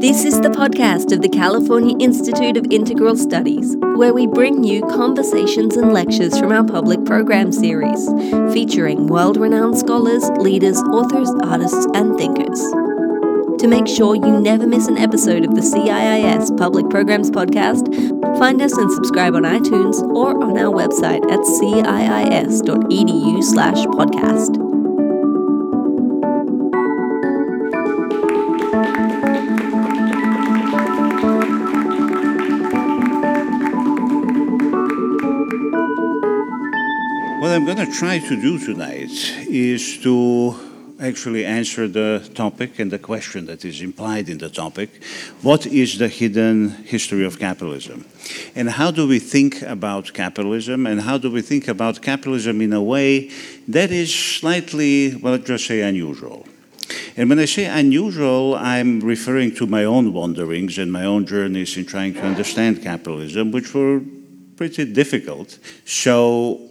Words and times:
This 0.00 0.24
is 0.24 0.40
the 0.40 0.48
podcast 0.48 1.12
of 1.12 1.22
the 1.22 1.28
California 1.28 1.96
Institute 1.98 2.56
of 2.56 2.66
Integral 2.70 3.16
Studies, 3.16 3.76
where 3.96 4.14
we 4.14 4.26
bring 4.26 4.64
you 4.64 4.82
conversations 4.82 5.76
and 5.76 5.92
lectures 5.92 6.38
from 6.38 6.52
our 6.52 6.64
public 6.64 7.04
program 7.04 7.52
series, 7.52 8.08
featuring 8.52 9.08
world 9.08 9.36
renowned 9.36 9.76
scholars, 9.76 10.24
leaders, 10.38 10.78
authors, 10.82 11.30
artists, 11.42 11.86
and 11.94 12.16
thinkers. 12.16 12.60
To 13.60 13.66
make 13.66 13.88
sure 13.88 14.14
you 14.14 14.40
never 14.40 14.66
miss 14.66 14.86
an 14.86 14.98
episode 14.98 15.44
of 15.44 15.54
the 15.54 15.62
CIIS 15.62 16.56
Public 16.56 16.88
Programs 16.90 17.30
Podcast, 17.30 17.88
find 18.38 18.62
us 18.62 18.76
and 18.78 18.90
subscribe 18.92 19.34
on 19.34 19.42
iTunes 19.42 20.00
or 20.14 20.42
on 20.42 20.56
our 20.58 20.72
website 20.72 21.24
at 21.30 21.40
ciis.edu 21.40 23.42
slash 23.42 23.84
podcast. 23.86 24.67
What 37.48 37.54
I'm 37.54 37.64
going 37.64 37.78
to 37.78 37.90
try 37.90 38.18
to 38.18 38.36
do 38.42 38.58
tonight 38.58 39.08
is 39.48 39.96
to 40.02 40.54
actually 41.00 41.46
answer 41.46 41.88
the 41.88 42.30
topic 42.34 42.78
and 42.78 42.90
the 42.90 42.98
question 42.98 43.46
that 43.46 43.64
is 43.64 43.80
implied 43.80 44.28
in 44.28 44.36
the 44.36 44.50
topic. 44.50 45.02
What 45.40 45.64
is 45.64 45.96
the 45.96 46.08
hidden 46.08 46.68
history 46.84 47.24
of 47.24 47.38
capitalism? 47.38 48.04
And 48.54 48.68
how 48.68 48.90
do 48.90 49.08
we 49.08 49.18
think 49.18 49.62
about 49.62 50.12
capitalism? 50.12 50.86
And 50.86 51.00
how 51.00 51.16
do 51.16 51.30
we 51.30 51.40
think 51.40 51.68
about 51.68 52.02
capitalism 52.02 52.60
in 52.60 52.74
a 52.74 52.82
way 52.82 53.30
that 53.66 53.90
is 53.92 54.14
slightly, 54.14 55.16
well, 55.16 55.32
let's 55.32 55.46
just 55.46 55.66
say 55.66 55.80
unusual? 55.80 56.46
And 57.16 57.30
when 57.30 57.38
I 57.38 57.46
say 57.46 57.64
unusual, 57.64 58.56
I'm 58.56 59.00
referring 59.00 59.54
to 59.54 59.66
my 59.66 59.84
own 59.84 60.12
wanderings 60.12 60.76
and 60.76 60.92
my 60.92 61.06
own 61.06 61.24
journeys 61.24 61.78
in 61.78 61.86
trying 61.86 62.12
to 62.12 62.20
understand 62.20 62.82
capitalism, 62.82 63.52
which 63.52 63.72
were 63.72 64.02
pretty 64.58 64.84
difficult. 64.84 65.58
So 65.86 66.67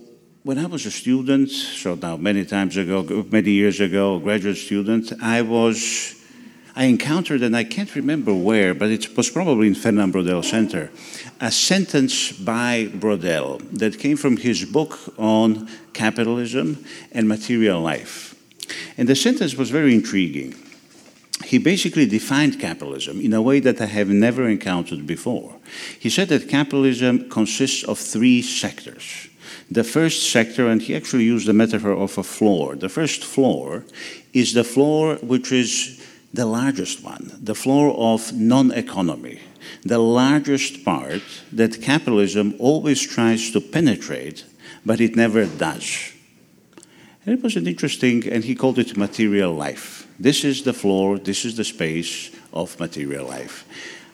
when 0.47 0.57
I 0.57 0.65
was 0.65 0.85
a 0.85 0.91
student, 0.91 1.49
so 1.49 1.95
now 1.95 2.15
many 2.15 2.45
times 2.45 2.77
ago, 2.77 3.03
many 3.29 3.51
years 3.51 3.81
ago, 3.81 4.17
graduate 4.17 4.55
student, 4.55 5.11
I 5.21 5.41
was, 5.41 6.15
I 6.73 6.85
encountered, 6.85 7.43
and 7.43 7.53
I 7.53 7.65
can't 7.65 7.93
remember 7.93 8.33
where, 8.33 8.73
but 8.73 8.89
it 8.89 9.17
was 9.17 9.29
probably 9.29 9.67
in 9.67 9.75
Fernand 9.75 10.13
Braudel 10.13 10.45
Center, 10.45 10.89
a 11.41 11.51
sentence 11.51 12.31
by 12.31 12.87
Braudel 12.93 13.59
that 13.77 13.99
came 13.99 14.15
from 14.15 14.37
his 14.37 14.63
book 14.63 14.97
on 15.19 15.67
capitalism 15.91 16.81
and 17.11 17.27
material 17.27 17.81
life. 17.81 18.33
And 18.97 19.09
the 19.09 19.17
sentence 19.17 19.55
was 19.55 19.69
very 19.69 19.93
intriguing. 19.93 20.55
He 21.43 21.57
basically 21.57 22.05
defined 22.05 22.57
capitalism 22.57 23.19
in 23.19 23.33
a 23.33 23.41
way 23.41 23.59
that 23.59 23.81
I 23.81 23.87
have 23.87 24.07
never 24.07 24.47
encountered 24.47 25.05
before. 25.05 25.57
He 25.99 26.09
said 26.09 26.29
that 26.29 26.47
capitalism 26.47 27.29
consists 27.29 27.83
of 27.83 27.99
three 27.99 28.41
sectors 28.41 29.26
the 29.69 29.83
first 29.83 30.31
sector, 30.31 30.67
and 30.67 30.81
he 30.81 30.95
actually 30.95 31.25
used 31.25 31.47
the 31.47 31.53
metaphor 31.53 31.91
of 31.91 32.17
a 32.17 32.23
floor. 32.23 32.75
The 32.75 32.89
first 32.89 33.23
floor 33.23 33.83
is 34.33 34.53
the 34.53 34.63
floor 34.63 35.15
which 35.15 35.51
is 35.51 36.05
the 36.33 36.45
largest 36.45 37.03
one, 37.03 37.31
the 37.41 37.55
floor 37.55 37.93
of 37.97 38.33
non 38.33 38.71
economy, 38.71 39.39
the 39.83 39.99
largest 39.99 40.85
part 40.85 41.23
that 41.51 41.81
capitalism 41.81 42.55
always 42.59 43.01
tries 43.01 43.51
to 43.51 43.61
penetrate, 43.61 44.45
but 44.85 45.01
it 45.01 45.15
never 45.15 45.45
does. 45.45 46.13
And 47.25 47.37
it 47.37 47.43
was 47.43 47.57
an 47.57 47.67
interesting, 47.67 48.27
and 48.29 48.43
he 48.43 48.55
called 48.55 48.79
it 48.79 48.95
material 48.95 49.53
life. 49.53 50.07
This 50.19 50.43
is 50.43 50.63
the 50.63 50.73
floor, 50.73 51.17
this 51.17 51.43
is 51.43 51.57
the 51.57 51.65
space 51.65 52.31
of 52.53 52.79
material 52.79 53.27
life. 53.27 53.65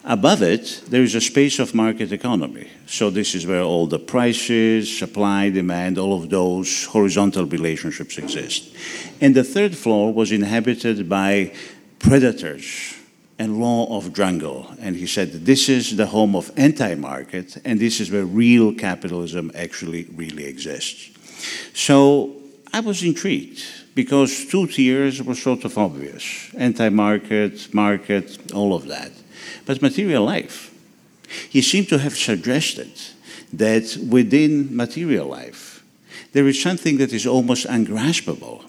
Above 0.06 0.42
it, 0.42 0.82
there 0.90 1.02
is 1.02 1.16
a 1.16 1.22
space 1.22 1.60
of 1.60 1.74
market 1.74 2.12
economy. 2.12 2.70
So, 2.88 3.10
this 3.10 3.34
is 3.34 3.48
where 3.48 3.62
all 3.62 3.88
the 3.88 4.00
prices, 4.00 4.98
supply, 4.98 5.50
demand, 5.50 5.98
all 5.98 6.22
of 6.22 6.30
those 6.30 6.86
horizontal 6.86 7.46
relationships 7.46 8.18
exist. 8.18 8.76
And 9.22 9.34
the 9.34 9.46
third 9.46 9.78
floor 9.78 10.14
was 10.14 10.34
inhabited 10.34 11.08
by 11.08 11.54
predators 12.00 12.96
and 13.40 13.62
law 13.62 13.98
of 13.98 14.14
jungle. 14.14 14.76
And 14.82 14.98
he 14.98 15.08
said 15.08 15.46
this 15.46 15.70
is 15.70 15.96
the 15.96 16.08
home 16.08 16.36
of 16.36 16.52
anti 16.58 16.96
market, 16.96 17.56
and 17.64 17.80
this 17.80 18.02
is 18.02 18.12
where 18.12 18.26
real 18.26 18.74
capitalism 18.74 19.52
actually 19.56 20.04
really 20.16 20.44
exists. 20.44 21.12
So, 21.74 22.36
I 22.74 22.82
was 22.82 23.04
intrigued 23.04 23.64
because 23.96 24.48
two 24.48 24.68
tiers 24.68 25.24
were 25.24 25.36
sort 25.36 25.64
of 25.64 25.78
obvious 25.78 26.54
anti 26.58 26.90
market, 26.90 27.74
market, 27.74 28.52
all 28.52 28.76
of 28.76 28.88
that 28.88 29.14
but 29.66 29.82
material 29.82 30.24
life. 30.24 30.74
He 31.50 31.62
seemed 31.62 31.90
to 31.90 32.00
have 32.00 32.16
suggested 32.18 32.92
that 33.54 33.98
within 34.10 34.76
material 34.76 35.28
life, 35.28 35.84
there 36.34 36.48
is 36.48 36.62
something 36.62 36.98
that 36.98 37.14
is 37.14 37.28
almost 37.28 37.66
ungraspable, 37.66 38.64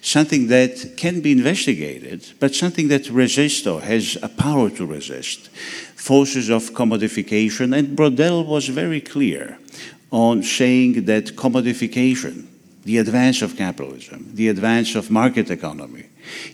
something 0.00 0.48
that 0.48 0.96
can 0.96 1.20
be 1.20 1.32
investigated, 1.32 2.24
but 2.38 2.54
something 2.54 2.88
that 2.88 3.08
resists 3.08 3.66
or 3.66 3.80
has 3.80 4.16
a 4.22 4.28
power 4.28 4.70
to 4.70 4.86
resist. 4.86 5.48
Forces 5.96 6.50
of 6.50 6.70
commodification, 6.72 7.76
and 7.76 7.96
Braudel 7.96 8.46
was 8.46 8.68
very 8.68 9.00
clear 9.00 9.58
on 10.10 10.42
saying 10.42 11.06
that 11.06 11.36
commodification, 11.36 12.46
the 12.84 12.98
advance 12.98 13.40
of 13.40 13.56
capitalism, 13.56 14.30
the 14.34 14.48
advance 14.48 14.94
of 14.94 15.10
market 15.10 15.50
economy, 15.50 16.06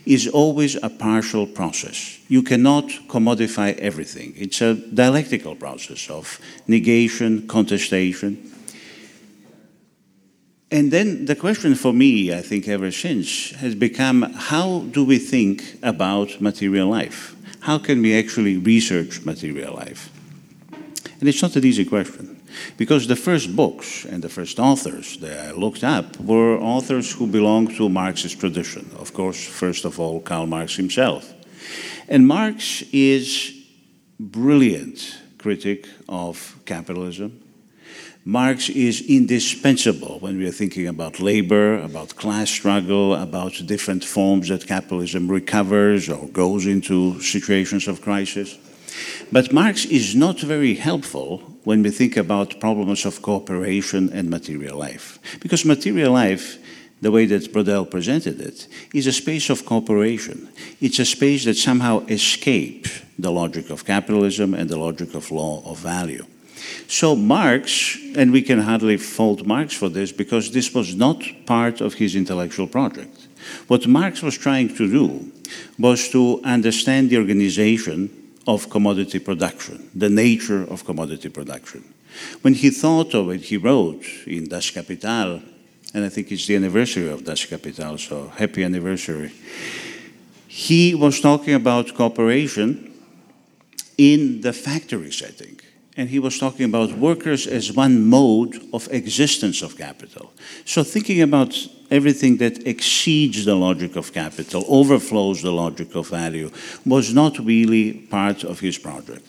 is 0.05 0.27
always 0.27 0.75
a 0.75 0.89
partial 0.89 1.47
process. 1.47 2.19
You 2.27 2.43
cannot 2.43 2.85
commodify 3.07 3.77
everything. 3.77 4.33
It's 4.35 4.61
a 4.61 4.75
dialectical 4.75 5.55
process 5.55 6.09
of 6.09 6.39
negation, 6.67 7.47
contestation. 7.47 8.51
And 10.71 10.91
then 10.91 11.25
the 11.25 11.35
question 11.35 11.75
for 11.75 11.93
me, 11.93 12.33
I 12.33 12.41
think, 12.41 12.67
ever 12.67 12.91
since, 12.91 13.51
has 13.55 13.73
become 13.73 14.21
how 14.21 14.81
do 14.91 15.03
we 15.03 15.17
think 15.17 15.63
about 15.81 16.39
material 16.39 16.87
life? 16.87 17.35
How 17.61 17.79
can 17.79 18.01
we 18.01 18.17
actually 18.17 18.57
research 18.57 19.25
material 19.25 19.73
life? 19.75 20.11
And 21.19 21.27
it's 21.27 21.41
not 21.41 21.55
an 21.55 21.65
easy 21.65 21.85
question. 21.85 22.38
Because 22.77 23.07
the 23.07 23.15
first 23.15 23.55
books 23.55 24.05
and 24.05 24.23
the 24.23 24.29
first 24.29 24.59
authors 24.59 25.17
that 25.17 25.49
I 25.49 25.51
looked 25.51 25.83
up 25.83 26.19
were 26.19 26.57
authors 26.57 27.11
who 27.11 27.27
belonged 27.27 27.75
to 27.77 27.89
Marxist 27.89 28.39
tradition. 28.39 28.89
Of 28.97 29.13
course, 29.13 29.45
first 29.45 29.85
of 29.85 29.99
all, 29.99 30.21
Karl 30.21 30.47
Marx 30.47 30.75
himself. 30.75 31.33
And 32.07 32.27
Marx 32.27 32.83
is 32.91 33.53
brilliant 34.19 35.17
critic 35.37 35.87
of 36.07 36.59
capitalism. 36.65 37.41
Marx 38.25 38.69
is 38.69 39.01
indispensable 39.09 40.19
when 40.19 40.37
we 40.37 40.45
are 40.45 40.51
thinking 40.51 40.87
about 40.87 41.19
labor, 41.19 41.79
about 41.79 42.15
class 42.15 42.49
struggle, 42.49 43.15
about 43.15 43.53
different 43.65 44.03
forms 44.03 44.49
that 44.49 44.67
capitalism 44.67 45.31
recovers 45.31 46.09
or 46.09 46.27
goes 46.27 46.67
into 46.67 47.19
situations 47.21 47.87
of 47.87 48.01
crisis. 48.01 48.57
But 49.31 49.53
Marx 49.53 49.85
is 49.85 50.15
not 50.15 50.39
very 50.39 50.75
helpful 50.75 51.39
when 51.63 51.83
we 51.83 51.91
think 51.91 52.17
about 52.17 52.59
problems 52.59 53.05
of 53.05 53.21
cooperation 53.21 54.09
and 54.11 54.29
material 54.29 54.77
life. 54.77 55.19
Because 55.39 55.65
material 55.65 56.13
life, 56.13 56.57
the 57.01 57.11
way 57.11 57.25
that 57.27 57.53
Braudel 57.53 57.89
presented 57.89 58.41
it, 58.41 58.67
is 58.93 59.07
a 59.07 59.11
space 59.11 59.49
of 59.49 59.65
cooperation. 59.65 60.49
It's 60.81 60.99
a 60.99 61.05
space 61.05 61.45
that 61.45 61.57
somehow 61.57 62.05
escapes 62.07 63.01
the 63.17 63.31
logic 63.31 63.69
of 63.69 63.85
capitalism 63.85 64.53
and 64.53 64.69
the 64.69 64.79
logic 64.79 65.13
of 65.13 65.31
law 65.31 65.61
of 65.65 65.79
value. 65.79 66.25
So 66.87 67.15
Marx, 67.15 67.97
and 68.15 68.31
we 68.31 68.41
can 68.41 68.59
hardly 68.59 68.97
fault 68.97 69.45
Marx 69.45 69.73
for 69.73 69.89
this 69.89 70.11
because 70.11 70.51
this 70.51 70.73
was 70.73 70.95
not 70.95 71.23
part 71.45 71.81
of 71.81 71.93
his 71.93 72.15
intellectual 72.15 72.67
project. 72.67 73.27
What 73.67 73.87
Marx 73.87 74.21
was 74.21 74.37
trying 74.37 74.75
to 74.75 74.89
do 74.89 75.31
was 75.77 76.09
to 76.09 76.41
understand 76.43 77.09
the 77.09 77.17
organization 77.17 78.09
of 78.49 78.67
commodity 78.71 79.19
production, 79.19 79.91
the 79.93 80.09
nature 80.09 80.63
of 80.63 80.83
commodity 80.83 81.29
production. 81.29 81.83
When 82.41 82.55
he 82.55 82.71
thought 82.71 83.13
of 83.13 83.29
it, 83.29 83.41
he 83.41 83.57
wrote 83.57 84.03
in 84.25 84.49
Das 84.49 84.71
Kapital, 84.71 85.43
and 85.93 86.03
I 86.03 86.09
think 86.09 86.31
it's 86.31 86.47
the 86.47 86.55
anniversary 86.55 87.09
of 87.09 87.23
Das 87.23 87.45
Kapital, 87.45 87.99
so 87.99 88.29
happy 88.29 88.63
anniversary. 88.63 89.31
He 90.47 90.95
was 90.95 91.21
talking 91.21 91.53
about 91.53 91.93
cooperation 91.93 92.91
in 93.99 94.41
the 94.41 94.51
factory 94.51 95.11
setting. 95.11 95.59
And 95.99 96.07
he 96.07 96.19
was 96.19 96.39
talking 96.39 96.65
about 96.65 96.93
workers 96.93 97.45
as 97.45 97.73
one 97.73 98.07
mode 98.07 98.55
of 98.71 98.87
existence 98.89 99.61
of 99.61 99.77
capital. 99.77 100.31
So, 100.63 100.81
thinking 100.81 101.21
about 101.21 101.53
everything 101.91 102.37
that 102.37 102.65
exceeds 102.65 103.43
the 103.43 103.55
logic 103.55 103.97
of 103.97 104.13
capital, 104.13 104.63
overflows 104.69 105.41
the 105.41 105.51
logic 105.51 105.95
of 105.95 106.07
value, 106.07 106.51
was 106.85 107.13
not 107.13 107.37
really 107.37 107.91
part 107.91 108.45
of 108.45 108.61
his 108.61 108.77
project. 108.77 109.27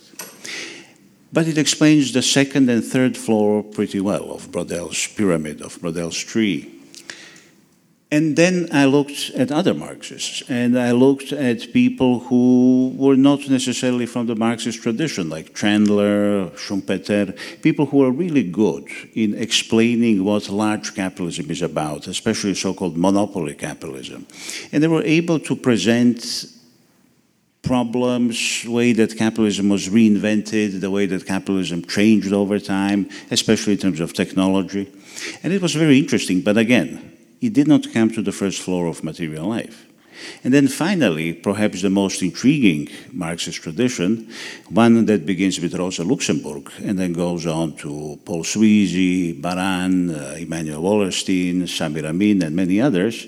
But 1.33 1.49
it 1.49 1.57
explains 1.57 2.13
the 2.13 2.21
second 2.21 2.69
and 2.69 2.81
third 2.81 3.17
floor 3.17 3.63
pretty 3.63 3.99
well 3.99 4.31
of 4.31 4.49
Braudel's 4.49 5.07
pyramid, 5.07 5.61
of 5.61 5.77
Braudel's 5.81 6.23
tree. 6.23 6.80
And 8.13 8.35
then 8.35 8.67
I 8.73 8.85
looked 8.85 9.31
at 9.37 9.53
other 9.53 9.73
Marxists, 9.73 10.43
and 10.49 10.77
I 10.77 10.91
looked 10.91 11.31
at 11.31 11.71
people 11.71 12.19
who 12.19 12.93
were 12.97 13.15
not 13.15 13.47
necessarily 13.47 14.05
from 14.05 14.27
the 14.27 14.35
Marxist 14.35 14.81
tradition, 14.81 15.29
like 15.29 15.55
Chandler, 15.55 16.49
Schumpeter, 16.57 17.33
people 17.61 17.85
who 17.85 18.03
are 18.03 18.11
really 18.11 18.43
good 18.43 18.85
in 19.13 19.33
explaining 19.35 20.25
what 20.25 20.49
large 20.49 20.93
capitalism 20.93 21.49
is 21.49 21.61
about, 21.61 22.07
especially 22.07 22.53
so 22.53 22.73
called 22.73 22.97
monopoly 22.97 23.55
capitalism. 23.55 24.27
And 24.73 24.83
they 24.83 24.89
were 24.89 25.03
able 25.03 25.39
to 25.39 25.55
present 25.55 26.47
problems, 27.61 28.63
the 28.63 28.71
way 28.71 28.91
that 28.91 29.17
capitalism 29.17 29.69
was 29.69 29.87
reinvented, 29.87 30.81
the 30.81 30.91
way 30.91 31.05
that 31.05 31.25
capitalism 31.25 31.85
changed 31.85 32.33
over 32.33 32.59
time, 32.59 33.09
especially 33.29 33.73
in 33.73 33.79
terms 33.79 34.01
of 34.01 34.11
technology. 34.11 34.91
And 35.43 35.53
it 35.53 35.61
was 35.61 35.75
very 35.75 35.97
interesting, 35.97 36.41
but 36.41 36.57
again, 36.57 37.10
he 37.41 37.49
did 37.49 37.67
not 37.67 37.91
come 37.91 38.11
to 38.11 38.21
the 38.21 38.31
first 38.31 38.61
floor 38.61 38.85
of 38.85 39.03
material 39.03 39.47
life. 39.47 39.87
And 40.43 40.53
then 40.53 40.67
finally, 40.67 41.33
perhaps 41.33 41.81
the 41.81 41.89
most 41.89 42.21
intriguing 42.21 42.87
Marxist 43.11 43.63
tradition, 43.63 44.29
one 44.69 45.07
that 45.07 45.25
begins 45.25 45.59
with 45.59 45.73
Rosa 45.73 46.03
Luxemburg 46.03 46.71
and 46.83 46.99
then 46.99 47.13
goes 47.13 47.47
on 47.47 47.75
to 47.77 48.19
Paul 48.23 48.43
Sweezy, 48.43 49.41
Baran, 49.41 50.11
uh, 50.11 50.35
Immanuel 50.39 50.83
Wallerstein, 50.83 51.63
Samir 51.63 52.05
Amin, 52.05 52.43
and 52.43 52.55
many 52.55 52.79
others. 52.79 53.25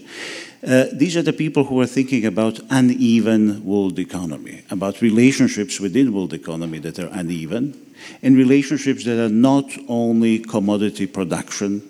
Uh, 0.65 0.85
these 0.93 1.17
are 1.17 1.23
the 1.23 1.33
people 1.33 1.63
who 1.63 1.81
are 1.81 1.87
thinking 1.87 2.23
about 2.27 2.59
uneven 2.69 3.65
world 3.65 3.97
economy, 3.97 4.63
about 4.69 5.01
relationships 5.01 5.79
within 5.79 6.13
world 6.13 6.33
economy 6.33 6.77
that 6.77 6.99
are 6.99 7.09
uneven, 7.11 7.73
and 8.21 8.37
relationships 8.37 9.03
that 9.05 9.19
are 9.19 9.33
not 9.33 9.65
only 9.87 10.37
commodity 10.37 11.07
production 11.07 11.81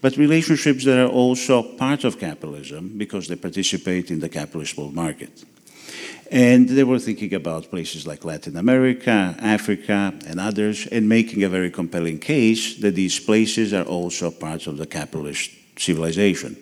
but 0.00 0.16
relationships 0.16 0.84
that 0.84 0.98
are 0.98 1.10
also 1.10 1.62
part 1.62 2.04
of 2.04 2.18
capitalism 2.18 2.96
because 2.96 3.28
they 3.28 3.36
participate 3.36 4.10
in 4.10 4.20
the 4.20 4.28
capitalist 4.28 4.76
world 4.76 4.94
market. 4.94 5.44
And 6.30 6.68
they 6.68 6.82
were 6.82 6.98
thinking 6.98 7.34
about 7.34 7.70
places 7.70 8.06
like 8.06 8.24
Latin 8.24 8.56
America, 8.56 9.36
Africa, 9.38 10.12
and 10.26 10.40
others, 10.40 10.86
and 10.88 11.08
making 11.08 11.44
a 11.44 11.48
very 11.48 11.70
compelling 11.70 12.18
case 12.18 12.76
that 12.80 12.96
these 12.96 13.20
places 13.20 13.72
are 13.72 13.84
also 13.84 14.30
part 14.30 14.66
of 14.66 14.76
the 14.76 14.86
capitalist 14.86 15.50
civilization. 15.78 16.56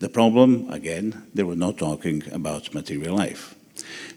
The 0.00 0.08
problem, 0.08 0.68
again, 0.70 1.26
they 1.32 1.44
were 1.44 1.56
not 1.56 1.78
talking 1.78 2.22
about 2.32 2.74
material 2.74 3.16
life. 3.16 3.54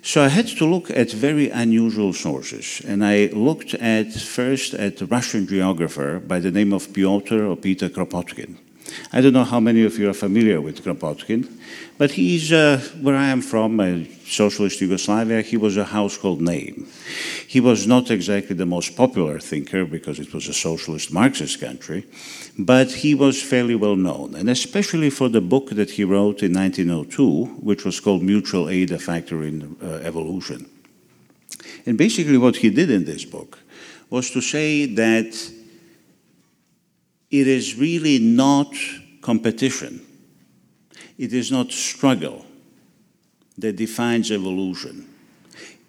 So 0.01 0.23
I 0.23 0.29
had 0.29 0.47
to 0.47 0.65
look 0.65 0.89
at 0.89 1.11
very 1.11 1.49
unusual 1.49 2.13
sources, 2.13 2.81
and 2.87 3.03
I 3.03 3.29
looked 3.33 3.73
at 3.75 4.13
first 4.13 4.73
at 4.73 5.01
a 5.01 5.05
Russian 5.05 5.45
geographer 5.45 6.19
by 6.19 6.39
the 6.39 6.51
name 6.51 6.73
of 6.73 6.93
Pyotr 6.93 7.45
or 7.45 7.57
Peter 7.57 7.89
Kropotkin. 7.89 8.57
I 9.11 9.21
don't 9.21 9.33
know 9.33 9.43
how 9.43 9.59
many 9.59 9.83
of 9.83 9.97
you 9.97 10.09
are 10.09 10.13
familiar 10.13 10.61
with 10.61 10.83
Kropotkin, 10.83 11.47
but 11.97 12.11
he's 12.11 12.51
uh, 12.51 12.81
where 13.01 13.15
I 13.15 13.27
am 13.27 13.41
from, 13.41 13.79
uh, 13.79 14.05
socialist 14.25 14.81
Yugoslavia. 14.81 15.41
He 15.41 15.57
was 15.57 15.77
a 15.77 15.85
household 15.85 16.41
name. 16.41 16.87
He 17.47 17.59
was 17.59 17.87
not 17.87 18.11
exactly 18.11 18.55
the 18.55 18.65
most 18.65 18.95
popular 18.95 19.39
thinker 19.39 19.85
because 19.85 20.19
it 20.19 20.33
was 20.33 20.47
a 20.47 20.53
socialist 20.53 21.11
Marxist 21.11 21.59
country, 21.59 22.05
but 22.57 22.91
he 22.91 23.15
was 23.15 23.41
fairly 23.41 23.75
well 23.75 23.95
known, 23.95 24.35
and 24.35 24.49
especially 24.49 25.09
for 25.09 25.29
the 25.29 25.41
book 25.41 25.69
that 25.71 25.91
he 25.91 26.03
wrote 26.03 26.43
in 26.43 26.53
1902, 26.53 27.45
which 27.61 27.85
was 27.85 27.99
called 27.99 28.23
Mutual 28.23 28.69
Aid: 28.69 28.91
A 28.91 28.99
Factor 28.99 29.43
in 29.43 29.75
uh, 29.81 29.99
Evolution. 30.03 30.69
And 31.85 31.97
basically, 31.97 32.37
what 32.37 32.57
he 32.57 32.69
did 32.69 32.89
in 32.89 33.05
this 33.05 33.25
book 33.25 33.59
was 34.09 34.31
to 34.31 34.41
say 34.41 34.85
that 34.85 35.33
it 37.31 37.47
is 37.47 37.75
really 37.75 38.19
not 38.19 38.73
competition, 39.21 40.05
it 41.17 41.33
is 41.33 41.51
not 41.51 41.71
struggle 41.71 42.45
that 43.57 43.75
defines 43.75 44.31
evolution. 44.31 45.05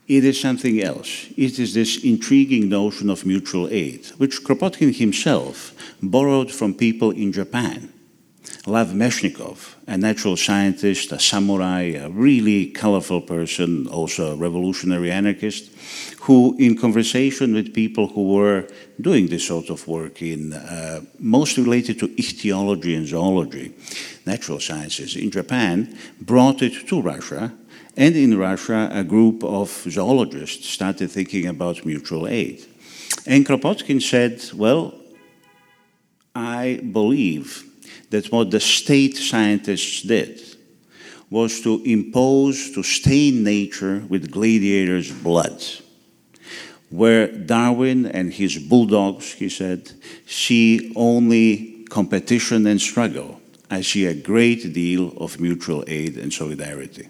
It 0.08 0.24
is 0.24 0.40
something 0.40 0.82
else. 0.82 1.26
It 1.36 1.60
is 1.60 1.72
this 1.72 2.02
intriguing 2.02 2.68
notion 2.68 3.10
of 3.10 3.24
mutual 3.24 3.68
aid, 3.70 4.06
which 4.18 4.42
Kropotkin 4.42 4.92
himself 4.96 5.72
borrowed 6.02 6.50
from 6.50 6.74
people 6.74 7.12
in 7.12 7.30
Japan. 7.32 7.92
Lev 8.66 8.88
Mechnikov, 8.88 9.74
a 9.86 9.96
natural 9.96 10.36
scientist, 10.36 11.12
a 11.12 11.18
samurai, 11.18 11.94
a 11.94 12.10
really 12.10 12.66
colorful 12.66 13.22
person, 13.22 13.86
also 13.86 14.32
a 14.32 14.36
revolutionary 14.36 15.10
anarchist, 15.10 15.70
who, 16.20 16.54
in 16.58 16.76
conversation 16.76 17.54
with 17.54 17.72
people 17.72 18.08
who 18.08 18.34
were 18.34 18.68
doing 19.00 19.28
this 19.28 19.46
sort 19.46 19.70
of 19.70 19.88
work 19.88 20.20
in 20.20 20.52
uh, 20.52 21.00
most 21.18 21.56
related 21.56 21.98
to 21.98 22.14
ichthyology 22.18 22.94
and 22.94 23.06
zoology, 23.06 23.72
natural 24.26 24.60
sciences 24.60 25.16
in 25.16 25.30
Japan, 25.30 25.96
brought 26.20 26.60
it 26.60 26.86
to 26.88 27.00
Russia. 27.00 27.52
And 27.96 28.14
in 28.14 28.38
Russia, 28.38 28.90
a 28.92 29.02
group 29.02 29.42
of 29.42 29.70
zoologists 29.88 30.68
started 30.68 31.10
thinking 31.10 31.46
about 31.46 31.86
mutual 31.86 32.28
aid. 32.28 32.64
And 33.26 33.46
Kropotkin 33.46 34.02
said, 34.02 34.42
Well, 34.54 34.94
I 36.34 36.80
believe 36.92 37.69
that 38.10 38.30
what 38.32 38.50
the 38.50 38.60
state 38.60 39.16
scientists 39.16 40.02
did 40.02 40.40
was 41.30 41.60
to 41.60 41.80
impose, 41.84 42.72
to 42.72 42.82
stain 42.82 43.44
nature 43.44 44.02
with 44.08 44.30
gladiators' 44.30 45.12
blood. 45.12 45.62
Where 46.90 47.28
Darwin 47.28 48.06
and 48.06 48.32
his 48.32 48.58
bulldogs, 48.58 49.32
he 49.34 49.48
said, 49.48 49.92
see 50.26 50.92
only 50.96 51.84
competition 51.88 52.66
and 52.66 52.80
struggle, 52.80 53.40
I 53.70 53.82
see 53.82 54.06
a 54.06 54.14
great 54.14 54.72
deal 54.72 55.16
of 55.18 55.38
mutual 55.38 55.84
aid 55.86 56.16
and 56.16 56.32
solidarity. 56.32 57.08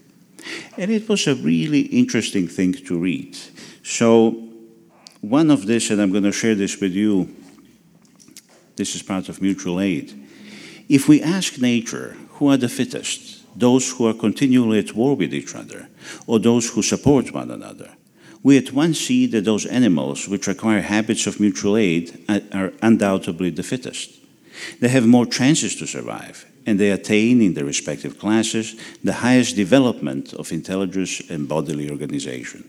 And 0.76 0.90
it 0.90 1.08
was 1.08 1.26
a 1.26 1.34
really 1.34 1.80
interesting 1.80 2.46
thing 2.46 2.74
to 2.74 2.98
read. 2.98 3.36
So, 3.82 4.48
one 5.22 5.50
of 5.50 5.66
this, 5.66 5.90
and 5.90 6.00
I'm 6.00 6.12
going 6.12 6.24
to 6.24 6.32
share 6.32 6.54
this 6.54 6.78
with 6.80 6.92
you, 6.92 7.34
this 8.76 8.94
is 8.94 9.02
part 9.02 9.28
of 9.30 9.40
mutual 9.40 9.80
aid 9.80 10.19
if 10.90 11.08
we 11.08 11.22
ask 11.22 11.60
nature 11.60 12.16
who 12.30 12.48
are 12.48 12.56
the 12.56 12.68
fittest, 12.68 13.46
those 13.56 13.92
who 13.92 14.08
are 14.08 14.12
continually 14.12 14.80
at 14.80 14.94
war 14.94 15.14
with 15.14 15.32
each 15.32 15.54
other, 15.54 15.88
or 16.26 16.40
those 16.40 16.70
who 16.70 16.82
support 16.82 17.32
one 17.32 17.50
another, 17.50 17.90
we 18.42 18.58
at 18.58 18.72
once 18.72 18.98
see 18.98 19.26
that 19.26 19.44
those 19.44 19.66
animals 19.66 20.26
which 20.26 20.48
acquire 20.48 20.80
habits 20.80 21.28
of 21.28 21.38
mutual 21.38 21.76
aid 21.76 22.18
are 22.52 22.72
undoubtedly 22.82 23.50
the 23.50 23.62
fittest. 23.62 24.18
They 24.80 24.88
have 24.88 25.06
more 25.06 25.26
chances 25.26 25.76
to 25.76 25.86
survive, 25.86 26.44
and 26.66 26.80
they 26.80 26.90
attain 26.90 27.40
in 27.40 27.54
their 27.54 27.64
respective 27.64 28.18
classes 28.18 28.74
the 29.04 29.12
highest 29.12 29.54
development 29.54 30.32
of 30.34 30.50
intelligence 30.50 31.22
and 31.30 31.48
bodily 31.48 31.88
organization. 31.88 32.68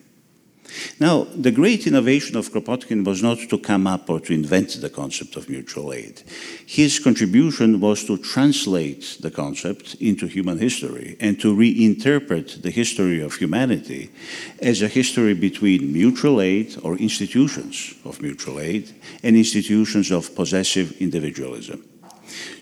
Now, 0.99 1.27
the 1.35 1.51
great 1.51 1.87
innovation 1.87 2.37
of 2.37 2.51
Kropotkin 2.51 3.03
was 3.05 3.21
not 3.21 3.39
to 3.49 3.57
come 3.57 3.87
up 3.87 4.09
or 4.09 4.19
to 4.21 4.33
invent 4.33 4.79
the 4.81 4.89
concept 4.89 5.35
of 5.35 5.49
mutual 5.49 5.93
aid. 5.93 6.21
His 6.65 6.99
contribution 6.99 7.79
was 7.79 8.03
to 8.05 8.17
translate 8.17 9.17
the 9.19 9.31
concept 9.31 9.95
into 9.95 10.27
human 10.27 10.59
history 10.59 11.17
and 11.19 11.39
to 11.41 11.55
reinterpret 11.55 12.61
the 12.61 12.71
history 12.71 13.21
of 13.21 13.35
humanity 13.35 14.11
as 14.59 14.81
a 14.81 14.87
history 14.87 15.33
between 15.33 15.91
mutual 15.91 16.41
aid 16.41 16.77
or 16.83 16.97
institutions 16.97 17.93
of 18.05 18.21
mutual 18.21 18.59
aid 18.59 18.91
and 19.23 19.35
institutions 19.35 20.11
of 20.11 20.35
possessive 20.35 20.95
individualism. 21.01 21.90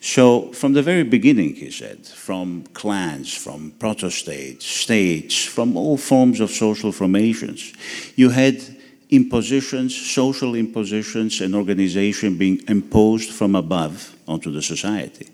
So, 0.02 0.52
from 0.54 0.74
the 0.74 0.82
very 0.82 1.04
beginning, 1.04 1.56
he 1.56 1.72
said, 1.72 2.06
from 2.06 2.64
clans, 2.74 3.34
from 3.34 3.72
protostates, 3.80 4.64
states, 4.64 5.44
from 5.44 5.76
all 5.76 5.98
forms 5.98 6.40
of 6.40 6.52
social 6.52 6.92
formations, 6.92 7.74
you 8.16 8.30
had 8.30 8.62
impositions, 9.10 9.96
social 9.96 10.56
impositions, 10.56 11.42
and 11.42 11.56
organization 11.56 12.38
being 12.38 12.62
imposed 12.68 13.32
from 13.32 13.56
above 13.56 14.16
onto 14.28 14.52
the 14.52 14.62
society. 14.62 15.28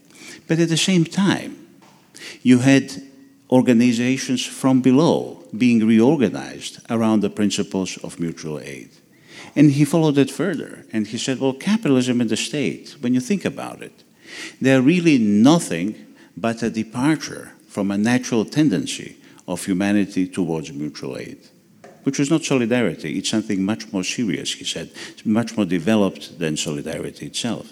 But 0.48 0.60
at 0.60 0.70
the 0.70 0.77
same 0.77 1.04
time, 1.04 1.58
you 2.42 2.60
had 2.60 2.92
organizations 3.51 4.46
from 4.46 4.82
below 4.82 5.44
being 5.56 5.86
reorganized 5.86 6.80
around 6.89 7.22
the 7.22 7.30
principles 7.30 7.98
of 7.98 8.20
mutual 8.20 8.60
aid. 8.60 8.89
And 9.56 9.72
he 9.72 9.86
followed 9.86 10.18
it 10.18 10.32
further, 10.32 10.86
and 10.92 11.08
he 11.08 11.18
said, 11.18 11.39
well, 11.39 11.54
capitalism 11.54 12.22
and 12.22 12.30
the 12.30 12.38
state, 12.38 12.96
when 13.00 13.13
you 13.13 13.20
think 13.20 13.46
about 13.46 13.82
it, 13.82 14.04
they're 14.62 14.82
really 14.82 15.17
nothing 15.17 15.96
but 16.38 16.63
a 16.63 16.70
departure 16.70 17.51
from 17.67 17.91
a 17.91 17.98
natural 17.98 18.46
tendency 18.46 19.17
of 19.48 19.65
humanity 19.65 20.27
towards 20.27 20.72
mutual 20.72 21.17
aid, 21.17 21.38
which 22.03 22.20
is 22.20 22.29
not 22.29 22.44
solidarity. 22.44 23.17
It's 23.17 23.29
something 23.29 23.63
much 23.63 23.91
more 23.91 24.03
serious, 24.03 24.53
he 24.53 24.63
said, 24.63 24.91
it's 25.10 25.25
much 25.25 25.55
more 25.55 25.65
developed 25.65 26.39
than 26.39 26.58
solidarity 26.58 27.27
itself. 27.27 27.72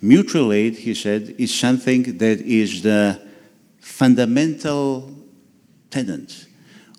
Mutual 0.00 0.52
aid, 0.52 0.76
he 0.76 0.94
said, 0.94 1.34
is 1.38 1.54
something 1.54 2.18
that 2.18 2.40
is 2.40 2.82
the 2.82 3.20
fundamental 3.80 5.14
tenet 5.90 6.46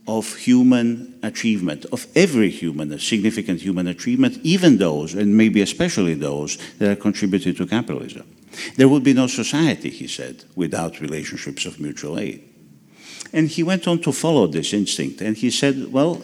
of 0.08 0.36
human 0.36 1.18
achievement, 1.24 1.86
of 1.92 2.08
every 2.16 2.50
human, 2.50 3.00
significant 3.00 3.62
human 3.62 3.88
achievement, 3.88 4.38
even 4.44 4.78
those, 4.78 5.14
and 5.14 5.36
maybe 5.36 5.62
especially 5.62 6.14
those, 6.14 6.58
that 6.78 6.92
are 6.92 6.96
contributed 6.96 7.56
to 7.58 7.66
capitalism. 7.66 8.28
There 8.76 8.88
would 8.88 9.04
be 9.04 9.14
no 9.14 9.28
society, 9.28 9.90
he 9.90 10.08
said, 10.08 10.44
without 10.56 11.02
relationships 11.02 11.66
of 11.66 11.80
mutual 11.80 12.20
aid. 12.20 12.44
And 13.32 13.48
he 13.48 13.64
went 13.64 13.88
on 13.88 14.00
to 14.02 14.12
follow 14.12 14.48
this 14.48 14.74
instinct, 14.74 15.22
and 15.22 15.36
he 15.36 15.50
said, 15.50 15.92
well, 15.92 16.22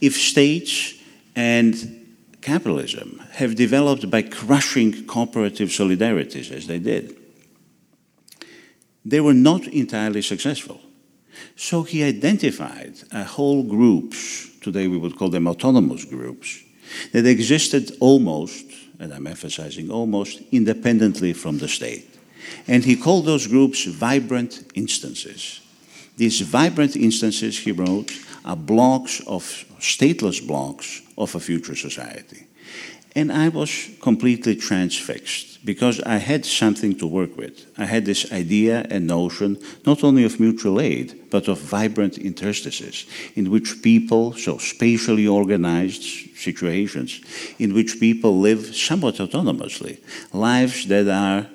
if 0.00 0.16
states 0.16 0.94
and 1.34 2.06
capitalism 2.40 3.22
have 3.32 3.56
developed 3.56 4.08
by 4.10 4.22
crushing 4.22 5.04
cooperative 5.06 5.68
solidarities 5.68 6.50
as 6.50 6.66
they 6.66 6.78
did, 6.78 7.16
they 9.04 9.20
were 9.20 9.34
not 9.34 9.66
entirely 9.68 10.22
successful. 10.22 10.80
So 11.56 11.82
he 11.82 12.02
identified 12.02 12.94
a 13.12 13.24
whole 13.24 13.62
groups, 13.62 14.48
today 14.60 14.88
we 14.88 14.96
would 14.96 15.16
call 15.16 15.28
them 15.28 15.46
autonomous 15.46 16.04
groups, 16.04 16.62
that 17.12 17.26
existed 17.26 17.92
almost, 18.00 18.64
and 18.98 19.12
I'm 19.12 19.26
emphasizing 19.26 19.90
almost, 19.90 20.40
independently 20.52 21.32
from 21.32 21.58
the 21.58 21.68
state. 21.68 22.18
And 22.68 22.84
he 22.84 22.96
called 22.96 23.26
those 23.26 23.46
groups 23.46 23.84
vibrant 23.84 24.64
interstices. 24.74 25.60
These 26.16 26.40
vibrant 26.40 26.96
interstices, 26.96 27.58
he 27.58 27.72
wrote, 27.72 28.12
are 28.44 28.56
blocks 28.56 29.20
of 29.26 29.42
stateless 29.80 30.46
blocks 30.46 31.02
of 31.18 31.34
a 31.34 31.40
future 31.40 31.74
society. 31.74 32.46
And 33.16 33.32
I 33.32 33.48
was 33.48 33.88
completely 34.02 34.54
transfixed 34.56 35.64
because 35.64 36.02
I 36.02 36.18
had 36.18 36.44
something 36.44 36.98
to 36.98 37.06
work 37.06 37.34
with. 37.34 37.64
I 37.78 37.86
had 37.86 38.04
this 38.04 38.30
idea 38.30 38.86
and 38.90 39.06
notion 39.06 39.56
not 39.86 40.04
only 40.04 40.24
of 40.24 40.38
mutual 40.38 40.82
aid, 40.82 41.18
but 41.30 41.48
of 41.48 41.58
vibrant 41.58 42.18
interstices 42.18 43.06
in 43.34 43.50
which 43.50 43.80
people, 43.80 44.34
so 44.34 44.58
spatially 44.58 45.26
organized 45.26 46.02
situations, 46.36 47.22
in 47.58 47.72
which 47.72 47.98
people 47.98 48.38
live 48.38 48.76
somewhat 48.76 49.14
autonomously, 49.14 49.98
lives 50.34 50.86
that 50.88 51.08
are 51.08 51.46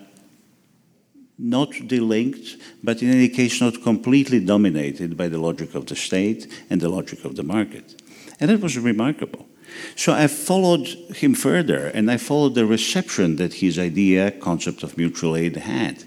not 1.38 1.70
delinked, 1.70 2.60
but 2.84 3.04
in 3.04 3.12
any 3.12 3.30
case 3.30 3.62
not 3.62 3.84
completely 3.84 4.40
dominated 4.44 5.16
by 5.16 5.28
the 5.28 5.38
logic 5.38 5.76
of 5.76 5.86
the 5.86 5.96
state 5.96 6.52
and 6.72 6.82
the 6.82 6.90
logic 6.90 7.24
of 7.24 7.36
the 7.36 7.44
market. 7.44 8.02
And 8.40 8.50
that 8.50 8.62
was 8.62 8.80
remarkable. 8.80 9.48
So 9.96 10.14
I 10.14 10.28
followed 10.28 10.88
him 11.16 11.34
further, 11.34 11.88
and 11.88 12.10
I 12.10 12.18
followed 12.18 12.56
the 12.56 12.66
reception 12.66 13.36
that 13.38 13.56
his 13.56 13.78
idea, 13.78 14.32
concept 14.32 14.84
of 14.84 14.98
mutual 14.98 15.36
aid, 15.36 15.56
had 15.58 16.04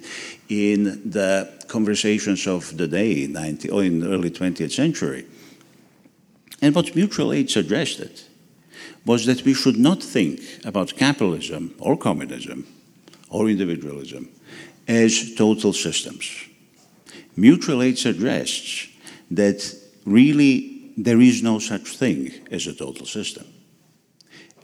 in 0.49 1.11
the 1.11 1.51
conversations 1.69 2.47
of 2.47 2.77
the 2.77 2.89
day, 2.89 3.27
90, 3.27 3.71
or 3.71 3.85
in 3.85 4.01
the 4.01 4.11
early 4.11 4.31
20th 4.31 4.73
century. 4.73 5.27
And 6.61 6.75
what 6.75 6.95
mutual 6.95 7.33
aid 7.33 7.51
suggested 7.51 8.23
was 9.07 9.27
that 9.27 9.45
we 9.45 9.55
should 9.55 9.77
not 9.77 10.03
think 10.03 10.41
about 10.65 10.97
capitalism 10.97 11.75
or 11.79 11.97
communism 11.97 12.67
or 13.29 13.49
individualism 13.49 14.29
as 14.89 15.35
total 15.35 15.73
systems. 15.73 16.31
Mutual 17.37 17.83
aid 17.83 17.99
suggests 17.99 18.89
that 19.31 19.75
really 20.05 20.93
there 20.97 21.21
is 21.21 21.43
no 21.43 21.59
such 21.59 21.97
thing 21.97 22.33
as 22.51 22.67
a 22.67 22.75
total 22.75 23.07
system. 23.07 23.45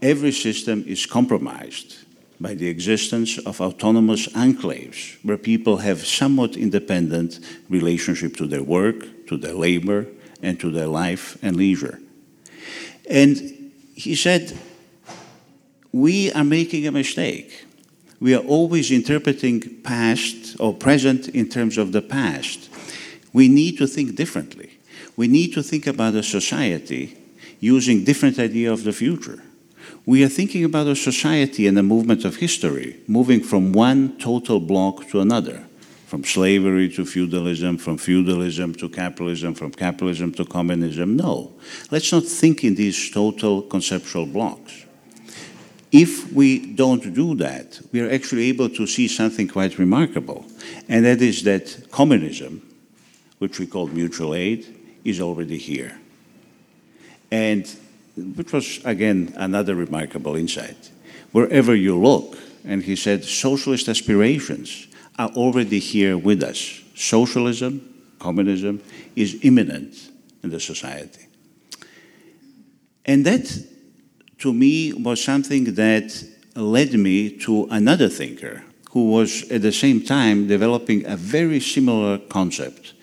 Every 0.03 0.33
system 0.33 0.85
is 0.87 1.07
compromised 1.07 1.99
by 2.41 2.55
the 2.55 2.69
existence 2.69 3.39
of 3.39 3.61
autonomous 3.61 4.29
enclaves 4.29 5.23
where 5.23 5.37
people 5.37 5.79
have 5.79 6.07
somewhat 6.07 6.57
independent 6.57 7.39
relationship 7.69 8.37
to 8.37 8.47
their 8.47 8.63
work, 8.63 9.27
to 9.27 9.37
their 9.37 9.55
labor, 9.55 10.07
and 10.43 10.59
to 10.61 10.71
their 10.71 10.87
life 10.87 11.37
and 11.43 11.57
leisure. 11.57 11.99
And 13.11 13.73
he 13.95 14.15
said, 14.15 14.57
we 15.93 16.33
are 16.33 16.45
making 16.45 16.87
a 16.87 16.93
mistake 16.93 17.67
we 18.21 18.35
are 18.35 18.45
always 18.45 18.91
interpreting 18.91 19.81
past 19.83 20.57
or 20.61 20.75
present 20.75 21.29
in 21.29 21.49
terms 21.49 21.79
of 21.79 21.93
the 21.93 22.03
past. 22.03 22.69
We 23.33 23.49
need 23.49 23.79
to 23.79 23.87
think 23.87 24.15
differently. 24.15 24.79
We 25.17 25.27
need 25.27 25.55
to 25.55 25.63
think 25.63 25.87
about 25.87 26.15
a 26.15 26.23
society 26.23 27.17
using 27.61 28.05
different 28.05 28.39
idea 28.39 28.71
of 28.71 28.85
the 28.85 28.93
future. 28.93 29.43
We 30.07 30.25
are 30.25 30.29
thinking 30.29 30.65
about 30.65 30.87
a 30.87 30.97
society 30.97 31.67
and 31.67 31.79
a 31.79 31.83
movement 31.83 32.25
of 32.25 32.37
history, 32.37 32.97
moving 33.07 33.43
from 33.43 33.73
one 33.73 34.19
total 34.19 34.61
block 34.61 35.09
to 35.09 35.21
another, 35.21 35.65
from 36.07 36.25
slavery 36.25 36.89
to 36.91 37.05
feudalism, 37.05 37.77
from 37.79 37.97
feudalism 37.97 38.75
to 38.75 38.89
capitalism, 38.89 39.55
from 39.55 39.71
capitalism 39.71 40.33
to 40.35 40.45
communism. 40.45 41.17
No, 41.17 41.53
let's 41.91 42.11
not 42.13 42.25
think 42.25 42.65
in 42.65 42.75
these 42.75 43.11
total 43.11 43.63
conceptual 43.63 44.27
blocks. 44.27 44.87
If 45.93 46.33
we 46.33 46.75
don't 46.75 47.15
do 47.15 47.35
that, 47.37 47.81
we 47.93 48.01
are 48.01 48.11
actually 48.11 48.49
able 48.49 48.69
to 48.71 48.87
see 48.87 49.09
something 49.09 49.49
quite 49.49 49.79
remarkable, 49.79 50.47
and 50.89 51.05
that 51.05 51.21
is 51.21 51.43
that 51.45 51.91
communism, 51.91 52.63
which 53.39 53.59
we 53.59 53.67
call 53.67 53.89
mutual 53.89 54.35
aid, 54.35 54.67
is 55.05 55.21
already 55.21 55.59
here. 55.59 55.99
And 57.31 57.69
which 58.17 58.53
was, 58.53 58.81
again, 58.85 59.33
another 59.37 59.75
remarkable 59.75 60.37
insight. 60.37 60.91
Wherever 61.33 61.75
you 61.75 61.99
look, 61.99 62.37
and 62.65 62.83
he 62.83 62.97
said, 62.97 63.25
socialist 63.25 63.89
aspirations 63.89 64.87
are 65.19 65.31
already 65.31 65.79
here 65.79 66.17
with 66.19 66.43
us. 66.43 66.83
Socialism, 66.95 68.05
communism, 68.19 68.83
is 69.17 69.39
imminent 69.43 70.11
in 70.43 70.51
the 70.51 70.61
society. 70.61 71.27
And 73.05 73.25
that 73.27 73.51
to 74.39 74.53
me 74.53 74.93
was 74.93 75.23
something 75.23 75.75
that 75.75 76.25
led 76.55 76.95
me 76.95 77.31
to 77.39 77.67
another 77.71 78.09
thinker 78.09 78.63
who 78.91 79.11
was 79.11 79.49
at 79.51 79.63
the 79.63 79.73
same 79.73 80.01
time 80.03 80.49
developing 80.49 81.07
a 81.07 81.17
very 81.17 81.61
similar 81.61 82.19
concept, 82.19 82.95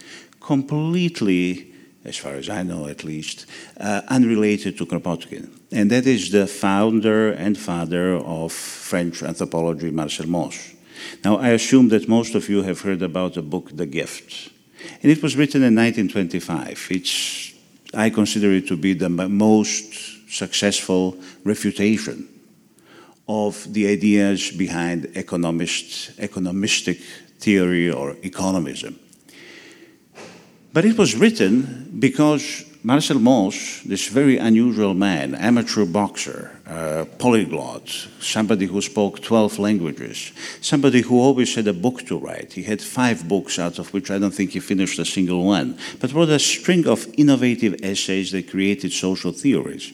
completely, 0.42 1.67
as 2.08 2.16
far 2.16 2.34
as 2.34 2.50
I 2.50 2.64
know 2.64 2.88
at 2.88 3.04
least, 3.04 3.46
uh, 3.80 4.02
unrelated 4.08 4.78
to 4.78 4.86
Kropotkin. 4.86 5.50
And 5.72 5.92
that 5.92 6.08
is 6.08 6.32
the 6.32 6.48
founder 6.48 7.32
and 7.32 7.58
father 7.58 8.16
of 8.16 8.54
French 8.54 9.22
anthropology, 9.22 9.92
Marcel 9.92 10.28
Mauss. 10.28 10.74
Now, 11.24 11.38
I 11.38 11.50
assume 11.50 11.90
that 11.90 12.08
most 12.08 12.34
of 12.34 12.50
you 12.50 12.64
have 12.64 12.82
heard 12.82 13.02
about 13.02 13.34
the 13.34 13.42
book 13.42 13.70
The 13.76 13.86
Gift. 13.86 14.52
And 15.04 15.12
it 15.12 15.22
was 15.22 15.36
written 15.36 15.62
in 15.64 15.76
1925. 15.76 16.88
It's, 16.92 17.54
I 17.94 18.10
consider 18.10 18.52
it 18.54 18.68
to 18.68 18.78
be 18.78 18.94
the 18.94 19.10
most 19.10 20.32
successful 20.32 21.18
refutation 21.44 22.28
of 23.28 23.72
the 23.74 23.88
ideas 23.88 24.52
behind 24.52 25.06
economist, 25.16 26.18
economistic 26.18 27.02
theory 27.40 27.92
or 27.92 28.14
economism. 28.24 28.98
But 30.78 30.86
it 30.86 30.96
was 30.96 31.16
written 31.16 31.90
because 31.98 32.64
Marcel 32.84 33.18
Mauss, 33.18 33.82
this 33.82 34.10
very 34.10 34.38
unusual 34.38 34.94
man, 34.94 35.34
amateur 35.34 35.86
boxer, 35.86 36.52
uh, 36.68 37.06
polyglot, 37.18 37.90
somebody 38.20 38.68
who 38.68 38.80
spoke 38.84 39.24
12 39.24 39.58
languages, 39.58 40.32
somebody 40.62 41.02
who 41.02 41.20
always 41.20 41.56
had 41.56 41.68
a 41.68 41.74
book 41.74 42.06
to 42.06 42.20
write. 42.20 42.54
He 42.54 42.62
had 42.62 42.80
five 42.80 43.28
books, 43.28 43.58
out 43.58 43.80
of 43.80 43.92
which 43.92 44.12
I 44.12 44.20
don't 44.20 44.36
think 44.36 44.52
he 44.52 44.60
finished 44.60 45.00
a 45.00 45.06
single 45.06 45.46
one, 45.46 45.80
but 46.00 46.14
wrote 46.14 46.30
a 46.30 46.38
string 46.38 46.86
of 46.86 47.08
innovative 47.18 47.80
essays 47.82 48.32
that 48.34 48.52
created 48.52 48.94
social 48.94 49.32
theories 49.32 49.94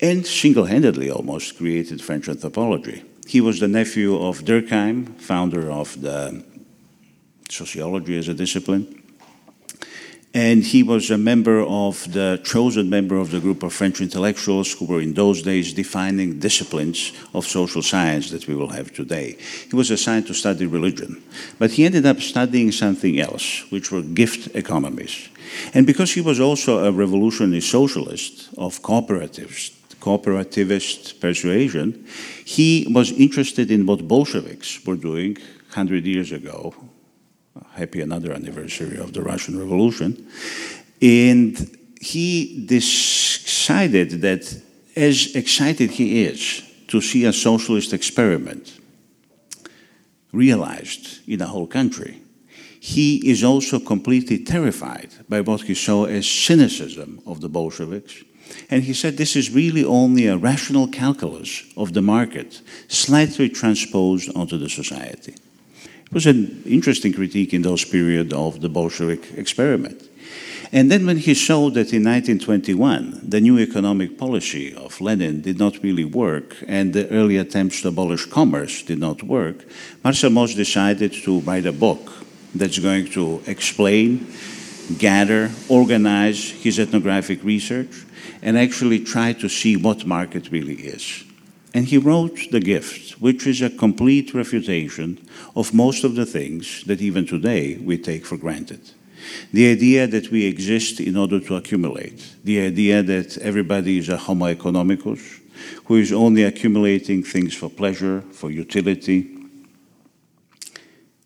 and 0.00 0.26
single 0.26 0.64
handedly 0.64 1.10
almost 1.10 1.58
created 1.58 2.00
French 2.00 2.26
anthropology. 2.26 3.04
He 3.26 3.42
was 3.42 3.60
the 3.60 3.68
nephew 3.68 4.16
of 4.16 4.46
Durkheim, 4.46 5.20
founder 5.20 5.70
of 5.70 6.00
the 6.00 6.42
sociology 7.50 8.16
as 8.16 8.28
a 8.28 8.34
discipline. 8.34 9.01
And 10.34 10.64
he 10.64 10.82
was 10.82 11.10
a 11.10 11.18
member 11.18 11.60
of 11.60 12.10
the 12.12 12.40
chosen 12.42 12.88
member 12.88 13.16
of 13.16 13.30
the 13.30 13.40
group 13.40 13.62
of 13.62 13.74
French 13.74 14.00
intellectuals 14.00 14.72
who 14.72 14.86
were 14.86 15.02
in 15.02 15.12
those 15.12 15.42
days 15.42 15.74
defining 15.74 16.38
disciplines 16.38 17.12
of 17.34 17.46
social 17.46 17.82
science 17.82 18.30
that 18.30 18.48
we 18.48 18.54
will 18.54 18.70
have 18.70 18.94
today. 18.94 19.36
He 19.68 19.76
was 19.76 19.90
assigned 19.90 20.26
to 20.28 20.34
study 20.34 20.64
religion, 20.64 21.22
but 21.58 21.72
he 21.72 21.84
ended 21.84 22.06
up 22.06 22.20
studying 22.20 22.72
something 22.72 23.20
else, 23.20 23.70
which 23.70 23.92
were 23.92 24.00
gift 24.00 24.56
economies. 24.56 25.28
And 25.74 25.86
because 25.86 26.14
he 26.14 26.22
was 26.22 26.40
also 26.40 26.84
a 26.84 26.92
revolutionary 26.92 27.60
socialist 27.60 28.48
of 28.56 28.80
cooperatives, 28.80 29.72
cooperativist 30.00 31.20
persuasion, 31.20 32.06
he 32.44 32.86
was 32.90 33.12
interested 33.12 33.70
in 33.70 33.84
what 33.84 34.08
Bolsheviks 34.08 34.84
were 34.86 34.96
doing 34.96 35.34
100 35.74 36.06
years 36.06 36.32
ago. 36.32 36.74
Happy 37.74 38.00
another 38.00 38.32
anniversary 38.32 38.98
of 38.98 39.12
the 39.12 39.22
Russian 39.22 39.58
Revolution. 39.58 40.28
And 41.00 41.76
he 42.00 42.64
decided 42.66 44.22
that 44.22 44.62
as 44.96 45.34
excited 45.34 45.90
he 45.90 46.24
is 46.24 46.62
to 46.88 47.00
see 47.00 47.24
a 47.24 47.32
socialist 47.32 47.92
experiment 47.92 48.78
realized 50.32 51.20
in 51.28 51.40
a 51.40 51.46
whole 51.46 51.66
country, 51.66 52.22
he 52.80 53.16
is 53.30 53.44
also 53.44 53.78
completely 53.78 54.38
terrified 54.38 55.10
by 55.28 55.40
what 55.40 55.62
he 55.62 55.74
saw 55.74 56.04
as 56.04 56.28
cynicism 56.28 57.20
of 57.26 57.40
the 57.40 57.48
Bolsheviks 57.48 58.22
And 58.70 58.84
he 58.84 58.94
said 58.94 59.16
this 59.16 59.36
is 59.36 59.50
really 59.50 59.84
only 59.84 60.26
a 60.26 60.36
rational 60.36 60.88
calculus 60.88 61.64
of 61.76 61.92
the 61.92 62.02
market, 62.02 62.60
slightly 62.88 63.48
transposed 63.48 64.34
onto 64.34 64.58
the 64.58 64.68
society. 64.68 65.34
It 66.12 66.16
was 66.16 66.26
an 66.26 66.62
interesting 66.66 67.14
critique 67.14 67.54
in 67.54 67.62
those 67.62 67.86
period 67.86 68.34
of 68.34 68.60
the 68.60 68.68
Bolshevik 68.68 69.32
experiment. 69.34 70.10
And 70.70 70.90
then 70.90 71.06
when 71.06 71.16
he 71.16 71.32
showed 71.32 71.72
that 71.72 71.94
in 71.94 72.04
1921 72.04 73.20
the 73.24 73.40
new 73.40 73.58
economic 73.58 74.18
policy 74.18 74.74
of 74.74 75.00
Lenin 75.00 75.40
did 75.40 75.58
not 75.58 75.82
really 75.82 76.04
work 76.04 76.54
and 76.68 76.92
the 76.92 77.08
early 77.08 77.38
attempts 77.38 77.80
to 77.80 77.88
abolish 77.88 78.26
commerce 78.26 78.82
did 78.82 78.98
not 78.98 79.22
work, 79.22 79.64
Marcel 80.04 80.28
Mauss 80.28 80.54
decided 80.54 81.14
to 81.14 81.40
write 81.40 81.64
a 81.64 81.72
book 81.72 82.12
that's 82.54 82.78
going 82.78 83.06
to 83.12 83.40
explain, 83.46 84.30
gather, 84.98 85.50
organize 85.70 86.50
his 86.50 86.78
ethnographic 86.78 87.42
research, 87.42 88.04
and 88.42 88.58
actually 88.58 89.00
try 89.00 89.32
to 89.32 89.48
see 89.48 89.78
what 89.78 90.04
market 90.04 90.52
really 90.52 90.74
is. 90.74 91.24
And 91.74 91.86
he 91.86 91.96
wrote 91.96 92.50
The 92.50 92.60
Gift, 92.60 93.20
which 93.20 93.46
is 93.46 93.62
a 93.62 93.70
complete 93.70 94.34
refutation 94.34 95.26
of 95.56 95.72
most 95.72 96.04
of 96.04 96.14
the 96.14 96.26
things 96.26 96.84
that 96.84 97.00
even 97.00 97.26
today 97.26 97.76
we 97.76 97.96
take 97.96 98.26
for 98.26 98.36
granted. 98.36 98.90
The 99.52 99.70
idea 99.70 100.06
that 100.06 100.30
we 100.30 100.44
exist 100.44 101.00
in 101.00 101.16
order 101.16 101.40
to 101.40 101.56
accumulate, 101.56 102.34
the 102.44 102.60
idea 102.60 103.02
that 103.02 103.38
everybody 103.38 103.98
is 103.98 104.08
a 104.08 104.16
homo 104.16 104.52
economicus, 104.52 105.40
who 105.84 105.96
is 105.96 106.12
only 106.12 106.42
accumulating 106.42 107.22
things 107.22 107.54
for 107.54 107.70
pleasure, 107.70 108.22
for 108.32 108.50
utility. 108.50 109.28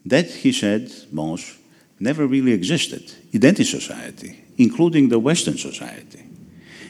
That, 0.05 0.26
he 0.26 0.53
said, 0.53 0.93
Mauss, 1.11 1.59
never 1.99 2.26
really 2.26 2.53
existed 2.53 3.12
in 3.33 3.45
any 3.45 3.65
society, 3.65 4.45
including 4.59 5.09
the 5.09 5.19
Western 5.19 5.57
society. 5.57 6.25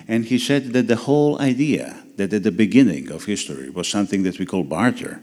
And 0.08 0.24
he 0.24 0.38
said 0.38 0.72
that 0.72 0.88
the 0.88 0.96
whole 0.96 1.40
idea 1.40 2.02
that 2.16 2.32
at 2.32 2.42
the 2.42 2.52
beginning 2.52 3.10
of 3.10 3.24
history 3.24 3.70
was 3.70 3.88
something 3.88 4.22
that 4.24 4.38
we 4.38 4.46
call 4.46 4.64
barter, 4.64 5.22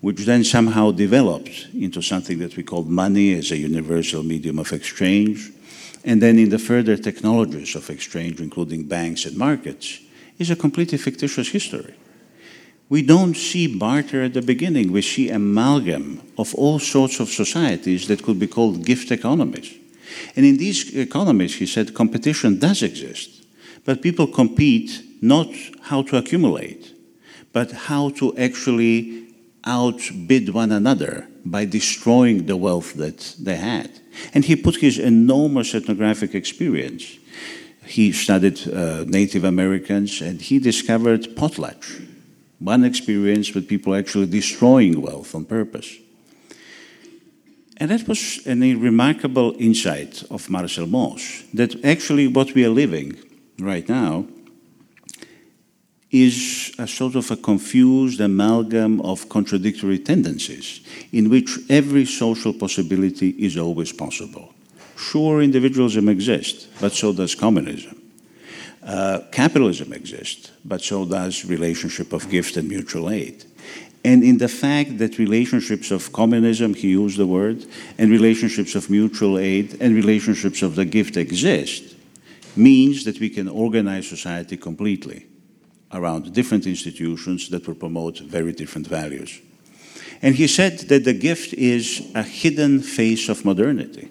which 0.00 0.24
then 0.24 0.44
somehow 0.44 0.90
developed 0.90 1.68
into 1.74 2.02
something 2.02 2.38
that 2.38 2.56
we 2.56 2.62
called 2.62 2.88
money 2.88 3.34
as 3.34 3.50
a 3.50 3.56
universal 3.56 4.22
medium 4.22 4.58
of 4.58 4.72
exchange, 4.72 5.50
and 6.04 6.20
then 6.20 6.38
in 6.38 6.50
the 6.50 6.58
further 6.58 6.96
technologies 6.96 7.74
of 7.74 7.88
exchange, 7.88 8.40
including 8.40 8.84
banks 8.84 9.24
and 9.24 9.36
markets, 9.36 10.00
is 10.38 10.50
a 10.50 10.56
completely 10.56 10.98
fictitious 10.98 11.48
history. 11.48 11.94
We 12.88 13.02
don't 13.02 13.34
see 13.34 13.78
barter 13.78 14.22
at 14.22 14.34
the 14.34 14.42
beginning. 14.42 14.92
We 14.92 15.00
see 15.00 15.30
amalgam 15.30 16.20
of 16.36 16.54
all 16.54 16.78
sorts 16.78 17.18
of 17.18 17.30
societies 17.30 18.08
that 18.08 18.22
could 18.22 18.38
be 18.38 18.46
called 18.46 18.84
gift 18.84 19.10
economies. 19.10 19.74
And 20.36 20.44
in 20.44 20.58
these 20.58 20.94
economies, 20.94 21.56
he 21.56 21.66
said, 21.66 21.94
competition 21.94 22.58
does 22.58 22.82
exist. 22.82 23.44
But 23.84 24.02
people 24.02 24.26
compete 24.26 25.02
not 25.24 25.48
how 25.80 26.02
to 26.02 26.18
accumulate, 26.18 26.92
but 27.52 27.72
how 27.72 28.10
to 28.10 28.36
actually 28.36 29.24
outbid 29.64 30.50
one 30.50 30.70
another 30.70 31.26
by 31.46 31.64
destroying 31.64 32.44
the 32.44 32.56
wealth 32.56 32.94
that 32.94 33.34
they 33.40 33.56
had. 33.56 33.90
And 34.34 34.44
he 34.44 34.54
put 34.54 34.76
his 34.76 34.98
enormous 34.98 35.74
ethnographic 35.74 36.34
experience. 36.34 37.18
He 37.86 38.12
studied 38.12 38.68
uh, 38.68 39.04
Native 39.04 39.44
Americans 39.44 40.20
and 40.20 40.40
he 40.40 40.58
discovered 40.58 41.22
potlatch, 41.36 42.06
one 42.58 42.84
experience 42.84 43.54
with 43.54 43.66
people 43.66 43.94
actually 43.94 44.26
destroying 44.26 45.00
wealth 45.00 45.34
on 45.34 45.46
purpose. 45.46 45.96
And 47.78 47.90
that 47.90 48.06
was 48.06 48.46
a 48.46 48.54
remarkable 48.74 49.54
insight 49.58 50.22
of 50.30 50.50
Marcel 50.50 50.86
Mauss 50.86 51.44
that 51.54 51.82
actually 51.84 52.28
what 52.28 52.54
we 52.54 52.64
are 52.64 52.70
living 52.70 53.16
right 53.58 53.88
now 53.88 54.26
is 56.14 56.72
a 56.78 56.86
sort 56.86 57.16
of 57.16 57.28
a 57.32 57.36
confused 57.36 58.20
amalgam 58.20 59.00
of 59.00 59.28
contradictory 59.28 59.98
tendencies 59.98 60.80
in 61.10 61.28
which 61.28 61.58
every 61.68 62.04
social 62.06 62.52
possibility 62.52 63.30
is 63.30 63.56
always 63.58 63.90
possible. 63.90 64.54
Sure, 64.96 65.42
individualism 65.42 66.08
exists, 66.08 66.68
but 66.80 66.92
so 66.92 67.12
does 67.12 67.34
communism. 67.34 68.00
Uh, 68.80 69.22
capitalism 69.32 69.92
exists, 69.92 70.52
but 70.64 70.80
so 70.80 71.04
does 71.04 71.44
relationship 71.46 72.12
of 72.12 72.30
gift 72.30 72.56
and 72.56 72.68
mutual 72.68 73.10
aid. 73.10 73.44
And 74.04 74.22
in 74.22 74.38
the 74.38 74.48
fact 74.48 74.98
that 74.98 75.18
relationships 75.18 75.90
of 75.90 76.12
communism, 76.12 76.74
he 76.74 76.90
used 76.90 77.18
the 77.18 77.26
word, 77.26 77.66
and 77.98 78.08
relationships 78.08 78.76
of 78.76 78.88
mutual 78.88 79.36
aid 79.36 79.78
and 79.80 79.96
relationships 79.96 80.62
of 80.62 80.76
the 80.76 80.84
gift 80.84 81.16
exist, 81.16 81.96
means 82.54 83.02
that 83.02 83.18
we 83.18 83.30
can 83.30 83.48
organize 83.48 84.06
society 84.06 84.56
completely 84.56 85.26
around 85.94 86.32
different 86.32 86.66
institutions 86.66 87.48
that 87.48 87.66
will 87.66 87.74
promote 87.74 88.18
very 88.18 88.52
different 88.52 88.86
values. 88.86 89.40
And 90.20 90.34
he 90.34 90.46
said 90.46 90.78
that 90.88 91.04
the 91.04 91.14
gift 91.14 91.54
is 91.54 92.10
a 92.14 92.22
hidden 92.22 92.80
face 92.80 93.28
of 93.28 93.44
modernity. 93.44 94.10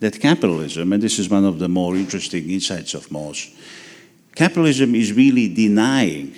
That 0.00 0.20
capitalism, 0.20 0.92
and 0.92 1.02
this 1.02 1.18
is 1.18 1.28
one 1.28 1.44
of 1.44 1.58
the 1.58 1.68
more 1.68 1.96
interesting 1.96 2.50
insights 2.50 2.94
of 2.94 3.10
Mauss, 3.10 3.50
capitalism 4.34 4.94
is 4.94 5.12
really 5.12 5.52
denying 5.52 6.34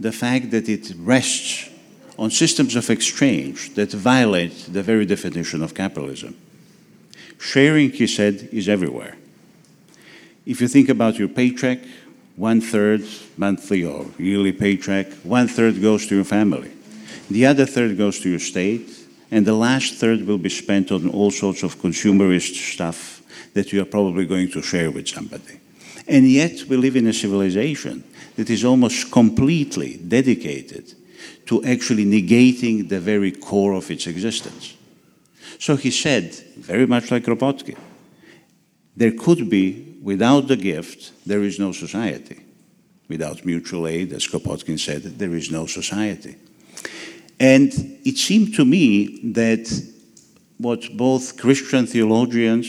the 0.00 0.12
fact 0.12 0.50
that 0.50 0.68
it 0.68 0.92
rests 0.98 1.70
on 2.18 2.30
systems 2.30 2.76
of 2.76 2.88
exchange 2.90 3.74
that 3.74 3.92
violate 3.92 4.66
the 4.72 4.82
very 4.82 5.06
definition 5.06 5.62
of 5.62 5.74
capitalism. 5.74 6.36
Sharing, 7.38 7.90
he 7.90 8.06
said, 8.06 8.48
is 8.52 8.68
everywhere. 8.68 9.16
If 10.46 10.60
you 10.60 10.68
think 10.68 10.88
about 10.88 11.18
your 11.18 11.28
paycheck, 11.28 11.80
one 12.36 12.60
third 12.60 13.02
monthly 13.36 13.84
or 13.84 14.06
yearly 14.18 14.52
paycheck, 14.52 15.10
one 15.24 15.48
third 15.48 15.80
goes 15.80 16.06
to 16.06 16.14
your 16.14 16.24
family. 16.24 16.70
The 17.30 17.46
other 17.46 17.66
third 17.66 17.96
goes 17.98 18.20
to 18.20 18.30
your 18.30 18.38
state, 18.38 18.90
and 19.30 19.44
the 19.44 19.54
last 19.54 19.94
third 19.94 20.26
will 20.26 20.38
be 20.38 20.50
spent 20.50 20.92
on 20.92 21.08
all 21.08 21.30
sorts 21.30 21.62
of 21.62 21.76
consumerist 21.76 22.72
stuff 22.74 23.22
that 23.54 23.72
you 23.72 23.82
are 23.82 23.86
probably 23.86 24.26
going 24.26 24.50
to 24.52 24.62
share 24.62 24.90
with 24.90 25.08
somebody. 25.08 25.60
And 26.06 26.28
yet, 26.30 26.68
we 26.68 26.76
live 26.76 26.94
in 26.94 27.06
a 27.08 27.12
civilization 27.12 28.04
that 28.36 28.50
is 28.50 28.64
almost 28.64 29.10
completely 29.10 29.96
dedicated 29.96 30.94
to 31.46 31.64
actually 31.64 32.04
negating 32.04 32.88
the 32.88 33.00
very 33.00 33.32
core 33.32 33.72
of 33.72 33.90
its 33.90 34.06
existence. 34.06 34.76
So 35.58 35.76
he 35.76 35.90
said, 35.90 36.34
very 36.58 36.86
much 36.86 37.10
like 37.10 37.24
Kropotkin, 37.24 37.78
there 38.94 39.12
could 39.12 39.48
be 39.48 39.85
without 40.02 40.48
the 40.48 40.56
gift, 40.56 41.12
there 41.26 41.42
is 41.42 41.58
no 41.58 41.72
society. 41.72 42.40
Without 43.08 43.44
mutual 43.44 43.86
aid, 43.86 44.12
as 44.12 44.26
Kropotkin 44.26 44.78
said, 44.78 45.02
there 45.02 45.34
is 45.34 45.50
no 45.50 45.66
society. 45.66 46.36
And 47.38 47.72
it 48.04 48.16
seemed 48.16 48.54
to 48.54 48.64
me 48.64 49.20
that 49.32 49.68
what 50.58 50.96
both 50.96 51.36
Christian 51.36 51.86
theologians, 51.86 52.66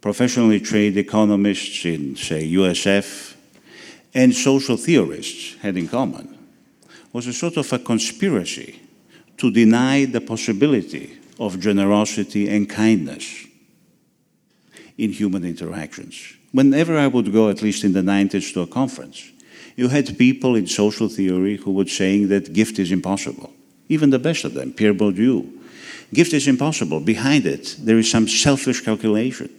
professionally 0.00 0.60
trained 0.60 0.96
economists 0.96 1.84
in, 1.84 2.16
say, 2.16 2.50
USF, 2.52 3.34
and 4.14 4.34
social 4.34 4.76
theorists 4.76 5.56
had 5.56 5.76
in 5.76 5.88
common 5.88 6.38
was 7.12 7.26
a 7.26 7.32
sort 7.32 7.56
of 7.56 7.72
a 7.72 7.78
conspiracy 7.78 8.80
to 9.36 9.50
deny 9.50 10.04
the 10.04 10.20
possibility 10.20 11.18
of 11.38 11.60
generosity 11.60 12.48
and 12.48 12.68
kindness 12.68 13.47
in 14.98 15.12
human 15.12 15.44
interactions. 15.44 16.34
Whenever 16.52 16.98
I 16.98 17.06
would 17.06 17.32
go, 17.32 17.48
at 17.48 17.62
least 17.62 17.84
in 17.84 17.92
the 17.92 18.02
90s, 18.02 18.52
to 18.54 18.62
a 18.62 18.66
conference, 18.66 19.30
you 19.76 19.88
had 19.88 20.18
people 20.18 20.56
in 20.56 20.66
social 20.66 21.08
theory 21.08 21.56
who 21.56 21.72
were 21.72 21.86
saying 21.86 22.28
that 22.28 22.52
gift 22.52 22.78
is 22.78 22.90
impossible. 22.90 23.52
Even 23.88 24.10
the 24.10 24.18
best 24.18 24.44
of 24.44 24.54
them, 24.54 24.72
Pierre 24.72 24.92
Bourdieu. 24.92 25.50
Gift 26.12 26.32
is 26.32 26.48
impossible. 26.48 27.00
Behind 27.00 27.46
it, 27.46 27.76
there 27.78 27.98
is 27.98 28.10
some 28.10 28.26
selfish 28.26 28.80
calculation. 28.80 29.50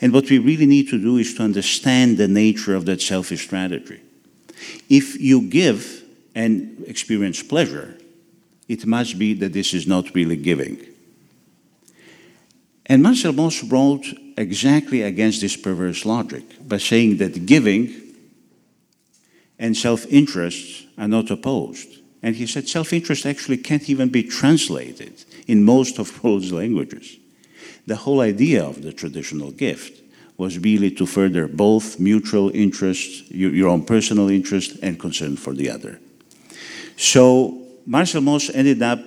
And 0.00 0.12
what 0.12 0.30
we 0.30 0.38
really 0.38 0.66
need 0.66 0.88
to 0.90 1.00
do 1.00 1.16
is 1.16 1.34
to 1.34 1.42
understand 1.42 2.16
the 2.16 2.28
nature 2.28 2.74
of 2.74 2.86
that 2.86 3.02
selfish 3.02 3.44
strategy. 3.44 4.00
If 4.88 5.20
you 5.20 5.42
give 5.42 6.02
and 6.34 6.84
experience 6.86 7.42
pleasure, 7.42 7.96
it 8.68 8.86
must 8.86 9.18
be 9.18 9.34
that 9.34 9.52
this 9.52 9.74
is 9.74 9.86
not 9.86 10.14
really 10.14 10.36
giving. 10.36 10.78
And 12.86 13.02
Marcel 13.02 13.32
Mauss 13.32 13.64
wrote 13.64 14.06
exactly 14.36 15.02
against 15.02 15.40
this 15.40 15.56
perverse 15.56 16.06
logic 16.06 16.44
by 16.66 16.78
saying 16.78 17.16
that 17.18 17.46
giving 17.46 17.92
and 19.58 19.76
self 19.76 20.06
interest 20.06 20.86
are 20.96 21.08
not 21.08 21.30
opposed. 21.30 21.88
And 22.22 22.36
he 22.36 22.46
said 22.46 22.68
self 22.68 22.92
interest 22.92 23.26
actually 23.26 23.58
can't 23.58 23.90
even 23.90 24.08
be 24.08 24.22
translated 24.22 25.24
in 25.46 25.64
most 25.64 25.98
of 25.98 26.22
world's 26.24 26.52
languages. 26.52 27.16
The 27.86 27.96
whole 27.96 28.20
idea 28.20 28.64
of 28.64 28.82
the 28.82 28.92
traditional 28.92 29.50
gift 29.50 30.02
was 30.36 30.58
really 30.58 30.90
to 30.90 31.06
further 31.06 31.48
both 31.48 31.98
mutual 31.98 32.50
interest, 32.50 33.30
your 33.30 33.68
own 33.68 33.84
personal 33.84 34.28
interest, 34.28 34.76
and 34.82 35.00
concern 35.00 35.36
for 35.36 35.54
the 35.54 35.70
other. 35.70 35.98
So 36.96 37.62
Marcel 37.86 38.20
Mauss 38.20 38.50
ended 38.50 38.82
up 38.82 39.00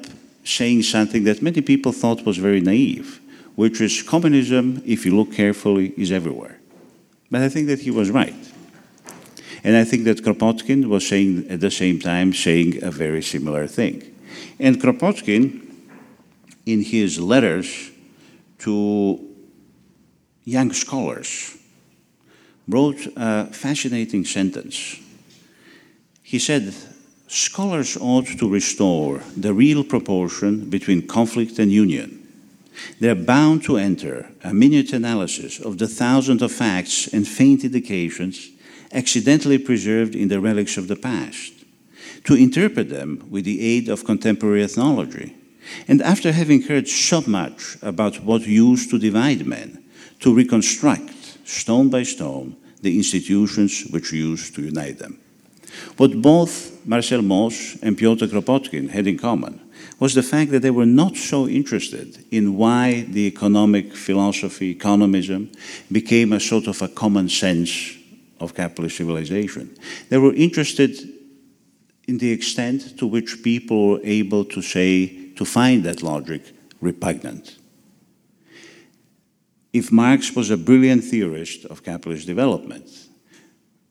saying 0.44 0.84
something 0.84 1.24
that 1.26 1.42
many 1.42 1.62
people 1.62 1.92
thought 1.92 2.26
was 2.26 2.38
very 2.38 2.62
naive 2.62 3.22
which 3.60 3.82
is 3.82 4.02
communism, 4.04 4.82
if 4.86 5.06
you 5.06 5.14
look 5.14 5.34
carefully, 5.34 5.92
is 5.98 6.14
everywhere. 6.14 6.58
But 7.30 7.42
I 7.42 7.50
think 7.50 7.68
that 7.68 7.82
he 7.82 7.92
was 7.92 8.10
right. 8.10 8.42
And 9.66 9.76
I 9.76 9.84
think 9.84 10.06
that 10.06 10.24
Kropotkin 10.24 10.86
was 10.86 11.06
saying 11.06 11.46
at 11.50 11.60
the 11.60 11.70
same 11.70 12.00
time 12.00 12.32
saying 12.32 12.82
a 12.82 12.90
very 12.90 13.22
similar 13.22 13.68
thing. 13.68 14.16
And 14.62 14.78
Kropotkin, 14.82 15.76
in 16.66 16.84
his 16.84 17.20
letters 17.20 17.92
to 18.60 19.20
young 20.46 20.72
scholars, 20.72 21.58
wrote 22.66 23.12
a 23.18 23.48
fascinating 23.48 24.24
sentence. 24.24 24.96
He 26.24 26.40
said, 26.40 26.74
Scholars 27.28 27.98
ought 28.00 28.28
to 28.40 28.48
restore 28.48 29.20
the 29.36 29.54
real 29.54 29.84
proportion 29.84 30.70
between 30.70 31.08
conflict 31.08 31.60
and 31.60 31.70
union. 31.74 32.19
They're 33.00 33.16
bound 33.16 33.64
to 33.64 33.78
enter 33.78 34.30
a 34.44 34.54
minute 34.54 34.94
analysis 34.94 35.60
of 35.60 35.78
the 35.78 35.88
thousands 35.88 36.42
of 36.42 36.52
facts 36.52 37.08
and 37.08 37.28
faint 37.28 37.64
indications 37.64 38.50
accidentally 38.92 39.58
preserved 39.58 40.16
in 40.16 40.28
the 40.28 40.40
relics 40.40 40.78
of 40.78 40.88
the 40.88 40.96
past, 40.96 41.54
to 42.24 42.36
interpret 42.36 42.90
them 42.90 43.28
with 43.30 43.46
the 43.46 43.62
aid 43.62 43.90
of 43.90 44.06
contemporary 44.06 44.64
ethnology. 44.64 45.36
And 45.88 46.02
after 46.02 46.32
having 46.32 46.64
heard 46.64 46.88
so 46.88 47.22
much 47.28 47.78
about 47.82 48.24
what 48.24 48.48
used 48.48 48.90
to 48.90 49.00
divide 49.00 49.46
men, 49.46 49.84
to 50.20 50.34
reconstruct, 50.34 51.48
stone 51.48 51.90
by 51.90 52.04
stone, 52.04 52.56
the 52.82 52.98
institutions 52.98 53.86
which 53.90 54.12
used 54.12 54.56
to 54.56 54.62
unite 54.62 54.98
them. 55.00 55.20
What 55.98 56.22
both 56.22 56.86
Marcel 56.86 57.22
Mauss 57.22 57.78
and 57.82 57.98
Pyotr 57.98 58.28
Kropotkin 58.28 58.90
had 58.90 59.08
in 59.08 59.18
common 59.18 59.62
was 60.00 60.14
the 60.14 60.24
fact 60.24 60.52
that 60.52 60.62
they 60.62 60.72
were 60.72 60.86
not 60.86 61.18
so 61.18 61.48
interested 61.48 62.26
in 62.32 62.56
why 62.58 63.02
the 63.10 63.28
economic 63.28 63.96
philosophy, 63.96 64.74
economism, 64.74 65.54
became 65.92 66.34
a 66.34 66.40
sort 66.40 66.68
of 66.68 66.82
a 66.82 66.88
common 66.88 67.30
sense 67.30 67.98
of 68.40 68.56
capitalist 68.56 68.98
civilization. 68.98 69.76
They 70.10 70.18
were 70.18 70.34
interested 70.34 70.98
in 72.08 72.18
the 72.18 72.32
extent 72.32 72.98
to 72.98 73.06
which 73.06 73.44
people 73.44 73.90
were 73.90 74.00
able 74.04 74.46
to 74.46 74.62
say, 74.62 75.32
to 75.36 75.46
find 75.46 75.84
that 75.84 76.02
logic 76.02 76.42
repugnant. 76.82 77.58
If 79.72 79.92
Marx 79.92 80.36
was 80.36 80.50
a 80.50 80.58
brilliant 80.58 81.04
theorist 81.04 81.66
of 81.66 81.84
capitalist 81.84 82.26
development, 82.26 82.90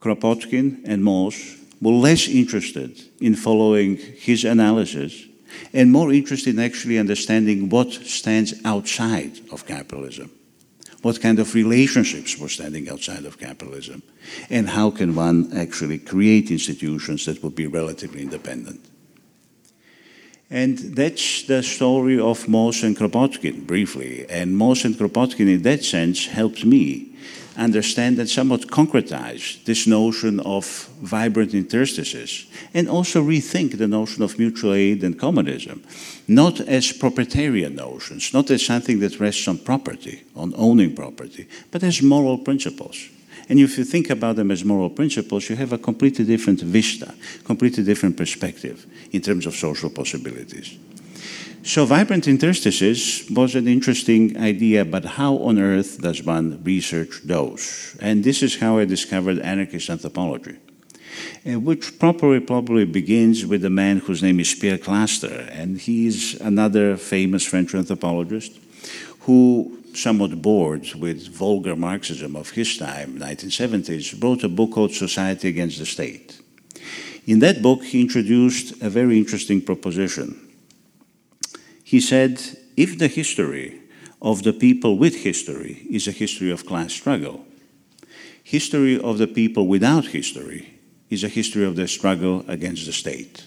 Kropotkin 0.00 0.80
and 0.84 1.04
Mauss 1.04 1.56
were 1.80 1.92
less 1.92 2.26
interested 2.26 3.00
in 3.20 3.36
following 3.36 3.96
his 3.96 4.44
analysis 4.44 5.27
and 5.72 5.92
more 5.92 6.12
interested 6.12 6.54
in 6.54 6.60
actually 6.60 6.98
understanding 6.98 7.68
what 7.68 7.92
stands 7.92 8.54
outside 8.64 9.38
of 9.50 9.66
capitalism. 9.66 10.30
What 11.02 11.20
kind 11.20 11.38
of 11.38 11.54
relationships 11.54 12.38
were 12.38 12.48
standing 12.48 12.88
outside 12.88 13.24
of 13.24 13.38
capitalism? 13.38 14.02
And 14.50 14.68
how 14.68 14.90
can 14.90 15.14
one 15.14 15.56
actually 15.56 15.98
create 15.98 16.50
institutions 16.50 17.24
that 17.26 17.42
would 17.42 17.54
be 17.54 17.68
relatively 17.68 18.22
independent? 18.22 18.84
And 20.50 20.78
that's 20.78 21.42
the 21.42 21.62
story 21.62 22.18
of 22.18 22.48
Mauss 22.48 22.82
and 22.82 22.96
Kropotkin, 22.96 23.66
briefly. 23.66 24.26
And 24.30 24.56
Mauss 24.56 24.84
and 24.84 24.94
Kropotkin, 24.94 25.48
in 25.48 25.62
that 25.62 25.84
sense, 25.84 26.26
helped 26.26 26.64
me 26.64 27.14
understand 27.58 28.18
and 28.18 28.28
somewhat 28.28 28.68
concretize 28.68 29.62
this 29.64 29.86
notion 29.86 30.40
of 30.40 30.64
vibrant 31.02 31.52
interstices 31.52 32.46
and 32.72 32.88
also 32.88 33.22
rethink 33.22 33.76
the 33.76 33.88
notion 33.88 34.22
of 34.22 34.38
mutual 34.38 34.72
aid 34.72 35.02
and 35.02 35.18
communism, 35.18 35.82
not 36.26 36.60
as 36.60 36.92
proprietarian 36.92 37.74
notions, 37.74 38.32
not 38.32 38.50
as 38.50 38.64
something 38.64 39.00
that 39.00 39.20
rests 39.20 39.48
on 39.48 39.58
property, 39.58 40.24
on 40.36 40.54
owning 40.56 40.94
property, 40.94 41.48
but 41.70 41.82
as 41.82 42.00
moral 42.00 42.38
principles. 42.38 43.08
And 43.48 43.58
if 43.58 43.78
you 43.78 43.84
think 43.84 44.10
about 44.10 44.36
them 44.36 44.50
as 44.50 44.64
moral 44.64 44.90
principles, 44.90 45.48
you 45.48 45.56
have 45.56 45.72
a 45.72 45.78
completely 45.78 46.24
different 46.24 46.60
vista, 46.60 47.14
completely 47.44 47.82
different 47.82 48.16
perspective 48.16 48.86
in 49.12 49.22
terms 49.22 49.46
of 49.46 49.54
social 49.54 49.90
possibilities. 49.90 50.76
So, 51.64 51.84
vibrant 51.84 52.28
interstices 52.28 53.28
was 53.30 53.54
an 53.56 53.66
interesting 53.66 54.38
idea, 54.38 54.84
but 54.84 55.04
how 55.04 55.34
on 55.38 55.58
earth 55.58 56.00
does 56.00 56.22
one 56.22 56.62
research 56.62 57.20
those? 57.24 57.96
And 58.00 58.22
this 58.22 58.42
is 58.42 58.60
how 58.60 58.78
I 58.78 58.84
discovered 58.84 59.40
anarchist 59.40 59.90
anthropology, 59.90 60.56
uh, 61.44 61.58
which 61.58 61.98
properly 61.98 62.40
probably 62.40 62.84
begins 62.84 63.44
with 63.44 63.64
a 63.64 63.70
man 63.70 63.98
whose 63.98 64.22
name 64.22 64.38
is 64.38 64.54
Pierre 64.54 64.78
Clastres, 64.78 65.48
and 65.50 65.78
he's 65.78 66.40
another 66.40 66.96
famous 66.96 67.44
French 67.44 67.74
anthropologist 67.74 68.52
who, 69.20 69.78
somewhat 69.94 70.40
bored 70.40 70.94
with 70.94 71.28
vulgar 71.28 71.74
Marxism 71.74 72.36
of 72.36 72.50
his 72.50 72.78
time, 72.78 73.18
1970s, 73.18 74.22
wrote 74.22 74.44
a 74.44 74.48
book 74.48 74.72
called 74.72 74.92
Society 74.92 75.48
Against 75.48 75.80
the 75.80 75.86
State. 75.86 76.40
In 77.26 77.40
that 77.40 77.60
book, 77.62 77.82
he 77.82 78.00
introduced 78.00 78.80
a 78.80 78.88
very 78.88 79.18
interesting 79.18 79.60
proposition 79.60 80.47
he 81.88 82.00
said, 82.00 82.38
if 82.76 82.98
the 82.98 83.08
history 83.08 83.80
of 84.20 84.42
the 84.42 84.52
people 84.52 84.98
with 84.98 85.22
history 85.24 85.86
is 85.88 86.06
a 86.06 86.10
history 86.10 86.50
of 86.50 86.66
class 86.66 86.92
struggle, 86.92 87.46
history 88.44 89.00
of 89.00 89.16
the 89.16 89.26
people 89.26 89.66
without 89.66 90.04
history 90.08 90.80
is 91.08 91.24
a 91.24 91.28
history 91.28 91.64
of 91.64 91.76
the 91.76 91.88
struggle 91.88 92.44
against 92.46 92.84
the 92.84 92.92
state. 92.92 93.42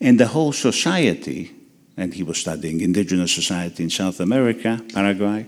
And 0.00 0.18
the 0.18 0.28
whole 0.28 0.54
society, 0.54 1.52
and 1.98 2.14
he 2.14 2.22
was 2.22 2.38
studying 2.38 2.80
indigenous 2.80 3.34
society 3.34 3.82
in 3.82 3.90
South 3.90 4.20
America, 4.20 4.80
Paraguay, 4.94 5.44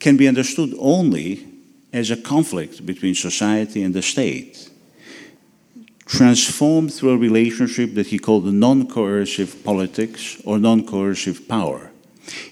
can 0.00 0.18
be 0.18 0.28
understood 0.28 0.74
only 0.78 1.42
as 1.90 2.10
a 2.10 2.18
conflict 2.18 2.84
between 2.84 3.14
society 3.14 3.82
and 3.82 3.94
the 3.94 4.02
state 4.02 4.68
transformed 6.06 6.92
through 6.92 7.10
a 7.10 7.18
relationship 7.18 7.94
that 7.94 8.08
he 8.08 8.18
called 8.18 8.44
non 8.46 8.86
coercive 8.86 9.64
politics 9.64 10.40
or 10.44 10.58
non 10.58 10.86
coercive 10.86 11.48
power, 11.48 11.90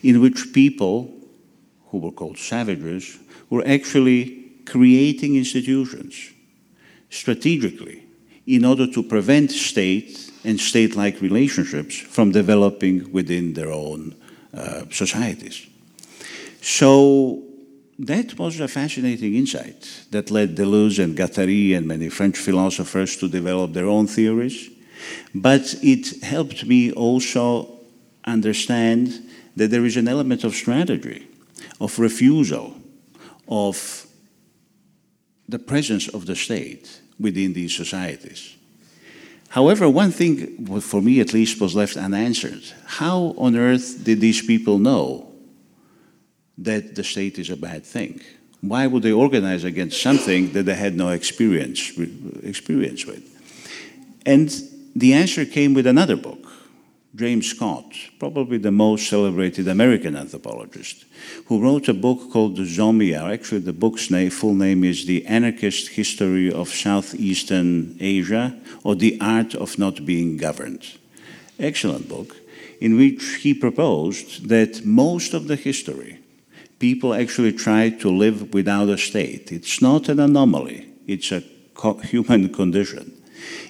in 0.03 0.21
which 0.21 0.53
people, 0.53 1.13
who 1.89 1.99
were 1.99 2.13
called 2.13 2.39
savages, 2.39 3.19
were 3.51 3.67
actually 3.67 4.51
creating 4.65 5.37
institutions 5.37 6.31
strategically 7.11 8.03
in 8.47 8.65
order 8.65 8.87
to 8.91 9.03
prevent 9.03 9.51
state 9.51 10.31
and 10.45 10.59
state 10.59 10.97
like 10.97 11.21
relationships 11.21 11.97
from 11.97 12.33
developing 12.33 13.13
within 13.13 13.53
their 13.53 13.71
own 13.71 14.15
uh, 14.55 14.83
societies. 14.91 15.67
So 16.61 17.43
that 18.03 18.37
was 18.37 18.59
a 18.59 18.67
fascinating 18.67 19.37
insight 19.37 20.07
that 20.11 20.31
led 20.31 20.57
Deleuze 20.57 20.99
and 20.99 21.17
Guattari 21.17 21.77
and 21.77 21.87
many 21.87 22.09
French 22.09 22.37
philosophers 22.37 23.17
to 23.19 23.29
develop 23.29 23.73
their 23.73 23.87
own 23.87 24.09
theories. 24.09 24.71
But 25.33 25.75
it 25.83 26.23
helped 26.23 26.67
me 26.67 26.93
also 26.93 27.79
understand 28.25 29.31
that 29.55 29.71
there 29.71 29.85
is 29.85 29.97
an 29.97 30.09
element 30.09 30.43
of 30.43 30.55
strategy, 30.55 31.29
of 31.81 31.99
refusal, 32.01 32.77
of 33.47 34.07
the 35.49 35.61
presence 35.61 36.09
of 36.09 36.27
the 36.27 36.35
state 36.35 37.01
within 37.21 37.53
these 37.53 37.77
societies. 37.77 38.57
However, 39.51 39.89
one 39.89 40.11
thing, 40.11 40.81
for 40.81 41.01
me 41.01 41.21
at 41.21 41.33
least, 41.33 41.61
was 41.61 41.77
left 41.77 41.97
unanswered. 41.97 42.65
How 42.85 43.35
on 43.37 43.55
earth 43.55 44.03
did 44.03 44.21
these 44.21 44.45
people 44.45 44.79
know 44.79 45.32
that 46.59 46.95
the 46.95 47.05
state 47.05 47.39
is 47.39 47.51
a 47.51 47.57
bad 47.57 47.85
thing. 47.85 48.21
Why 48.61 48.87
would 48.87 49.03
they 49.03 49.13
organize 49.13 49.65
against 49.65 50.01
something 50.01 50.53
that 50.53 50.65
they 50.65 50.75
had 50.75 50.97
no 50.97 51.09
experience, 51.09 51.93
experience 52.43 53.05
with? 53.07 53.29
And 54.25 54.53
the 54.95 55.15
answer 55.15 55.45
came 55.45 55.75
with 55.75 55.87
another 55.87 56.17
book, 56.17 56.47
James 57.15 57.51
Scott, 57.51 57.93
probably 58.19 58.59
the 58.59 58.71
most 58.71 59.09
celebrated 59.09 59.67
American 59.67 60.15
anthropologist, 60.17 61.05
who 61.47 61.61
wrote 61.61 61.89
a 61.89 61.95
book 61.95 62.31
called 62.33 62.57
the 62.57 62.63
Zomia. 62.63 63.31
Actually, 63.31 63.61
the 63.61 63.73
book's 63.73 64.11
name, 64.11 64.31
full 64.31 64.55
name 64.55 64.85
is 64.85 65.07
The 65.07 65.27
Anarchist 65.27 65.89
History 65.89 66.51
of 66.53 66.69
Southeastern 66.69 67.97
Asia 68.01 68.57
or 68.85 68.95
The 68.95 69.19
Art 69.21 69.55
of 69.55 69.79
Not 69.79 70.07
Being 70.07 70.37
Governed. 70.37 70.87
Excellent 71.59 72.09
book, 72.09 72.37
in 72.81 72.97
which 72.97 73.23
he 73.43 73.53
proposed 73.53 74.49
that 74.49 74.87
most 74.87 75.35
of 75.35 75.49
the 75.49 75.57
history 75.57 76.22
people 76.83 77.15
actually 77.15 77.53
try 77.53 77.89
to 77.89 78.11
live 78.11 78.53
without 78.53 78.89
a 78.89 78.99
state. 78.99 79.53
It's 79.53 79.81
not 79.81 80.09
an 80.09 80.19
anomaly, 80.19 80.89
it's 81.07 81.31
a 81.31 81.41
human 82.03 82.53
condition. 82.53 83.13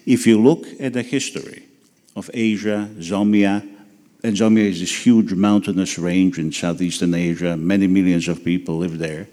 If 0.07 0.27
you 0.27 0.41
look 0.41 0.65
at 0.81 0.95
the 0.95 1.03
history 1.03 1.69
of 2.17 2.31
Asia, 2.33 2.89
Zomia, 3.01 3.69
and 4.25 4.35
Zomia 4.35 4.65
is 4.65 4.81
this 4.81 5.05
huge 5.05 5.35
mountainous 5.35 5.99
range 5.99 6.39
in 6.39 6.53
southeastern 6.53 7.13
Asia, 7.13 7.55
many 7.55 7.87
millions 7.87 8.29
of 8.29 8.43
people 8.43 8.79
live 8.79 8.97
there. 8.99 9.29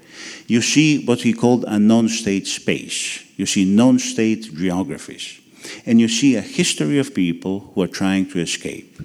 You 0.48 0.62
see 0.62 1.06
what 1.06 1.22
he 1.22 1.32
called 1.32 1.64
a 1.64 1.80
non 1.80 2.10
state 2.10 2.48
space. 2.48 3.24
You 3.38 3.46
see 3.46 3.64
non 3.64 3.98
state 3.98 4.54
geographies. 4.54 5.40
And 5.86 6.02
you 6.02 6.10
see 6.10 6.36
a 6.36 6.42
history 6.42 7.00
of 7.00 7.16
people 7.16 7.72
who 7.74 7.82
are 7.84 7.94
trying 8.02 8.30
to 8.32 8.40
escape. 8.40 9.00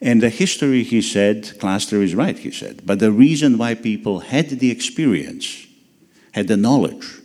And 0.00 0.22
the 0.22 0.28
history, 0.28 0.82
he 0.82 1.00
said, 1.00 1.58
Clastres 1.58 2.10
is 2.10 2.14
right, 2.14 2.38
he 2.38 2.50
said, 2.50 2.82
but 2.84 2.98
the 2.98 3.12
reason 3.12 3.56
why 3.56 3.74
people 3.74 4.20
had 4.20 4.50
the 4.50 4.70
experience, 4.70 5.66
had 6.32 6.48
the 6.48 6.56
knowledge 6.56 7.20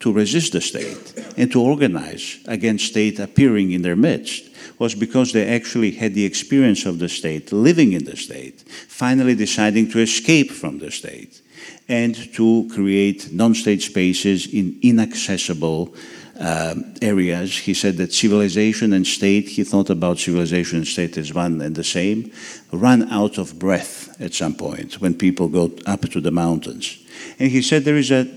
to 0.00 0.12
resist 0.12 0.52
the 0.52 0.60
state 0.60 1.14
and 1.36 1.50
to 1.52 1.60
organize 1.60 2.38
against 2.46 2.86
state 2.86 3.18
appearing 3.18 3.72
in 3.72 3.82
their 3.82 3.96
midst 3.96 4.50
was 4.78 4.94
because 4.94 5.32
they 5.32 5.48
actually 5.48 5.92
had 5.92 6.14
the 6.14 6.24
experience 6.24 6.84
of 6.84 6.98
the 6.98 7.08
state, 7.08 7.52
living 7.52 7.92
in 7.92 8.04
the 8.04 8.16
state, 8.16 8.62
finally 8.88 9.34
deciding 9.34 9.90
to 9.90 10.00
escape 10.00 10.50
from 10.50 10.78
the 10.78 10.90
state 10.90 11.40
and 11.88 12.14
to 12.34 12.68
create 12.74 13.32
non 13.32 13.54
state 13.54 13.82
spaces 13.82 14.46
in 14.52 14.78
inaccessible 14.82 15.94
Uh, 16.38 16.74
areas. 17.00 17.56
He 17.56 17.72
said 17.72 17.96
that 17.96 18.12
civilization 18.12 18.92
and 18.92 19.06
state, 19.06 19.48
he 19.48 19.64
thought 19.64 19.88
about 19.88 20.18
civilization 20.18 20.78
and 20.78 20.86
state 20.86 21.16
as 21.16 21.32
one 21.32 21.62
and 21.62 21.74
the 21.74 21.82
same, 21.82 22.30
run 22.70 23.10
out 23.10 23.38
of 23.38 23.58
breath 23.58 24.20
at 24.20 24.34
some 24.34 24.54
point 24.54 25.00
when 25.00 25.14
people 25.14 25.48
go 25.48 25.72
up 25.86 26.02
to 26.02 26.20
the 26.20 26.30
mountains. 26.30 26.98
And 27.38 27.50
he 27.50 27.62
said 27.62 27.84
there 27.84 27.96
is 27.96 28.10
a 28.10 28.28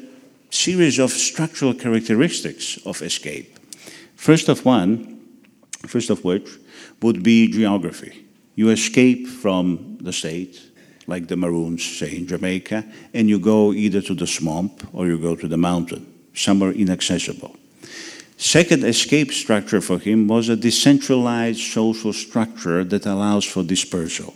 series 0.49 0.97
of 0.97 1.11
structural 1.11 1.73
characteristics 1.73 2.79
of 2.85 3.01
escape. 3.01 3.59
First 4.15 4.47
of 4.47 4.63
one, 4.63 5.19
first 5.85 6.09
of 6.09 6.23
which 6.23 6.49
would 7.01 7.21
be 7.21 7.51
geography. 7.51 8.25
You 8.55 8.69
escape 8.69 9.27
from 9.27 9.97
the 9.99 10.13
state, 10.13 10.57
like 11.05 11.27
the 11.27 11.35
Maroons 11.35 11.83
say 11.83 12.15
in 12.15 12.27
Jamaica, 12.27 12.85
and 13.13 13.27
you 13.27 13.39
go 13.39 13.73
either 13.73 14.01
to 14.03 14.13
the 14.13 14.27
swamp 14.27 14.87
or 14.93 15.07
you 15.07 15.17
go 15.17 15.35
to 15.35 15.49
the 15.49 15.57
mountain, 15.57 16.07
somewhere 16.33 16.71
inaccessible. 16.71 17.58
Second 18.39 18.85
escape 18.85 19.33
structure 19.33 19.81
for 19.81 19.99
him 19.99 20.25
was 20.29 20.47
a 20.47 20.55
decentralized 20.55 21.59
social 21.59 22.13
structure 22.13 22.85
that 22.85 23.05
allows 23.05 23.43
for 23.43 23.63
dispersal. 23.63 24.33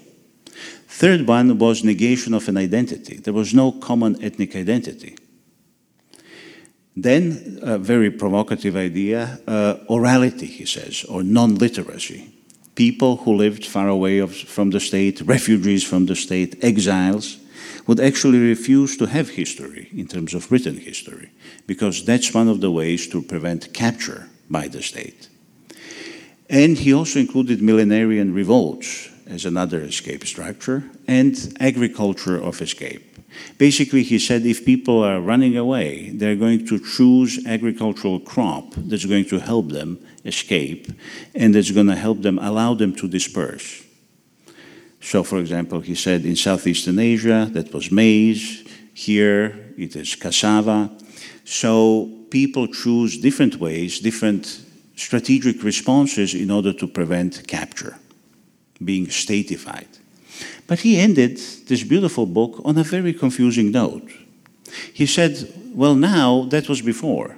Third 0.89 1.25
one 1.25 1.57
was 1.57 1.85
negation 1.85 2.33
of 2.33 2.49
an 2.49 2.57
identity. 2.57 3.15
There 3.15 3.33
was 3.33 3.53
no 3.53 3.71
common 3.71 4.21
ethnic 4.21 4.57
identity. 4.57 5.15
Then, 6.97 7.59
a 7.63 7.77
very 7.77 8.11
provocative 8.11 8.75
idea 8.75 9.39
uh, 9.47 9.75
orality, 9.89 10.47
he 10.47 10.65
says, 10.65 11.05
or 11.05 11.23
non 11.23 11.55
literacy. 11.55 12.29
People 12.75 13.15
who 13.15 13.35
lived 13.35 13.65
far 13.65 13.87
away 13.87 14.17
of, 14.17 14.35
from 14.35 14.71
the 14.71 14.81
state, 14.81 15.21
refugees 15.21 15.83
from 15.85 16.07
the 16.07 16.15
state, 16.15 16.61
exiles, 16.61 17.37
would 17.87 17.99
actually 17.99 18.39
refuse 18.39 18.97
to 18.97 19.05
have 19.05 19.29
history 19.29 19.89
in 19.93 20.07
terms 20.07 20.33
of 20.33 20.51
written 20.51 20.77
history, 20.77 21.29
because 21.67 22.05
that's 22.05 22.33
one 22.33 22.47
of 22.47 22.61
the 22.61 22.71
ways 22.71 23.07
to 23.07 23.21
prevent 23.21 23.73
capture 23.73 24.29
by 24.49 24.67
the 24.67 24.81
state. 24.81 25.29
And 26.49 26.77
he 26.77 26.93
also 26.93 27.19
included 27.19 27.59
millenarian 27.59 28.33
revolts 28.33 29.09
as 29.27 29.45
another 29.45 29.81
escape 29.81 30.25
structure 30.25 30.83
and 31.07 31.35
agriculture 31.59 32.37
of 32.37 32.61
escape. 32.61 33.17
Basically, 33.57 34.03
he 34.03 34.19
said 34.19 34.45
if 34.45 34.65
people 34.65 35.03
are 35.03 35.19
running 35.19 35.57
away, 35.57 36.09
they're 36.09 36.35
going 36.35 36.67
to 36.67 36.79
choose 36.79 37.43
agricultural 37.47 38.19
crop 38.19 38.73
that's 38.75 39.05
going 39.05 39.25
to 39.25 39.39
help 39.39 39.69
them 39.69 39.97
escape 40.25 40.87
and 41.33 41.55
that's 41.55 41.71
going 41.71 41.87
to 41.87 41.95
help 41.95 42.21
them 42.21 42.37
allow 42.39 42.73
them 42.73 42.93
to 42.95 43.07
disperse. 43.07 43.83
So, 45.03 45.21
for 45.21 45.39
example, 45.39 45.81
he 45.81 45.95
said 45.95 46.25
in 46.25 46.37
Southeastern 46.37 46.97
Asia 46.97 47.49
that 47.51 47.73
was 47.73 47.91
maize, 47.91 48.63
here 48.93 49.73
it 49.77 49.95
is 49.97 50.15
cassava. 50.15 50.89
So, 51.43 52.09
people 52.29 52.67
choose 52.67 53.17
different 53.17 53.57
ways, 53.57 53.99
different 53.99 54.61
strategic 54.95 55.61
responses 55.61 56.33
in 56.33 56.49
order 56.49 56.71
to 56.73 56.87
prevent 56.87 57.45
capture, 57.47 57.97
being 58.83 59.09
statified. 59.09 59.89
But 60.67 60.79
he 60.79 60.97
ended 60.97 61.37
this 61.67 61.83
beautiful 61.83 62.25
book 62.25 62.61
on 62.63 62.77
a 62.77 62.83
very 62.83 63.13
confusing 63.13 63.71
note. 63.71 64.09
He 64.93 65.05
said, 65.05 65.53
Well, 65.75 65.95
now 65.95 66.43
that 66.43 66.69
was 66.69 66.81
before. 66.81 67.37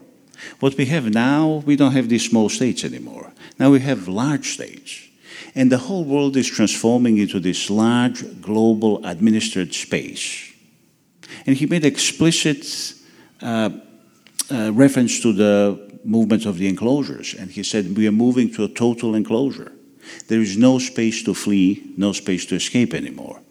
What 0.59 0.77
we 0.77 0.85
have 0.85 1.09
now, 1.09 1.63
we 1.65 1.75
don't 1.75 1.93
have 1.93 2.09
these 2.09 2.29
small 2.29 2.49
states 2.49 2.83
anymore. 2.83 3.33
Now 3.57 3.71
we 3.71 3.79
have 3.79 4.07
large 4.07 4.53
states. 4.53 5.04
And 5.53 5.71
the 5.71 5.77
whole 5.77 6.03
world 6.03 6.37
is 6.37 6.47
transforming 6.47 7.17
into 7.17 7.39
this 7.39 7.69
large 7.69 8.41
global 8.41 9.05
administered 9.05 9.73
space. 9.73 10.53
And 11.45 11.55
he 11.55 11.65
made 11.65 11.85
explicit 11.85 12.65
uh, 13.41 13.69
uh, 14.51 14.71
reference 14.73 15.19
to 15.21 15.33
the 15.33 15.99
movement 16.03 16.45
of 16.45 16.57
the 16.57 16.67
enclosures. 16.67 17.33
And 17.33 17.51
he 17.51 17.63
said, 17.63 17.97
We 17.97 18.07
are 18.07 18.11
moving 18.11 18.51
to 18.53 18.63
a 18.63 18.69
total 18.69 19.15
enclosure. 19.15 19.71
There 20.27 20.41
is 20.41 20.57
no 20.57 20.79
space 20.79 21.23
to 21.23 21.33
flee, 21.33 21.93
no 21.97 22.11
space 22.13 22.45
to 22.47 22.55
escape 22.55 22.93
anymore. 22.93 23.41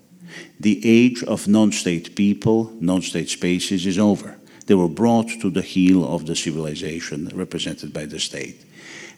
The 0.60 0.80
age 0.84 1.22
of 1.24 1.48
non 1.48 1.72
state 1.72 2.16
people, 2.16 2.72
non 2.80 3.02
state 3.02 3.28
spaces 3.28 3.86
is 3.86 3.98
over. 3.98 4.38
They 4.66 4.74
were 4.74 4.88
brought 4.88 5.28
to 5.40 5.50
the 5.50 5.62
heel 5.62 6.04
of 6.04 6.26
the 6.26 6.36
civilization 6.36 7.30
represented 7.34 7.92
by 7.92 8.06
the 8.06 8.18
state. 8.18 8.63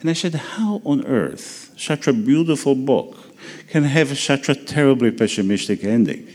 And 0.06 0.12
I 0.12 0.14
said, 0.14 0.36
How 0.36 0.80
on 0.84 1.04
earth 1.04 1.72
such 1.76 2.06
a 2.06 2.12
beautiful 2.12 2.76
book 2.76 3.16
can 3.70 3.82
have 3.82 4.16
such 4.16 4.48
a 4.48 4.54
terribly 4.54 5.10
pessimistic 5.10 5.82
ending? 5.82 6.28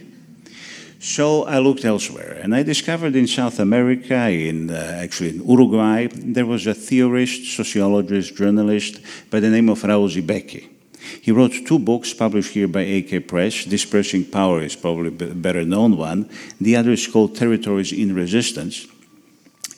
So 1.00 1.46
I 1.46 1.60
looked 1.60 1.86
elsewhere, 1.86 2.38
and 2.44 2.54
I 2.54 2.64
discovered 2.64 3.16
in 3.16 3.28
South 3.28 3.60
America, 3.60 4.30
in 4.30 4.72
uh, 4.72 5.00
actually 5.02 5.30
in 5.30 5.48
Uruguay, 5.48 6.08
there 6.12 6.46
was 6.46 6.68
a 6.68 6.74
theorist, 6.74 7.56
sociologist, 7.56 8.36
journalist 8.36 9.00
by 9.30 9.40
the 9.40 9.50
name 9.50 9.70
of 9.70 9.82
Raul 9.84 10.10
Zibechi. 10.10 10.68
He 11.22 11.32
wrote 11.32 11.54
two 11.66 11.80
books 11.80 12.14
published 12.14 12.52
here 12.52 12.68
by 12.68 12.82
AK 12.82 13.26
Press. 13.26 13.64
Dispersing 13.64 14.26
Power 14.26 14.64
is 14.64 14.76
probably 14.76 15.08
a 15.08 15.34
better 15.34 15.64
known 15.64 15.96
one. 15.96 16.30
The 16.60 16.76
other 16.76 16.92
is 16.92 17.08
called 17.08 17.38
Territories 17.38 17.94
in 17.94 18.14
Resistance, 18.14 18.86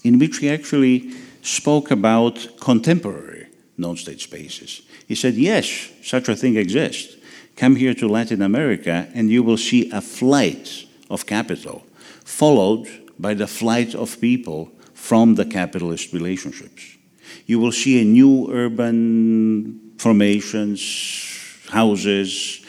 in 0.04 0.18
which 0.18 0.40
he 0.40 0.50
actually 0.50 1.12
spoke 1.44 1.92
about 1.92 2.58
contemporary 2.60 3.43
non 3.78 3.98
state 3.98 4.22
spaces. 4.22 4.82
He 5.08 5.16
said, 5.16 5.36
Yes, 5.36 5.90
such 6.04 6.30
a 6.30 6.36
thing 6.36 6.58
exists. 6.58 7.16
Come 7.56 7.76
here 7.76 7.94
to 7.96 8.08
Latin 8.08 8.42
America 8.42 9.08
and 9.14 9.30
you 9.30 9.44
will 9.44 9.58
see 9.58 9.90
a 9.92 10.02
flight 10.02 10.86
of 11.10 11.26
capital, 11.26 11.84
followed 12.26 12.88
by 13.20 13.34
the 13.34 13.48
flight 13.48 13.94
of 13.94 14.20
people 14.20 14.72
from 14.94 15.36
the 15.36 15.46
capitalist 15.46 16.14
relationships. 16.14 16.98
You 17.46 17.60
will 17.60 17.72
see 17.72 18.02
a 18.02 18.06
new 18.06 18.52
urban 18.52 19.94
formations, 19.98 21.60
houses, 21.70 22.66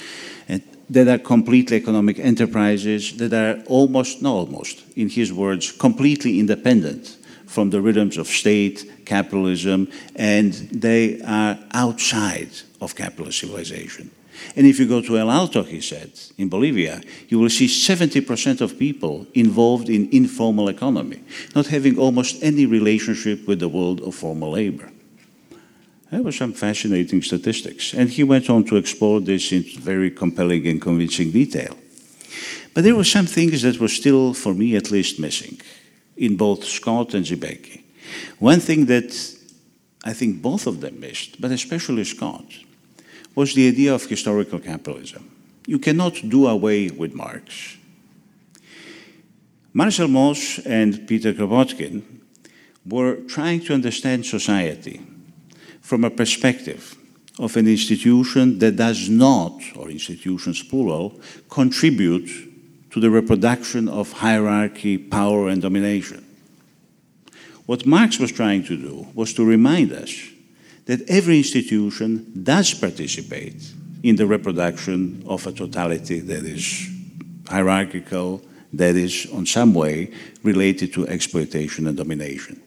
that 0.90 1.08
are 1.08 1.18
completely 1.18 1.76
economic 1.76 2.18
enterprises 2.18 3.16
that 3.16 3.32
are 3.32 3.62
almost, 3.66 4.20
not 4.20 4.34
almost, 4.34 4.84
in 4.96 5.08
his 5.08 5.32
words, 5.32 5.72
completely 5.72 6.38
independent 6.38 7.16
from 7.46 7.70
the 7.70 7.80
rhythms 7.80 8.16
of 8.16 8.26
state, 8.26 9.04
capitalism, 9.04 9.88
and 10.16 10.52
they 10.54 11.20
are 11.22 11.58
outside 11.72 12.50
of 12.80 12.94
capitalist 12.94 13.38
civilization. 13.38 14.10
And 14.56 14.66
if 14.66 14.78
you 14.78 14.86
go 14.86 15.00
to 15.00 15.18
El 15.18 15.30
Alto, 15.30 15.62
he 15.62 15.80
said, 15.80 16.12
in 16.36 16.48
Bolivia, 16.48 17.00
you 17.28 17.38
will 17.38 17.48
see 17.48 17.66
70% 17.66 18.60
of 18.60 18.78
people 18.78 19.26
involved 19.34 19.88
in 19.88 20.08
informal 20.10 20.68
economy, 20.68 21.22
not 21.54 21.68
having 21.68 21.98
almost 21.98 22.42
any 22.42 22.66
relationship 22.66 23.46
with 23.46 23.60
the 23.60 23.68
world 23.68 24.00
of 24.00 24.14
formal 24.14 24.52
labor. 24.52 24.90
That 26.10 26.24
was 26.24 26.36
some 26.36 26.52
fascinating 26.52 27.22
statistics. 27.22 27.94
And 27.94 28.10
he 28.10 28.24
went 28.24 28.50
on 28.50 28.64
to 28.64 28.76
explore 28.76 29.20
this 29.20 29.52
in 29.52 29.62
very 29.62 30.10
compelling 30.10 30.66
and 30.66 30.80
convincing 30.80 31.30
detail. 31.30 31.76
But 32.72 32.84
there 32.84 32.96
were 32.96 33.04
some 33.04 33.26
things 33.26 33.62
that 33.62 33.78
were 33.80 33.88
still, 33.88 34.34
for 34.34 34.52
me 34.52 34.76
at 34.76 34.90
least, 34.90 35.18
missing 35.18 35.60
in 36.16 36.36
both 36.36 36.64
Scott 36.64 37.14
and 37.14 37.24
Zibechi. 37.24 37.82
One 38.38 38.60
thing 38.60 38.86
that 38.86 39.12
I 40.04 40.12
think 40.12 40.42
both 40.42 40.66
of 40.66 40.80
them 40.80 41.00
missed, 41.00 41.40
but 41.40 41.50
especially 41.50 42.04
Scott, 42.04 42.44
was 43.34 43.54
the 43.54 43.68
idea 43.68 43.94
of 43.94 44.04
historical 44.04 44.58
capitalism. 44.58 45.30
You 45.66 45.78
cannot 45.78 46.20
do 46.28 46.46
away 46.46 46.90
with 46.90 47.14
Marx. 47.14 47.78
Marcel 49.72 50.08
Mauss 50.08 50.60
and 50.64 51.08
Peter 51.08 51.32
Kropotkin 51.32 52.02
were 52.86 53.16
trying 53.26 53.60
to 53.60 53.74
understand 53.74 54.26
society 54.26 55.00
from 55.80 56.04
a 56.04 56.10
perspective 56.10 56.96
of 57.38 57.56
an 57.56 57.66
institution 57.66 58.58
that 58.60 58.76
does 58.76 59.08
not, 59.08 59.60
or 59.74 59.90
institutions 59.90 60.62
plural, 60.62 61.18
contribute 61.48 62.53
to 62.94 63.00
the 63.00 63.10
reproduction 63.10 63.88
of 63.88 64.12
hierarchy, 64.12 64.96
power, 64.96 65.48
and 65.48 65.60
domination. 65.60 66.24
What 67.66 67.84
Marx 67.84 68.20
was 68.20 68.30
trying 68.30 68.62
to 68.66 68.76
do 68.76 69.08
was 69.14 69.34
to 69.34 69.44
remind 69.44 69.90
us 69.90 70.14
that 70.86 71.00
every 71.10 71.38
institution 71.38 72.30
does 72.44 72.72
participate 72.72 73.56
in 74.04 74.14
the 74.14 74.28
reproduction 74.28 75.24
of 75.26 75.44
a 75.44 75.50
totality 75.50 76.20
that 76.20 76.44
is 76.44 76.88
hierarchical, 77.48 78.40
that 78.72 78.94
is, 78.94 79.26
in 79.26 79.44
some 79.44 79.74
way, 79.74 80.12
related 80.44 80.92
to 80.92 81.08
exploitation 81.08 81.88
and 81.88 81.96
domination. 81.96 82.62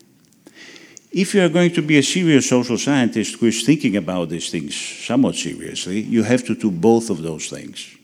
If 1.09 1.35
you 1.35 1.45
are 1.45 1.47
going 1.47 1.71
to 1.71 1.81
be 1.81 1.99
a 1.99 2.03
serious 2.03 2.49
social 2.49 2.77
scientist 2.77 3.35
who 3.35 3.45
is 3.45 3.63
thinking 3.63 3.95
about 3.95 4.27
these 4.27 4.49
things 4.49 4.75
somewhat 4.75 5.35
seriously, 5.35 6.01
you 6.01 6.23
have 6.23 6.43
to 6.47 6.53
do 6.53 6.69
both 6.69 7.09
of 7.09 7.21
those 7.21 7.49
things 7.49 7.96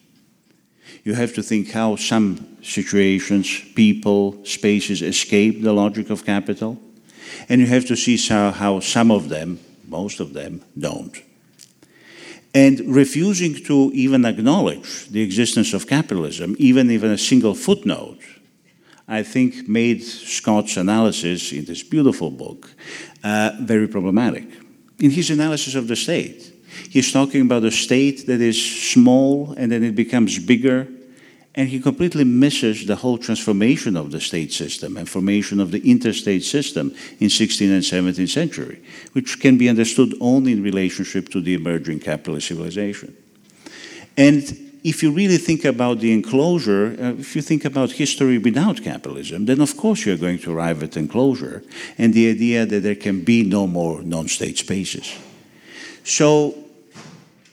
you 1.04 1.14
have 1.16 1.34
to 1.34 1.44
think 1.44 1.72
how 1.72 1.96
some 1.96 2.58
situations, 2.64 3.62
people, 3.76 4.44
spaces 4.46 5.02
escape 5.02 5.62
the 5.62 5.74
logic 5.74 6.10
of 6.10 6.26
capital. 6.26 6.80
And 7.50 7.60
you 7.60 7.68
have 7.68 7.86
to 7.88 7.96
see 7.96 8.18
how, 8.28 8.80
some 8.80 9.12
of 9.12 9.30
them, 9.30 9.60
most 9.88 10.20
of 10.20 10.34
them, 10.34 10.62
don't. 10.78 11.16
And 12.54 12.96
refusing 12.96 13.56
to 13.66 13.92
even 13.94 14.26
acknowledge 14.26 15.10
the 15.10 15.22
existence 15.22 15.74
of 15.74 15.88
capitalism, 15.88 16.56
even 16.60 16.92
even 16.92 17.12
a 17.12 17.18
single 17.18 17.56
footnote, 17.56 18.20
I 19.08 19.24
think 19.24 19.68
made 19.68 20.04
Scott's 20.04 20.78
analysis 20.78 21.52
in 21.52 21.66
this 21.66 21.84
beautiful 21.84 22.30
book 22.30 22.72
uh, 23.24 23.52
very 23.62 23.88
problematic. 23.88 24.46
In 25.00 25.12
his 25.12 25.30
analysis 25.30 25.76
of 25.76 25.88
the 25.88 25.96
state, 25.96 26.53
he's 26.90 27.12
talking 27.12 27.42
about 27.42 27.64
a 27.64 27.72
state 27.72 28.26
that 28.28 28.42
is 28.42 28.92
small 28.92 29.54
and 29.58 29.72
then 29.72 29.84
it 29.84 29.96
becomes 29.96 30.40
bigger 30.40 30.88
and 31.56 31.70
he 31.70 31.80
completely 31.80 32.24
misses 32.24 32.88
the 32.88 32.96
whole 32.96 33.18
transformation 33.18 33.96
of 33.96 34.12
the 34.12 34.20
state 34.20 34.52
system 34.52 34.98
and 34.98 35.08
formation 35.08 35.60
of 35.60 35.70
the 35.72 35.90
interstate 35.90 36.44
system 36.44 36.96
in 37.20 37.28
16th 37.28 37.72
and 37.72 37.84
17th 37.84 38.30
century, 38.30 38.82
which 39.12 39.40
can 39.40 39.58
be 39.58 39.70
understood 39.70 40.16
only 40.20 40.54
in 40.54 40.64
relationship 40.64 41.30
to 41.30 41.42
the 41.42 41.54
emerging 41.54 42.00
capitalist 42.00 42.48
civilization. 42.48 43.16
And 44.18 44.72
if 44.84 45.04
you 45.04 45.12
really 45.12 45.38
think 45.38 45.64
about 45.64 46.00
the 46.00 46.12
enclosure, 46.12 46.98
uh, 47.00 47.20
if 47.20 47.36
you 47.36 47.42
think 47.42 47.66
about 47.66 47.92
history 47.92 48.38
without 48.40 48.82
capitalism, 48.82 49.46
then 49.46 49.62
of 49.62 49.78
course 49.78 50.06
you're 50.06 50.18
going 50.18 50.40
to 50.40 50.52
arrive 50.52 50.82
at 50.82 50.98
enclosure 50.98 51.64
and 52.00 52.14
the 52.14 52.30
idea 52.30 52.66
that 52.66 52.82
there 52.82 52.96
can 52.96 53.24
be 53.24 53.44
no 53.44 53.68
more 53.68 54.02
non-state 54.02 54.58
spaces. 54.58 55.18
So 56.04 56.63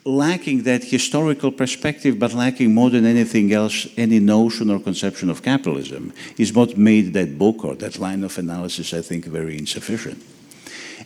lacking 0.04 0.62
that 0.62 0.84
historical 0.84 1.52
perspective, 1.52 2.18
but 2.18 2.32
lacking 2.32 2.72
more 2.72 2.90
than 2.90 3.04
anything 3.04 3.52
else 3.52 3.86
any 3.96 4.18
notion 4.18 4.70
or 4.70 4.80
conception 4.80 5.28
of 5.30 5.42
capitalism, 5.42 6.12
is 6.38 6.52
what 6.52 6.76
made 6.78 7.12
that 7.12 7.38
book 7.38 7.64
or 7.64 7.74
that 7.76 7.98
line 7.98 8.24
of 8.24 8.38
analysis, 8.38 8.94
I 8.94 9.02
think, 9.02 9.26
very 9.26 9.58
insufficient. 9.58 10.22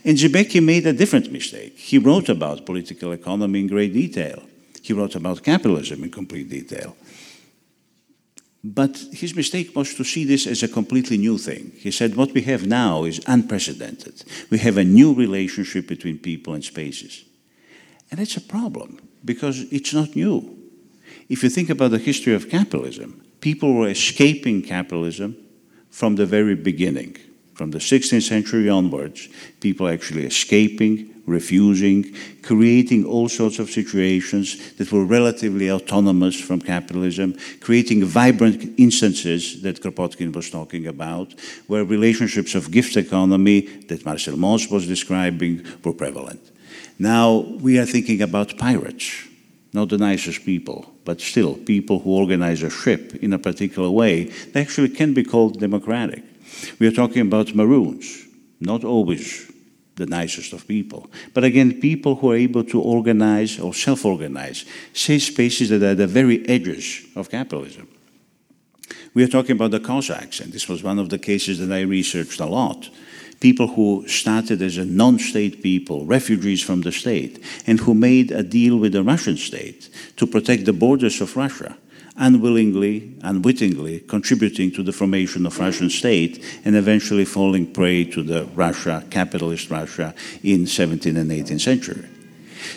And 0.03 0.17
Zibechi 0.17 0.63
made 0.63 0.85
a 0.85 0.93
different 0.93 1.31
mistake. 1.31 1.77
He 1.77 1.97
wrote 1.97 2.29
about 2.29 2.65
political 2.65 3.11
economy 3.11 3.61
in 3.61 3.67
great 3.67 3.93
detail. 3.93 4.43
He 4.81 4.93
wrote 4.93 5.15
about 5.15 5.43
capitalism 5.43 6.03
in 6.03 6.11
complete 6.11 6.49
detail. 6.49 6.95
But 8.63 8.97
his 9.11 9.35
mistake 9.35 9.75
was 9.75 9.93
to 9.93 10.03
see 10.03 10.25
this 10.25 10.47
as 10.47 10.63
a 10.63 10.67
completely 10.67 11.17
new 11.17 11.37
thing. 11.37 11.71
He 11.75 11.91
said, 11.91 12.15
What 12.15 12.33
we 12.33 12.41
have 12.43 12.65
now 12.65 13.03
is 13.03 13.21
unprecedented. 13.27 14.23
We 14.49 14.57
have 14.59 14.77
a 14.77 14.83
new 14.83 15.13
relationship 15.13 15.87
between 15.87 16.17
people 16.17 16.53
and 16.53 16.63
spaces. 16.63 17.25
And 18.11 18.19
it's 18.19 18.37
a 18.37 18.41
problem 18.41 18.99
because 19.23 19.61
it's 19.71 19.93
not 19.93 20.15
new. 20.15 20.57
If 21.29 21.43
you 21.43 21.49
think 21.49 21.69
about 21.69 21.91
the 21.91 21.97
history 21.97 22.33
of 22.33 22.49
capitalism, 22.49 23.23
people 23.41 23.73
were 23.73 23.89
escaping 23.89 24.61
capitalism 24.61 25.35
from 25.89 26.15
the 26.15 26.25
very 26.25 26.55
beginning. 26.55 27.17
From 27.55 27.71
the 27.71 27.79
16th 27.79 28.21
century 28.21 28.69
onwards, 28.69 29.29
people 29.61 29.87
actually 29.87 30.25
escaping, 30.25 31.09
refusing, 31.25 32.13
creating 32.43 33.05
all 33.05 33.29
sorts 33.29 33.59
of 33.59 33.69
situations 33.69 34.73
that 34.73 34.91
were 34.91 35.05
relatively 35.05 35.71
autonomous 35.71 36.39
from 36.39 36.59
capitalism, 36.59 37.33
creating 37.61 38.03
vibrant 38.03 38.77
interstices 38.77 39.61
that 39.61 39.81
Kropotkin 39.81 40.35
was 40.35 40.49
talking 40.49 40.85
about, 40.85 41.33
where 41.67 41.85
relationships 41.85 42.55
of 42.55 42.71
gift 42.71 42.97
economy 42.97 43.61
that 43.87 44.05
Marcel 44.05 44.37
Mauss 44.37 44.69
was 44.69 44.85
describing 44.85 45.65
were 45.83 45.93
prevalent. 45.93 46.51
Now 46.97 47.39
we 47.39 47.77
are 47.77 47.85
thinking 47.85 48.21
about 48.21 48.57
pirates, 48.57 49.27
not 49.73 49.89
the 49.89 49.97
nicest 49.97 50.45
people, 50.45 50.93
but 51.03 51.19
still 51.19 51.55
people 51.55 51.99
who 51.99 52.11
organize 52.11 52.63
a 52.63 52.69
ship 52.69 53.15
in 53.15 53.33
a 53.33 53.39
particular 53.39 53.89
way 53.89 54.25
They 54.53 54.61
actually 54.61 54.89
can 54.89 55.13
be 55.13 55.23
called 55.23 55.59
democratic. 55.59 56.23
We 56.79 56.87
are 56.87 56.91
talking 56.91 57.21
about 57.21 57.53
maroons, 57.53 58.25
not 58.59 58.83
always 58.83 59.51
the 59.95 60.05
nicest 60.05 60.53
of 60.53 60.67
people, 60.67 61.09
but 61.33 61.43
again, 61.43 61.79
people 61.79 62.15
who 62.15 62.31
are 62.31 62.35
able 62.35 62.63
to 62.65 62.81
organize 62.81 63.59
or 63.59 63.73
self 63.73 64.05
organize, 64.05 64.65
safe 64.93 65.23
spaces 65.23 65.69
that 65.69 65.83
are 65.83 65.91
at 65.91 65.97
the 65.97 66.07
very 66.07 66.47
edges 66.47 67.05
of 67.15 67.29
capitalism. 67.29 67.87
We 69.13 69.23
are 69.23 69.29
talking 69.29 69.53
about 69.53 69.71
the 69.71 69.79
Cossacks, 69.79 70.41
and 70.41 70.51
this 70.51 70.67
was 70.67 70.83
one 70.83 70.99
of 70.99 71.09
the 71.09 71.17
cases 71.17 71.59
that 71.59 71.71
I 71.71 71.81
researched 71.81 72.39
a 72.39 72.45
lot 72.45 72.89
people 73.45 73.67
who 73.67 74.03
started 74.07 74.59
as 74.63 74.79
a 74.79 74.83
non-state 74.83 75.61
people, 75.61 76.03
refugees 76.03 76.63
from 76.63 76.81
the 76.81 76.91
state, 76.91 77.43
and 77.67 77.79
who 77.79 77.93
made 77.93 78.31
a 78.31 78.41
deal 78.41 78.75
with 78.75 78.91
the 78.93 79.03
Russian 79.03 79.37
state 79.37 79.87
to 80.17 80.25
protect 80.25 80.65
the 80.65 80.73
borders 80.73 81.21
of 81.21 81.37
Russia, 81.37 81.77
unwillingly, 82.17 83.13
unwittingly 83.21 83.99
contributing 83.99 84.71
to 84.71 84.81
the 84.81 84.91
formation 84.91 85.45
of 85.45 85.59
Russian 85.59 85.91
state 85.91 86.43
and 86.65 86.75
eventually 86.75 87.23
falling 87.23 87.71
prey 87.71 88.03
to 88.05 88.23
the 88.23 88.45
Russia, 88.55 89.03
capitalist 89.11 89.69
Russia, 89.69 90.15
in 90.41 90.61
17th 90.61 91.15
and 91.15 91.29
18th 91.29 91.61
century. 91.61 92.14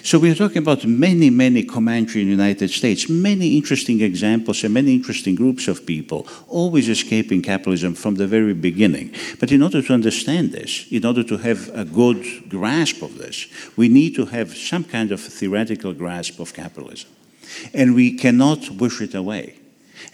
So 0.02 0.18
we 0.18 0.30
are 0.30 0.34
talking 0.34 0.58
about 0.58 0.84
many, 0.84 1.30
many 1.30 1.62
Comanche 1.64 2.20
in 2.20 2.26
the 2.26 2.32
United 2.32 2.70
States, 2.70 3.08
many 3.08 3.56
interesting 3.56 4.00
examples 4.00 4.64
and 4.64 4.72
many 4.72 4.94
interesting 4.94 5.34
groups 5.34 5.68
of 5.68 5.84
people, 5.84 6.26
always 6.48 6.88
escaping 6.88 7.42
capitalism 7.42 7.94
from 7.94 8.14
the 8.14 8.26
very 8.26 8.54
beginning. 8.54 9.14
But 9.38 9.52
in 9.52 9.62
order 9.62 9.82
to 9.82 9.92
understand 9.92 10.52
this, 10.52 10.86
in 10.90 11.04
order 11.04 11.22
to 11.24 11.36
have 11.38 11.70
a 11.74 11.84
good 11.84 12.48
grasp 12.48 13.02
of 13.02 13.18
this, 13.18 13.46
we 13.76 13.88
need 13.88 14.14
to 14.14 14.26
have 14.26 14.56
some 14.56 14.84
kind 14.84 15.12
of 15.12 15.20
theoretical 15.20 15.92
grasp 15.92 16.40
of 16.40 16.54
capitalism. 16.54 17.10
And 17.74 17.94
we 17.94 18.16
cannot 18.16 18.70
wish 18.70 19.00
it 19.00 19.14
away. 19.14 19.58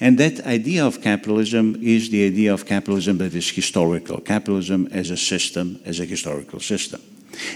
And 0.01 0.19
that 0.19 0.41
idea 0.47 0.85
of 0.85 1.03
capitalism 1.03 1.77
is 1.83 2.11
the 2.11 2.27
idea 2.27 2.53
of 2.53 2.67
capitalism 2.67 3.19
that 3.19 3.35
is 3.35 3.51
historical, 3.51 4.21
capitalism 4.21 4.89
as 4.91 5.11
a 5.11 5.17
system, 5.17 5.81
as 5.85 6.01
a 6.01 6.05
historical 6.05 6.61
system. 6.61 7.01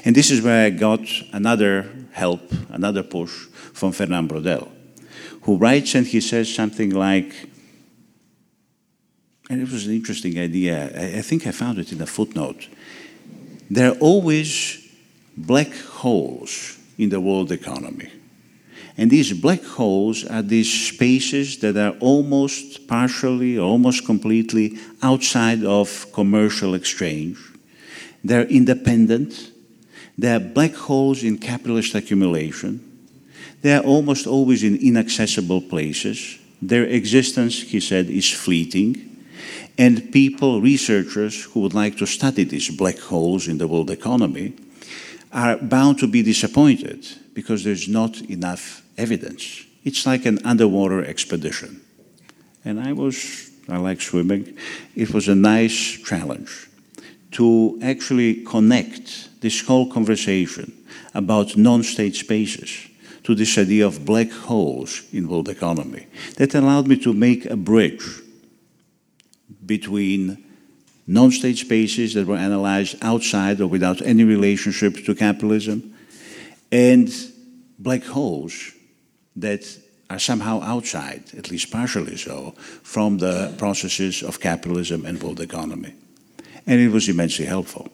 And 0.04 0.14
this 0.14 0.30
is 0.30 0.42
where 0.42 0.66
I 0.66 0.70
got 0.70 1.00
another 1.32 1.90
help, 2.12 2.40
another 2.70 3.02
push 3.02 3.32
from 3.72 3.92
Fernand 3.92 4.28
Braudel, 4.28 4.68
who 5.42 5.56
writes 5.56 5.94
and 5.94 6.06
he 6.06 6.20
says 6.20 6.52
something 6.52 6.90
like, 6.90 7.32
and 9.50 9.62
it 9.62 9.70
was 9.70 9.86
an 9.86 9.94
interesting 9.94 10.38
idea. 10.38 10.90
I, 10.94 11.18
I 11.18 11.22
think 11.22 11.46
I 11.46 11.52
found 11.52 11.78
it 11.78 11.92
in 11.92 12.00
a 12.02 12.06
footnote. 12.06 12.68
There 13.70 13.92
are 13.92 13.98
always 13.98 14.86
black 15.36 15.72
holes 15.72 16.78
in 16.98 17.10
the 17.10 17.20
world 17.20 17.52
economy. 17.52 18.10
And 18.96 19.10
these 19.10 19.32
black 19.32 19.62
holes 19.62 20.24
are 20.24 20.42
these 20.42 20.88
spaces 20.88 21.58
that 21.58 21.76
are 21.76 21.96
almost 22.00 22.88
partially, 22.88 23.56
almost 23.56 24.04
completely 24.04 24.76
outside 25.02 25.64
of 25.64 26.12
commercial 26.12 26.74
exchange. 26.74 27.38
They're 28.24 28.46
independent. 28.46 29.52
They 30.18 30.34
are 30.34 30.40
black 30.40 30.74
holes 30.74 31.22
in 31.22 31.38
capitalist 31.38 31.94
accumulation. 31.94 32.84
They 33.62 33.74
are 33.74 33.84
almost 33.84 34.26
always 34.26 34.64
in 34.64 34.76
inaccessible 34.76 35.62
places. 35.62 36.38
Their 36.60 36.84
existence, 36.84 37.62
he 37.62 37.78
said, 37.78 38.10
is 38.10 38.28
fleeting. 38.28 39.24
And 39.78 40.12
people, 40.12 40.60
researchers 40.60 41.44
who 41.44 41.60
would 41.60 41.74
like 41.74 41.96
to 41.98 42.06
study 42.06 42.42
these 42.42 42.68
black 42.68 42.98
holes 42.98 43.46
in 43.46 43.58
the 43.58 43.68
world 43.68 43.90
economy, 43.90 44.54
are 45.32 45.56
bound 45.56 46.00
to 46.00 46.08
be 46.08 46.22
disappointed 46.22 47.06
because 47.32 47.62
there's 47.62 47.88
not 47.88 48.20
enough 48.22 48.82
evidence. 48.96 49.64
It's 49.84 50.04
like 50.04 50.26
an 50.26 50.44
underwater 50.44 51.04
expedition. 51.04 51.80
And 52.64 52.80
I 52.80 52.92
was, 52.92 53.50
I 53.68 53.76
like 53.76 54.00
swimming, 54.00 54.56
it 54.96 55.14
was 55.14 55.28
a 55.28 55.34
nice 55.34 56.02
challenge 56.02 56.68
to 57.32 57.78
actually 57.82 58.42
connect 58.44 59.27
this 59.40 59.60
whole 59.60 59.90
conversation 59.90 60.72
about 61.14 61.56
non-state 61.56 62.16
spaces 62.16 62.88
to 63.24 63.34
this 63.34 63.58
idea 63.58 63.86
of 63.86 64.04
black 64.04 64.30
holes 64.30 65.02
in 65.12 65.28
world 65.28 65.48
economy. 65.48 66.06
That 66.36 66.54
allowed 66.54 66.88
me 66.88 66.96
to 66.98 67.12
make 67.12 67.44
a 67.44 67.56
bridge 67.56 68.22
between 69.64 70.44
non-state 71.06 71.58
spaces 71.58 72.14
that 72.14 72.26
were 72.26 72.36
analyzed 72.36 72.96
outside 73.02 73.60
or 73.60 73.66
without 73.66 74.02
any 74.02 74.24
relationship 74.24 75.04
to 75.04 75.14
capitalism 75.14 75.94
and 76.70 77.10
black 77.78 78.04
holes 78.04 78.72
that 79.36 79.64
are 80.10 80.18
somehow 80.18 80.62
outside, 80.62 81.22
at 81.36 81.50
least 81.50 81.70
partially 81.70 82.16
so, 82.16 82.52
from 82.82 83.18
the 83.18 83.54
processes 83.58 84.22
of 84.22 84.40
capitalism 84.40 85.04
and 85.04 85.22
world 85.22 85.40
economy. 85.40 85.94
And 86.66 86.80
it 86.80 86.88
was 86.88 87.08
immensely 87.08 87.44
helpful. 87.44 87.88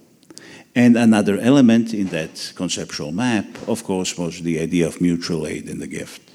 And 0.74 0.96
another 0.96 1.38
element 1.38 1.94
in 1.94 2.08
that 2.08 2.52
conceptual 2.56 3.12
map, 3.12 3.46
of 3.68 3.84
course, 3.84 4.18
was 4.18 4.42
the 4.42 4.58
idea 4.58 4.86
of 4.86 5.00
mutual 5.00 5.46
aid 5.46 5.68
in 5.68 5.78
the 5.78 5.86
gift. 5.86 6.32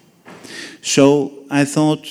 So 0.81 1.45
I 1.51 1.65
thought 1.65 2.07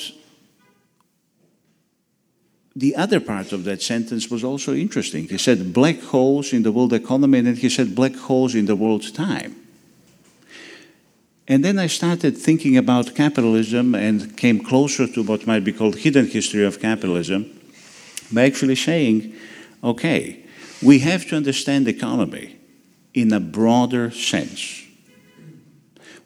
the 2.76 2.94
other 2.94 3.18
part 3.18 3.52
of 3.52 3.64
that 3.64 3.82
sentence 3.82 4.30
was 4.30 4.44
also 4.44 4.74
interesting. 4.74 5.26
He 5.26 5.38
said 5.38 5.72
black 5.72 6.00
holes 6.00 6.52
in 6.52 6.62
the 6.62 6.70
world 6.70 6.92
economy, 6.92 7.38
and 7.38 7.46
then 7.46 7.56
he 7.56 7.68
said 7.68 7.94
black 7.94 8.14
holes 8.14 8.54
in 8.54 8.66
the 8.66 8.76
world 8.76 9.14
time. 9.14 9.56
And 11.48 11.64
then 11.64 11.78
I 11.78 11.86
started 11.86 12.36
thinking 12.36 12.76
about 12.76 13.14
capitalism 13.14 13.94
and 13.94 14.36
came 14.36 14.62
closer 14.62 15.06
to 15.08 15.22
what 15.22 15.46
might 15.46 15.64
be 15.64 15.72
called 15.72 15.96
hidden 15.96 16.26
history 16.26 16.64
of 16.64 16.78
capitalism 16.78 17.58
by 18.30 18.44
actually 18.44 18.76
saying, 18.76 19.34
okay, 19.82 20.44
we 20.82 21.00
have 21.00 21.26
to 21.28 21.36
understand 21.36 21.88
economy 21.88 22.58
in 23.14 23.32
a 23.32 23.40
broader 23.40 24.10
sense. 24.10 24.84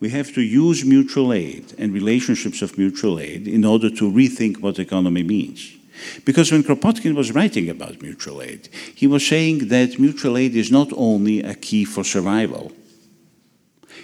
We 0.01 0.11
have 0.11 0.35
to 0.35 0.43
use 0.43 0.85
mutual 0.85 1.33
aid 1.33 1.75
and 1.79 1.93
relationships 1.93 2.61
of 2.61 2.77
mutual 2.77 3.21
aid 3.21 3.47
in 3.47 3.65
order 3.65 3.89
to 3.89 4.11
rethink 4.11 4.61
what 4.61 4.79
economy 4.79 5.23
means. 5.23 5.77
Because 6.25 6.51
when 6.51 6.65
Kropotkin 6.65 7.15
was 7.15 7.33
writing 7.33 7.69
about 7.69 8.03
mutual 8.03 8.43
aid, 8.43 8.69
he 8.95 9.07
was 9.07 9.27
saying 9.27 9.69
that 9.69 9.99
mutual 9.99 10.37
aid 10.37 10.57
is 10.57 10.73
not 10.73 10.89
only 10.97 11.43
a 11.43 11.55
key 11.55 11.85
for 11.85 12.03
survival, 12.03 12.73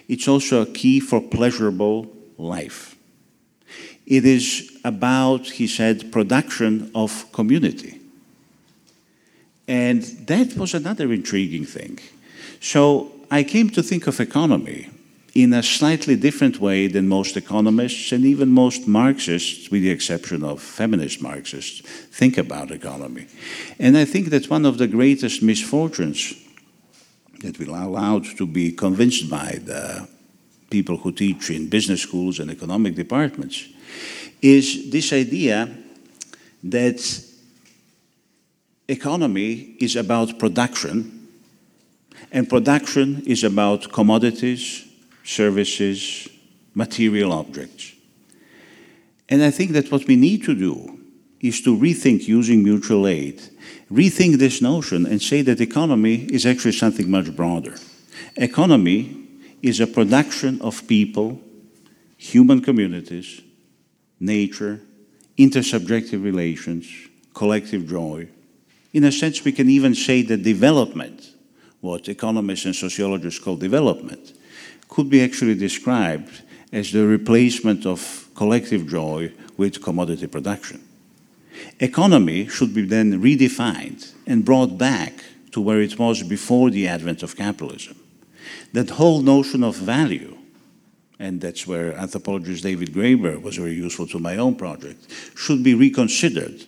it's 0.06 0.28
also 0.28 0.62
a 0.62 0.66
key 0.66 1.00
for 1.00 1.20
pleasurable 1.20 2.08
life. 2.36 2.96
It 4.06 4.24
is 4.24 4.78
about, 4.84 5.46
he 5.46 5.66
said, 5.66 6.12
production 6.12 6.90
of 6.94 7.30
community. 7.32 7.97
And 9.68 10.02
that 10.26 10.56
was 10.56 10.74
another 10.74 11.12
intriguing 11.12 11.66
thing. 11.66 11.98
So 12.60 13.12
I 13.30 13.44
came 13.44 13.68
to 13.70 13.82
think 13.82 14.06
of 14.06 14.18
economy 14.18 14.88
in 15.34 15.52
a 15.52 15.62
slightly 15.62 16.16
different 16.16 16.58
way 16.58 16.88
than 16.88 17.06
most 17.06 17.36
economists 17.36 18.10
and 18.12 18.24
even 18.24 18.48
most 18.48 18.88
Marxists, 18.88 19.70
with 19.70 19.82
the 19.82 19.90
exception 19.90 20.42
of 20.42 20.60
feminist 20.60 21.20
Marxists, 21.20 21.82
think 22.10 22.38
about 22.38 22.70
economy. 22.70 23.26
And 23.78 23.96
I 23.96 24.06
think 24.06 24.30
that 24.30 24.50
one 24.50 24.64
of 24.64 24.78
the 24.78 24.88
greatest 24.88 25.42
misfortunes 25.42 26.34
that 27.40 27.58
we're 27.58 27.68
allowed 27.68 28.24
to 28.38 28.46
be 28.46 28.72
convinced 28.72 29.30
by 29.30 29.60
the 29.64 30.08
people 30.70 30.96
who 30.96 31.12
teach 31.12 31.50
in 31.50 31.68
business 31.68 32.02
schools 32.02 32.40
and 32.40 32.50
economic 32.50 32.94
departments 32.94 33.68
is 34.42 34.90
this 34.90 35.12
idea 35.12 35.68
that 36.64 37.27
economy 38.88 39.76
is 39.78 39.96
about 39.96 40.38
production, 40.38 41.28
and 42.32 42.48
production 42.48 43.22
is 43.26 43.44
about 43.44 43.92
commodities, 43.92 44.86
services, 45.24 46.28
material 46.74 47.32
objects. 47.32 47.92
And 49.28 49.42
I 49.42 49.50
think 49.50 49.72
that 49.72 49.92
what 49.92 50.06
we 50.06 50.16
need 50.16 50.44
to 50.44 50.54
do 50.54 50.98
is 51.40 51.60
to 51.62 51.76
rethink 51.76 52.26
using 52.26 52.64
mutual 52.64 53.06
aid, 53.06 53.40
rethink 53.92 54.38
this 54.38 54.60
notion 54.60 55.06
and 55.06 55.20
say 55.20 55.42
that 55.42 55.60
economy 55.60 56.24
is 56.32 56.46
actually 56.46 56.72
something 56.72 57.10
much 57.10 57.34
broader. 57.36 57.74
Economy 58.36 59.28
is 59.62 59.80
a 59.80 59.86
production 59.86 60.60
of 60.62 60.86
people, 60.88 61.40
human 62.16 62.60
communities, 62.60 63.40
nature, 64.18 64.80
intersubjective 65.36 66.24
relations, 66.24 66.88
collective 67.34 67.86
joy. 67.86 68.28
In 68.92 69.04
a 69.04 69.12
sense, 69.12 69.44
we 69.44 69.52
can 69.52 69.68
even 69.68 69.94
say 69.94 70.22
that 70.22 70.42
development, 70.42 71.32
what 71.80 72.08
economists 72.08 72.64
and 72.64 72.74
sociologists 72.74 73.38
call 73.38 73.56
development, 73.56 74.32
could 74.88 75.10
be 75.10 75.22
actually 75.22 75.54
described 75.54 76.42
as 76.72 76.92
the 76.92 77.06
replacement 77.06 77.86
of 77.86 78.28
collective 78.34 78.88
joy 78.88 79.32
with 79.56 79.82
commodity 79.82 80.26
production. 80.26 80.82
Economy 81.80 82.48
should 82.48 82.74
be 82.74 82.82
then 82.82 83.20
redefined 83.20 84.12
and 84.26 84.44
brought 84.44 84.78
back 84.78 85.12
to 85.52 85.60
where 85.60 85.80
it 85.80 85.98
was 85.98 86.22
before 86.22 86.70
the 86.70 86.86
advent 86.86 87.22
of 87.22 87.36
capitalism. 87.36 87.96
That 88.72 88.90
whole 88.90 89.22
notion 89.22 89.64
of 89.64 89.76
value, 89.76 90.36
and 91.18 91.40
that's 91.40 91.66
where 91.66 91.94
anthropologist 91.94 92.62
David 92.62 92.92
Graeber 92.92 93.40
was 93.40 93.56
very 93.56 93.74
useful 93.74 94.06
to 94.08 94.18
my 94.18 94.36
own 94.36 94.54
project, 94.54 95.06
should 95.36 95.62
be 95.62 95.74
reconsidered. 95.74 96.66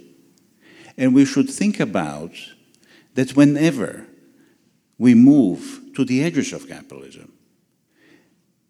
And 1.00 1.14
we 1.14 1.24
should 1.24 1.48
think 1.48 1.80
about 1.80 2.32
that 3.14 3.34
whenever 3.34 4.06
we 4.98 5.14
move 5.14 5.80
to 5.96 6.04
the 6.04 6.22
edges 6.22 6.52
of 6.52 6.68
capitalism, 6.68 7.32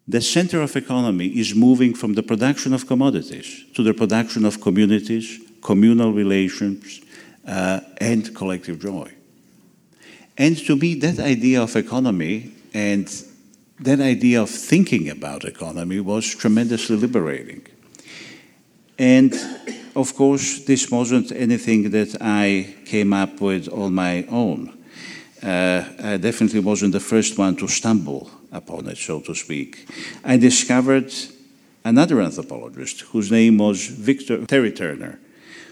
the 0.07 0.21
center 0.21 0.61
of 0.61 0.73
economy 0.77 1.27
is 1.27 1.53
moving 1.53 1.93
from 1.93 2.13
the 2.13 2.23
production 2.23 2.73
of 2.73 2.87
commodities 2.87 3.65
to 3.75 3.83
the 3.83 3.93
production 3.93 4.45
of 4.45 4.61
communities, 4.61 5.41
communal 5.61 6.13
relations, 6.13 7.01
uh, 7.45 7.81
and 7.97 8.33
collective 8.33 8.79
joy. 8.79 9.11
And 10.37 10.57
to 10.59 10.77
me, 10.77 10.95
that 10.95 11.19
idea 11.19 11.61
of 11.61 11.75
economy 11.75 12.53
and 12.73 13.11
that 13.81 13.99
idea 13.99 14.41
of 14.41 14.49
thinking 14.49 15.09
about 15.09 15.43
economy 15.43 15.99
was 15.99 16.33
tremendously 16.33 16.95
liberating. 16.95 17.67
And 18.97 19.33
of 19.95 20.15
course, 20.15 20.63
this 20.65 20.89
wasn't 20.89 21.31
anything 21.31 21.91
that 21.91 22.17
I 22.21 22.75
came 22.85 23.13
up 23.13 23.41
with 23.41 23.67
on 23.69 23.93
my 23.93 24.25
own. 24.29 24.77
Uh, 25.43 25.83
I 26.03 26.17
definitely 26.17 26.59
wasn't 26.59 26.93
the 26.93 26.99
first 26.99 27.37
one 27.37 27.55
to 27.57 27.67
stumble 27.67 28.29
upon 28.51 28.87
it, 28.87 28.97
so 28.97 29.19
to 29.21 29.33
speak. 29.33 29.87
I 30.23 30.37
discovered 30.37 31.11
another 31.83 32.21
anthropologist 32.21 33.01
whose 33.01 33.31
name 33.31 33.57
was 33.57 33.87
Victor 33.87 34.45
Terry 34.45 34.71
Turner, 34.71 35.19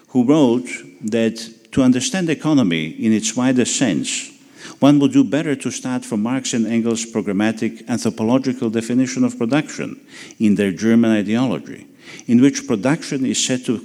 who 0.10 0.26
wrote 0.26 0.68
that 1.02 1.38
to 1.72 1.84
understand 1.84 2.30
economy 2.30 2.88
in 2.88 3.14
its 3.14 3.36
widest 3.36 3.78
sense, 3.78 4.32
one 4.80 5.00
would 5.00 5.14
do 5.14 5.24
better 5.24 5.56
to 5.56 5.72
start 5.72 6.06
from 6.06 6.24
Marx 6.24 6.54
and 6.54 6.66
Engels' 6.66 7.06
programmatic 7.06 7.88
anthropological 7.88 8.70
definition 8.70 9.24
of 9.24 9.38
production 9.38 10.00
in 10.40 10.56
their 10.56 10.72
German 10.72 11.12
ideology, 11.12 11.88
in 12.28 12.42
which 12.42 12.68
production 12.68 13.26
is 13.26 13.44
said 13.44 13.66
to 13.66 13.78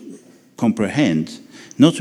comprehend 0.57 1.41
not 1.79 2.01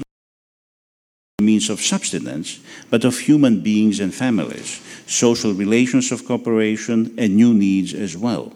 means 1.41 1.69
of 1.69 1.81
subsistence, 1.81 2.59
but 2.89 3.03
of 3.03 3.19
human 3.19 3.61
beings 3.61 3.99
and 3.99 4.13
families, 4.13 4.81
social 5.07 5.53
relations 5.53 6.11
of 6.11 6.25
cooperation, 6.25 7.13
and 7.17 7.35
new 7.35 7.53
needs 7.53 7.93
as 7.93 8.15
well. 8.15 8.53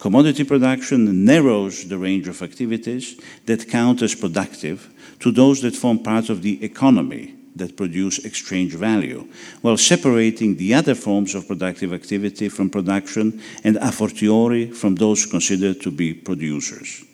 Commodity 0.00 0.44
production 0.44 1.24
narrows 1.24 1.88
the 1.88 1.98
range 1.98 2.28
of 2.28 2.42
activities 2.42 3.20
that 3.46 3.68
count 3.68 4.02
as 4.02 4.14
productive 4.14 4.90
to 5.20 5.32
those 5.32 5.60
that 5.62 5.74
form 5.74 5.98
part 5.98 6.28
of 6.28 6.42
the 6.42 6.62
economy 6.64 7.34
that 7.56 7.76
produce 7.76 8.24
exchange 8.24 8.74
value, 8.74 9.26
while 9.62 9.76
separating 9.76 10.56
the 10.56 10.72
other 10.74 10.94
forms 10.94 11.34
of 11.34 11.48
productive 11.48 11.92
activity 11.92 12.48
from 12.48 12.70
production 12.70 13.40
and 13.64 13.76
a 13.78 13.90
fortiori 13.90 14.70
from 14.70 14.94
those 14.94 15.26
considered 15.26 15.80
to 15.80 15.90
be 15.90 16.14
producers. 16.14 17.04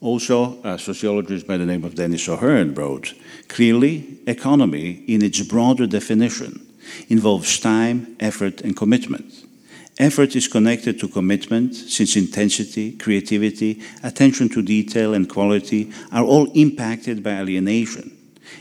Also, 0.00 0.62
a 0.64 0.78
sociologist 0.78 1.46
by 1.46 1.58
the 1.58 1.66
name 1.66 1.84
of 1.84 1.94
Dennis 1.94 2.26
O'Hearn 2.28 2.74
wrote 2.74 3.12
clearly, 3.48 4.18
economy, 4.26 5.04
in 5.06 5.22
its 5.22 5.42
broader 5.42 5.86
definition, 5.86 6.66
involves 7.08 7.60
time, 7.60 8.16
effort, 8.18 8.62
and 8.62 8.74
commitment. 8.74 9.44
Effort 9.98 10.34
is 10.34 10.48
connected 10.48 10.98
to 10.98 11.08
commitment, 11.08 11.74
since 11.74 12.16
intensity, 12.16 12.92
creativity, 12.92 13.82
attention 14.02 14.48
to 14.48 14.62
detail, 14.62 15.12
and 15.12 15.28
quality 15.28 15.92
are 16.10 16.24
all 16.24 16.50
impacted 16.52 17.22
by 17.22 17.32
alienation 17.32 18.16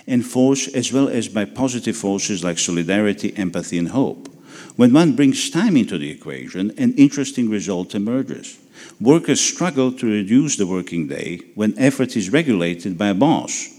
and 0.05 0.25
force 0.25 0.67
as 0.75 0.91
well 0.91 1.07
as 1.07 1.29
by 1.29 1.45
positive 1.45 1.95
forces 1.95 2.43
like 2.43 2.59
solidarity, 2.59 3.35
empathy, 3.37 3.77
and 3.77 3.89
hope. 3.89 4.27
When 4.75 4.91
one 4.93 5.15
brings 5.15 5.49
time 5.49 5.77
into 5.77 5.97
the 5.97 6.09
equation, 6.09 6.71
an 6.77 6.93
interesting 6.95 7.49
result 7.49 7.95
emerges. 7.95 8.57
Workers 9.01 9.39
struggle 9.39 9.93
to 9.93 10.05
reduce 10.05 10.57
the 10.57 10.67
working 10.67 11.07
day 11.07 11.41
when 11.55 11.77
effort 11.79 12.17
is 12.17 12.31
regulated 12.31 12.97
by 12.97 13.07
a 13.07 13.13
boss 13.13 13.69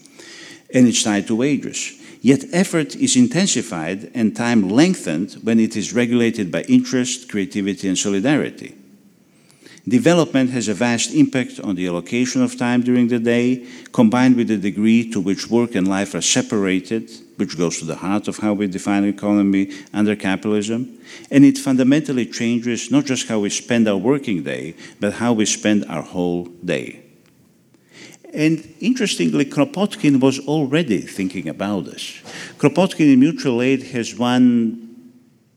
and 0.73 0.89
it's 0.89 1.03
tied 1.03 1.27
to 1.27 1.37
wages. 1.37 1.93
Yet 2.23 2.45
effort 2.53 2.97
is 2.97 3.17
intensified 3.17 4.11
and 4.15 4.35
time 4.35 4.69
lengthened 4.69 5.39
when 5.43 5.61
it 5.61 5.77
is 5.77 5.95
regulated 5.95 6.51
by 6.51 6.63
interest, 6.63 7.29
creativity, 7.31 7.89
and 7.89 7.99
solidarity. 7.99 8.75
Development 9.89 10.51
has 10.51 10.69
a 10.69 10.75
vast 10.75 11.15
impact 11.15 11.59
on 11.61 11.75
the 11.75 11.87
allocation 11.87 12.43
of 12.43 12.59
time 12.59 12.83
during 12.83 13.09
the 13.09 13.19
day, 13.19 13.67
combined 13.93 14.37
with 14.37 14.49
the 14.49 14.59
degree 14.59 15.11
to 15.11 15.21
which 15.21 15.49
work 15.49 15.75
and 15.75 15.89
life 15.89 16.15
are 16.15 16.21
separated, 16.21 17.11
which 17.37 17.57
goes 17.57 17.79
to 17.79 17.87
the 17.87 17.97
heart 17.97 18.29
of 18.29 18.39
how 18.39 18.53
we 18.53 18.67
define 18.67 19.03
the 19.03 19.09
economy 19.09 19.71
under 19.95 20.15
capitalism. 20.15 20.99
And 21.31 21.45
it 21.45 21.57
fundamentally 21.57 22.27
changes 22.27 22.91
not 22.91 23.07
just 23.07 23.29
how 23.29 23.41
we 23.41 23.49
spend 23.49 23.89
our 23.89 23.97
working 23.97 24.43
day, 24.43 24.75
but 25.01 25.15
how 25.15 25.33
we 25.33 25.47
spend 25.47 25.87
our 25.87 26.03
whole 26.03 26.45
day. 26.45 27.03
And 28.33 28.73
interestingly, 28.81 29.45
Kropotkin 29.45 30.21
was 30.21 30.39
already 30.41 31.01
thinking 31.01 31.49
about 31.49 31.87
this. 31.87 32.23
Kropotkin 32.59 33.15
in 33.15 33.19
Mutual 33.19 33.61
Aid 33.63 33.83
has 33.85 34.17
one 34.17 34.90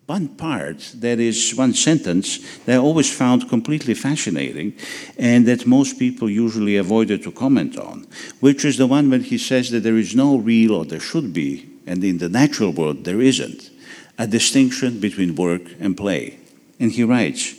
one 0.06 0.28
part 0.28 0.80
that 0.96 1.20
is 1.20 1.56
one 1.56 1.74
sentence 1.74 2.40
that 2.66 2.76
I 2.76 2.78
always 2.78 3.12
found 3.14 3.48
completely 3.48 3.94
fascinating 3.94 4.74
and 5.18 5.46
that 5.46 5.66
most 5.66 5.98
people 5.98 6.30
usually 6.30 6.76
avoided 6.76 7.24
to 7.24 7.32
comment 7.32 7.78
on, 7.78 8.06
which 8.42 8.66
is 8.66 8.78
the 8.78 8.88
one 8.88 9.10
when 9.10 9.24
he 9.24 9.38
says 9.38 9.72
that 9.72 9.84
there 9.84 9.98
is 9.98 10.16
no 10.16 10.38
real, 10.38 10.76
or 10.76 10.86
there 10.86 11.00
should 11.00 11.32
be, 11.34 11.70
and 11.88 12.04
in 12.04 12.18
the 12.18 12.30
natural 12.30 12.74
world 12.74 13.06
there 13.06 13.22
isn't, 13.22 13.70
a 14.18 14.28
distinction 14.28 15.00
between 15.00 15.36
work 15.36 15.62
and 15.80 15.96
play. 15.96 16.38
And 16.80 16.92
he 16.92 17.04
writes, 17.04 17.56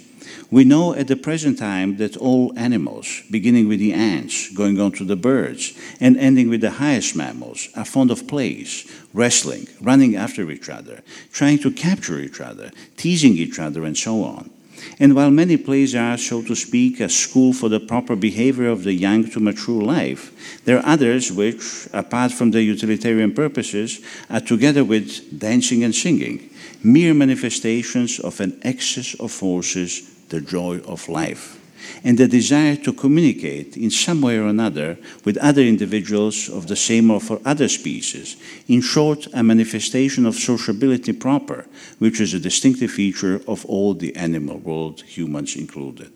We 0.51 0.65
know 0.65 0.95
at 0.95 1.09
the 1.09 1.17
present 1.17 1.59
time 1.59 1.97
that 1.97 2.17
all 2.17 2.53
animals, 2.57 3.23
beginning 3.31 3.69
with 3.69 3.81
the 3.81 3.93
ants, 3.93 4.53
going 4.55 4.81
on 4.81 4.93
to 4.93 5.05
the 5.05 5.17
birds, 5.17 5.73
and 6.01 6.17
ending 6.17 6.49
with 6.49 6.61
the 6.61 6.71
highest 6.73 7.17
mammals, 7.17 7.69
are 7.75 7.85
fond 7.85 8.11
of 8.11 8.27
plays, 8.27 8.91
wrestling, 9.13 9.69
running 9.81 10.17
after 10.17 10.51
each 10.51 10.69
other, 10.69 11.03
trying 11.33 11.59
to 11.59 11.71
capture 11.71 12.19
each 12.19 12.41
other, 12.41 12.71
teasing 12.97 13.35
each 13.35 13.59
other, 13.59 13.85
and 13.85 13.97
so 13.97 14.23
on. 14.23 14.51
And 14.99 15.15
while 15.15 15.31
many 15.31 15.57
plays 15.57 15.95
are, 15.95 16.19
so 16.19 16.43
to 16.43 16.55
speak, 16.55 17.01
a 17.01 17.09
school 17.09 17.53
for 17.53 17.69
the 17.69 17.81
proper 17.81 18.17
behavior 18.17 18.69
of 18.69 18.85
the 18.85 18.93
young 18.93 19.29
to 19.31 19.41
mature 19.41 19.83
life, 19.83 20.61
there 20.65 20.79
are 20.79 20.87
others 20.87 21.33
which, 21.33 21.89
apart 21.93 22.33
from 22.33 22.51
their 22.51 22.63
utilitarian 22.63 23.33
purposes, 23.33 24.01
are 24.31 24.41
together 24.41 24.85
with 24.85 25.39
dancing 25.39 25.85
and 25.85 25.95
singing, 25.95 26.51
mere 26.83 27.15
manifestations 27.15 28.19
of 28.21 28.41
an 28.41 28.59
excess 28.63 29.15
of 29.15 29.33
forces, 29.33 30.11
the 30.29 30.41
joy 30.41 30.81
of 30.81 31.09
life 31.09 31.61
and 32.03 32.19
the 32.19 32.29
desire 32.29 32.77
to 32.77 32.93
communicate 32.93 33.77
in 33.77 33.91
some 33.91 34.21
way 34.21 34.39
or 34.39 34.47
another 34.47 34.97
with 35.25 35.37
other 35.39 35.63
individuals 35.63 36.49
of 36.49 36.67
the 36.67 36.77
same 36.77 37.11
or 37.11 37.21
for 37.21 37.41
other 37.45 37.69
species. 37.69 38.37
In 38.69 38.81
short, 38.81 39.27
a 39.33 39.43
manifestation 39.43 40.27
of 40.27 40.35
sociability 40.35 41.13
proper, 41.13 41.67
which 41.99 42.21
is 42.21 42.35
a 42.35 42.41
distinctive 42.41 42.91
feature 42.91 43.41
of 43.47 43.65
all 43.67 43.95
the 43.95 44.15
animal 44.17 44.59
world, 44.59 45.03
humans 45.03 45.57
included. 45.57 46.13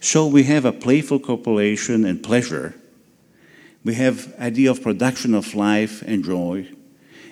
So 0.00 0.26
we 0.26 0.44
have 0.44 0.64
a 0.64 0.72
playful 0.72 1.18
copulation 1.18 2.04
and 2.04 2.22
pleasure. 2.22 2.74
We 3.84 3.94
have 3.94 4.34
idea 4.38 4.70
of 4.70 4.82
production 4.82 5.34
of 5.34 5.54
life 5.54 6.02
and 6.02 6.24
joy. 6.24 6.68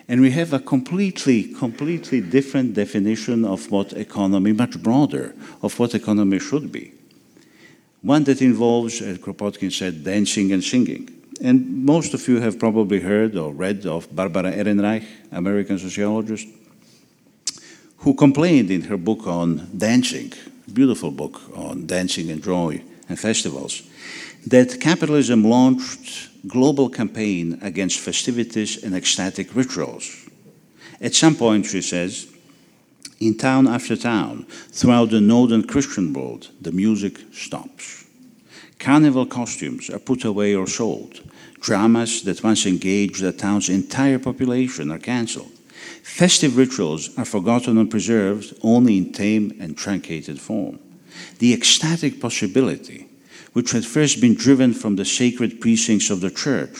And 0.08 0.20
we 0.20 0.30
have 0.30 0.52
a 0.52 0.60
completely, 0.60 1.52
completely 1.54 2.20
different 2.20 2.74
definition 2.74 3.44
of 3.44 3.70
what 3.70 3.92
economy, 3.92 4.52
much 4.52 4.80
broader, 4.80 5.34
of 5.62 5.78
what 5.78 5.94
economy 5.94 6.38
should 6.38 6.70
be 6.70 6.92
one 8.06 8.22
that 8.22 8.40
involves, 8.40 9.02
as 9.02 9.18
Kropotkin 9.18 9.72
said, 9.72 10.04
dancing 10.04 10.52
and 10.52 10.62
singing. 10.62 11.10
And 11.42 11.84
most 11.84 12.14
of 12.14 12.26
you 12.28 12.40
have 12.40 12.56
probably 12.56 13.00
heard 13.00 13.36
or 13.36 13.52
read 13.52 13.84
of 13.84 14.14
Barbara 14.14 14.52
Ehrenreich, 14.52 15.04
American 15.32 15.76
sociologist, 15.76 16.46
who 17.98 18.14
complained 18.14 18.70
in 18.70 18.82
her 18.82 18.96
book 18.96 19.26
on 19.26 19.68
dancing, 19.76 20.32
beautiful 20.72 21.10
book 21.10 21.40
on 21.56 21.86
dancing 21.86 22.30
and 22.30 22.44
joy 22.44 22.80
and 23.08 23.18
festivals, 23.18 23.82
that 24.46 24.80
capitalism 24.80 25.44
launched 25.44 26.28
global 26.46 26.88
campaign 26.88 27.58
against 27.62 27.98
festivities 27.98 28.82
and 28.82 28.94
ecstatic 28.94 29.54
rituals. 29.54 30.26
At 31.00 31.14
some 31.14 31.34
point, 31.34 31.66
she 31.66 31.82
says, 31.82 32.28
in 33.18 33.36
town 33.36 33.66
after 33.66 33.96
town, 33.96 34.46
throughout 34.70 35.10
the 35.10 35.20
northern 35.20 35.66
Christian 35.66 36.12
world, 36.12 36.50
the 36.60 36.72
music 36.72 37.18
stops. 37.32 38.04
Carnival 38.78 39.26
costumes 39.26 39.90
are 39.90 39.98
put 39.98 40.24
away 40.24 40.54
or 40.54 40.66
sold. 40.66 41.22
Dramas 41.60 42.22
that 42.22 42.44
once 42.44 42.66
engaged 42.66 43.22
the 43.22 43.32
town's 43.32 43.68
entire 43.68 44.18
population 44.18 44.90
are 44.90 44.98
cancelled. 44.98 45.50
Festive 46.02 46.56
rituals 46.56 47.16
are 47.18 47.24
forgotten 47.24 47.78
and 47.78 47.90
preserved 47.90 48.54
only 48.62 48.98
in 48.98 49.12
tame 49.12 49.56
and 49.60 49.76
truncated 49.76 50.38
form. 50.38 50.78
The 51.38 51.54
ecstatic 51.54 52.20
possibility, 52.20 53.08
which 53.56 53.72
had 53.72 53.86
first 53.86 54.20
been 54.20 54.34
driven 54.34 54.74
from 54.74 54.96
the 54.96 55.04
sacred 55.06 55.62
precincts 55.62 56.10
of 56.10 56.20
the 56.20 56.30
church, 56.30 56.76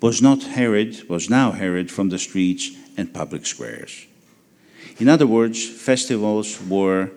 was 0.00 0.22
not 0.22 0.44
harried, 0.44 1.02
was 1.08 1.28
now 1.28 1.50
harried 1.50 1.90
from 1.90 2.08
the 2.08 2.20
streets 2.20 2.70
and 2.96 3.12
public 3.12 3.44
squares. 3.44 4.06
In 5.00 5.08
other 5.08 5.26
words, 5.26 5.68
festivals 5.68 6.62
were 6.68 7.10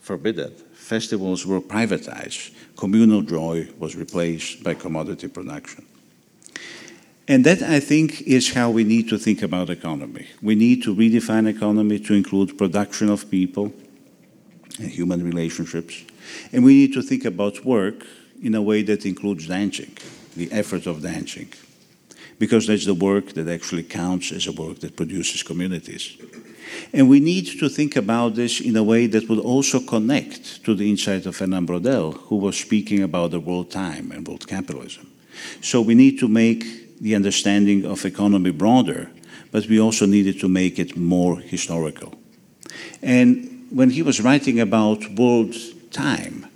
forbidden. 0.00 0.52
Festivals 0.74 1.44
were 1.44 1.60
privatized. 1.60 2.54
Communal 2.76 3.22
joy 3.22 3.68
was 3.80 3.96
replaced 3.96 4.62
by 4.62 4.74
commodity 4.74 5.26
production. 5.26 5.84
And 7.26 7.42
that, 7.46 7.62
I 7.62 7.80
think, 7.80 8.22
is 8.22 8.52
how 8.52 8.70
we 8.70 8.84
need 8.84 9.08
to 9.08 9.18
think 9.18 9.42
about 9.42 9.70
economy. 9.70 10.28
We 10.40 10.54
need 10.54 10.84
to 10.84 10.94
redefine 10.94 11.48
economy 11.48 11.98
to 11.98 12.14
include 12.14 12.56
production 12.56 13.10
of 13.10 13.28
people 13.28 13.72
and 14.78 14.88
human 14.88 15.24
relationships. 15.24 16.04
And 16.52 16.64
we 16.64 16.74
need 16.74 16.92
to 16.92 17.02
think 17.02 17.24
about 17.24 17.64
work 17.64 18.06
in 18.42 18.54
a 18.54 18.62
way 18.62 18.82
that 18.82 19.06
includes 19.06 19.46
dancing, 19.46 19.96
the 20.36 20.50
effort 20.52 20.86
of 20.86 21.02
dancing, 21.02 21.52
because 22.38 22.66
that's 22.66 22.86
the 22.86 22.94
work 22.94 23.32
that 23.32 23.48
actually 23.48 23.82
counts 23.82 24.32
as 24.32 24.46
a 24.46 24.52
work 24.52 24.80
that 24.80 24.96
produces 24.96 25.42
communities. 25.42 26.16
And 26.92 27.08
we 27.08 27.20
need 27.20 27.58
to 27.60 27.68
think 27.68 27.96
about 27.96 28.34
this 28.34 28.60
in 28.60 28.76
a 28.76 28.82
way 28.82 29.06
that 29.06 29.28
would 29.28 29.38
also 29.38 29.80
connect 29.80 30.64
to 30.64 30.74
the 30.74 30.90
insight 30.90 31.26
of 31.26 31.36
Fernand 31.36 31.68
Braudel, 31.68 32.14
who 32.28 32.36
was 32.36 32.56
speaking 32.56 33.02
about 33.02 33.30
the 33.30 33.40
world 33.40 33.70
time 33.70 34.10
and 34.10 34.26
world 34.26 34.46
capitalism. 34.46 35.10
So 35.60 35.80
we 35.80 35.94
need 35.94 36.18
to 36.18 36.28
make 36.28 36.98
the 37.00 37.14
understanding 37.14 37.84
of 37.84 38.04
economy 38.04 38.50
broader, 38.50 39.10
but 39.52 39.66
we 39.66 39.80
also 39.80 40.06
needed 40.06 40.40
to 40.40 40.48
make 40.48 40.78
it 40.78 40.96
more 40.96 41.38
historical. 41.40 42.14
And 43.02 43.66
when 43.70 43.90
he 43.90 44.02
was 44.02 44.20
writing 44.20 44.60
about 44.60 45.08
world 45.10 45.54
time, 45.90 46.46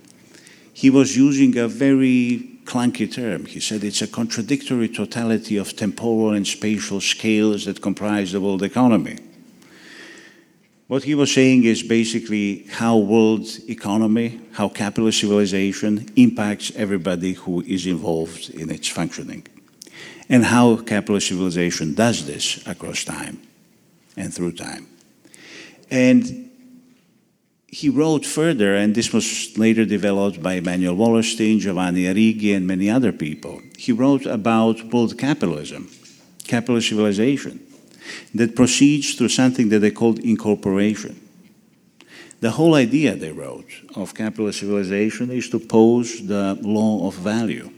he 0.81 0.89
was 0.89 1.15
using 1.15 1.55
a 1.59 1.67
very 1.67 2.59
clunky 2.63 3.05
term. 3.05 3.45
He 3.45 3.59
said 3.59 3.83
it's 3.83 4.01
a 4.01 4.07
contradictory 4.07 4.89
totality 4.89 5.57
of 5.57 5.75
temporal 5.75 6.31
and 6.31 6.47
spatial 6.47 6.99
scales 6.99 7.65
that 7.65 7.83
comprise 7.83 8.31
the 8.31 8.41
world 8.41 8.63
economy. 8.63 9.19
What 10.87 11.03
he 11.03 11.13
was 11.13 11.31
saying 11.31 11.65
is 11.65 11.83
basically 11.83 12.65
how 12.67 12.97
world 12.97 13.45
economy, 13.69 14.41
how 14.53 14.69
capitalist 14.69 15.19
civilization 15.19 16.09
impacts 16.15 16.71
everybody 16.75 17.33
who 17.33 17.61
is 17.61 17.85
involved 17.85 18.49
in 18.49 18.71
its 18.71 18.87
functioning, 18.87 19.45
and 20.29 20.43
how 20.43 20.77
capitalist 20.77 21.27
civilization 21.27 21.93
does 21.93 22.25
this 22.25 22.65
across 22.65 23.03
time 23.03 23.39
and 24.17 24.33
through 24.33 24.53
time. 24.53 24.87
And 25.91 26.50
he 27.71 27.89
wrote 27.89 28.25
further, 28.25 28.75
and 28.75 28.93
this 28.93 29.13
was 29.13 29.57
later 29.57 29.85
developed 29.85 30.43
by 30.43 30.55
Immanuel 30.55 30.97
Wallerstein, 30.97 31.59
Giovanni 31.59 32.03
Arrighi, 32.03 32.53
and 32.53 32.67
many 32.67 32.89
other 32.89 33.13
people. 33.13 33.61
He 33.77 33.93
wrote 33.93 34.25
about 34.25 34.83
world 34.91 35.17
capitalism, 35.17 35.89
capitalist 36.43 36.89
civilization 36.89 37.65
that 38.35 38.57
proceeds 38.57 39.13
through 39.15 39.29
something 39.29 39.69
that 39.69 39.79
they 39.79 39.91
called 39.91 40.19
incorporation. 40.19 41.15
The 42.41 42.51
whole 42.51 42.75
idea, 42.75 43.15
they 43.15 43.31
wrote, 43.31 43.69
of 43.95 44.15
capitalist 44.15 44.59
civilization 44.59 45.31
is 45.31 45.49
to 45.51 45.59
pose 45.59 46.27
the 46.27 46.59
law 46.61 47.07
of 47.07 47.15
value. 47.15 47.71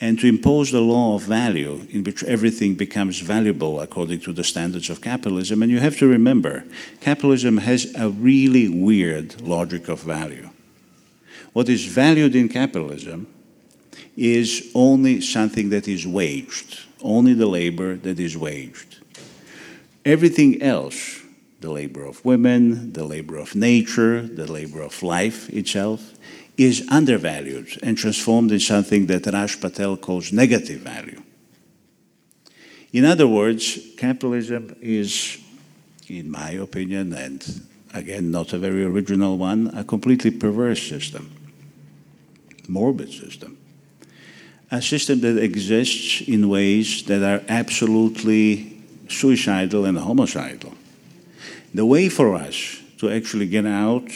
And 0.00 0.18
to 0.20 0.28
impose 0.28 0.70
the 0.70 0.80
law 0.80 1.16
of 1.16 1.22
value 1.22 1.86
in 1.90 2.04
which 2.04 2.22
everything 2.22 2.74
becomes 2.74 3.18
valuable 3.18 3.80
according 3.80 4.20
to 4.20 4.32
the 4.32 4.44
standards 4.44 4.90
of 4.90 5.00
capitalism. 5.00 5.62
And 5.62 5.72
you 5.72 5.80
have 5.80 5.98
to 5.98 6.06
remember, 6.06 6.64
capitalism 7.00 7.58
has 7.58 7.92
a 7.96 8.08
really 8.08 8.68
weird 8.68 9.40
logic 9.40 9.88
of 9.88 10.00
value. 10.02 10.50
What 11.52 11.68
is 11.68 11.84
valued 11.84 12.36
in 12.36 12.48
capitalism 12.48 13.26
is 14.16 14.70
only 14.74 15.20
something 15.20 15.70
that 15.70 15.88
is 15.88 16.06
waged, 16.06 16.80
only 17.02 17.34
the 17.34 17.46
labor 17.46 17.96
that 17.96 18.20
is 18.20 18.36
waged. 18.36 18.98
Everything 20.04 20.62
else, 20.62 21.22
the 21.60 21.70
labor 21.70 22.04
of 22.04 22.24
women, 22.24 22.92
the 22.92 23.04
labor 23.04 23.36
of 23.36 23.54
nature, 23.54 24.22
the 24.22 24.50
labor 24.50 24.80
of 24.80 25.02
life 25.02 25.50
itself, 25.50 26.14
is 26.58 26.84
undervalued 26.90 27.78
and 27.82 27.96
transformed 27.96 28.52
in 28.52 28.60
something 28.60 29.06
that 29.06 29.26
Raj 29.26 29.60
Patel 29.60 29.96
calls 29.96 30.32
negative 30.32 30.80
value. 30.80 31.22
In 32.92 33.04
other 33.04 33.28
words, 33.28 33.78
capitalism 33.96 34.76
is, 34.80 35.38
in 36.08 36.30
my 36.30 36.50
opinion, 36.50 37.12
and 37.12 37.62
again, 37.94 38.30
not 38.30 38.52
a 38.52 38.58
very 38.58 38.84
original 38.84 39.38
one, 39.38 39.68
a 39.68 39.84
completely 39.84 40.32
perverse 40.32 40.82
system, 40.82 41.30
morbid 42.68 43.12
system 43.12 43.58
a 44.70 44.82
system 44.82 45.20
that 45.20 45.38
exists 45.38 46.22
in 46.28 46.48
ways 46.48 47.02
that 47.04 47.22
are 47.22 47.42
absolutely 47.48 48.76
suicidal 49.08 49.84
and 49.86 49.98
homicidal. 49.98 50.74
The 51.72 51.86
way 51.86 52.08
for 52.08 52.34
us 52.34 52.80
to 52.98 53.10
actually 53.10 53.46
get 53.46 53.64
out 53.64 54.10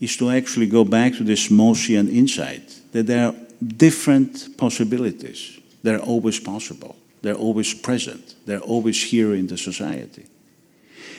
is 0.00 0.16
to 0.16 0.30
actually 0.30 0.66
go 0.66 0.84
back 0.84 1.14
to 1.14 1.24
this 1.24 1.48
Maussian 1.48 2.12
insight 2.12 2.80
that 2.92 3.06
there 3.06 3.28
are 3.28 3.34
different 3.76 4.56
possibilities. 4.56 5.58
They're 5.82 6.00
always 6.00 6.40
possible. 6.40 6.96
They're 7.22 7.34
always 7.34 7.74
present. 7.74 8.34
They're 8.44 8.60
always 8.60 9.02
here 9.02 9.34
in 9.34 9.46
the 9.46 9.56
society. 9.56 10.26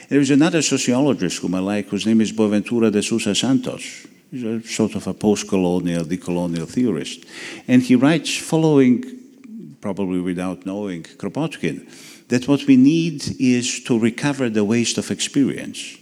There 0.09 0.21
is 0.21 0.31
another 0.31 0.61
sociologist 0.61 1.39
whom 1.39 1.55
I 1.55 1.59
like, 1.59 1.87
whose 1.87 2.05
name 2.05 2.21
is 2.21 2.31
Boaventura 2.31 2.91
de 2.91 3.01
Sousa 3.01 3.35
Santos. 3.35 4.07
He's 4.31 4.43
a 4.43 4.61
sort 4.63 4.95
of 4.95 5.07
a 5.07 5.13
post-colonial, 5.13 6.05
decolonial 6.05 6.67
theorist. 6.67 7.25
And 7.67 7.81
he 7.81 7.95
writes 7.95 8.37
following, 8.37 9.03
probably 9.81 10.19
without 10.19 10.65
knowing 10.65 11.03
Kropotkin, 11.03 11.87
that 12.27 12.47
what 12.47 12.65
we 12.67 12.77
need 12.77 13.23
is 13.39 13.83
to 13.83 13.99
recover 13.99 14.49
the 14.49 14.63
waste 14.63 14.97
of 14.97 15.11
experience. 15.11 15.97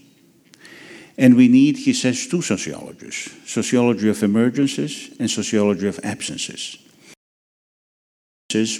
And 1.18 1.36
we 1.36 1.48
need, 1.48 1.78
he 1.78 1.94
says, 1.94 2.28
two 2.28 2.42
sociologies 2.42 3.30
sociology 3.46 4.10
of 4.10 4.18
emergences 4.18 5.18
and 5.20 5.30
sociology 5.30 5.88
of 5.88 6.00
absences. 6.04 6.78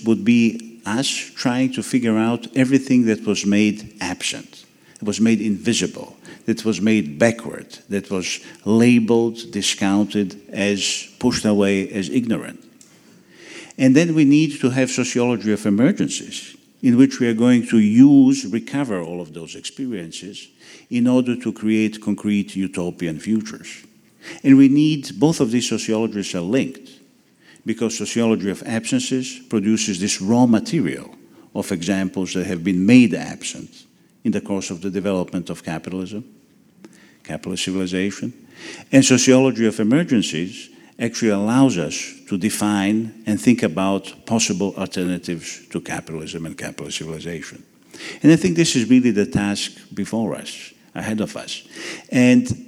Would 0.06 0.24
be 0.24 0.82
us 0.86 1.10
trying 1.36 1.74
to 1.74 1.84
figure 1.84 2.18
out 2.18 2.48
everything 2.56 3.08
that 3.08 3.26
was 3.26 3.46
made 3.46 3.98
absent, 4.00 4.64
that 5.00 5.06
was 5.06 5.20
made 5.20 5.42
invisible, 5.42 6.16
that 6.46 6.64
was 6.64 6.80
made 6.80 7.20
backward, 7.20 7.80
that 7.90 8.10
was 8.10 8.40
labeled, 8.64 9.52
discounted 9.52 10.40
as 10.50 11.14
pushed 11.20 11.44
away 11.44 11.90
as 11.90 12.10
ignorant. 12.10 12.64
And 13.78 13.94
then 13.94 14.16
we 14.16 14.24
need 14.24 14.62
to 14.62 14.70
have 14.70 14.90
sociology 14.90 15.52
of 15.52 15.60
emergences, 15.64 16.56
in 16.86 16.98
which 16.98 17.20
we 17.20 17.28
are 17.28 17.34
going 17.34 17.66
to 17.66 17.80
use, 17.80 18.46
recover 18.46 19.02
all 19.02 19.20
of 19.20 19.34
those 19.34 19.56
experiences 19.56 20.50
in 20.92 21.08
order 21.08 21.36
to 21.36 21.52
create 21.52 22.00
concrete 22.00 22.56
utopian 22.56 23.18
futures. 23.18 23.84
And 24.44 24.56
we 24.56 24.70
need 24.70 25.20
both 25.20 25.40
of 25.40 25.50
these 25.50 25.68
sociologies 25.68 26.36
are 26.36 26.42
linked 26.42 26.92
because 27.66 27.98
sociology 27.98 28.52
of 28.52 28.62
absences 28.68 29.40
produces 29.50 30.00
this 30.00 30.22
raw 30.22 30.46
material 30.46 31.16
of 31.56 31.72
examples 31.72 32.36
that 32.36 32.46
have 32.46 32.64
been 32.64 32.86
made 32.86 33.16
absent 33.16 33.88
in 34.24 34.32
the 34.32 34.42
course 34.42 34.70
of 34.70 34.82
the 34.82 34.92
development 34.92 35.50
of 35.50 35.64
capitalism, 35.64 36.24
capitalist 37.24 37.64
civilization. 37.64 38.32
And 38.92 39.04
sociology 39.04 39.66
of 39.66 39.78
emergences 39.78 40.70
actually 40.98 41.32
allows 41.32 41.78
us 41.78 42.14
to 42.30 42.38
define 42.38 43.24
and 43.26 43.40
think 43.40 43.64
about 43.64 44.26
possible 44.26 44.74
alternatives 44.78 45.68
to 45.70 45.82
capitalism 45.82 46.46
and 46.46 46.58
capitalist 46.58 46.98
civilization. 46.98 47.64
And 48.24 48.32
I 48.32 48.36
think 48.36 48.56
this 48.56 48.76
is 48.76 48.90
really 48.90 49.12
the 49.12 49.26
task 49.26 49.72
before 49.94 50.36
us, 50.36 50.74
ahead 50.94 51.22
of 51.22 51.36
us. 51.36 51.64
And 52.10 52.66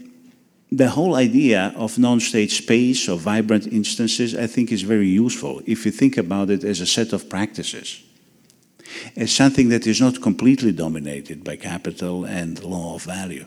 the 0.71 0.89
whole 0.89 1.15
idea 1.15 1.73
of 1.77 1.97
non-state 1.97 2.51
space 2.51 3.07
or 3.07 3.17
vibrant 3.17 3.67
interstices, 3.67 4.35
I 4.35 4.47
think, 4.47 4.71
is 4.71 4.81
very 4.81 5.07
useful 5.07 5.61
if 5.65 5.85
you 5.85 5.91
think 5.91 6.17
about 6.17 6.49
it 6.49 6.63
as 6.63 6.81
a 6.81 6.85
set 6.85 7.13
of 7.13 7.29
practices, 7.29 8.03
as 9.15 9.31
something 9.31 9.69
that 9.69 9.87
is 9.87 10.01
not 10.01 10.21
completely 10.21 10.73
dominated 10.73 11.43
by 11.43 11.55
capital 11.55 12.25
and 12.25 12.61
law 12.63 12.95
of 12.95 13.03
value. 13.03 13.45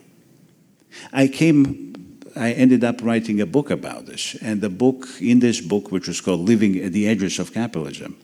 I 1.13 1.29
came, 1.29 2.00
I 2.37 2.53
ended 2.53 2.85
up 2.85 3.03
writing 3.03 3.41
a 3.41 3.47
book 3.47 3.71
about 3.71 4.07
this, 4.07 4.37
and 4.41 4.61
the 4.61 4.69
book, 4.69 5.07
in 5.21 5.41
this 5.41 5.61
book, 5.61 5.91
which 5.91 6.09
was 6.09 6.21
called 6.21 6.41
Living 6.41 6.79
at 6.79 6.93
the 6.93 7.09
Edges 7.09 7.39
of 7.39 7.53
Capitalism, 7.53 8.17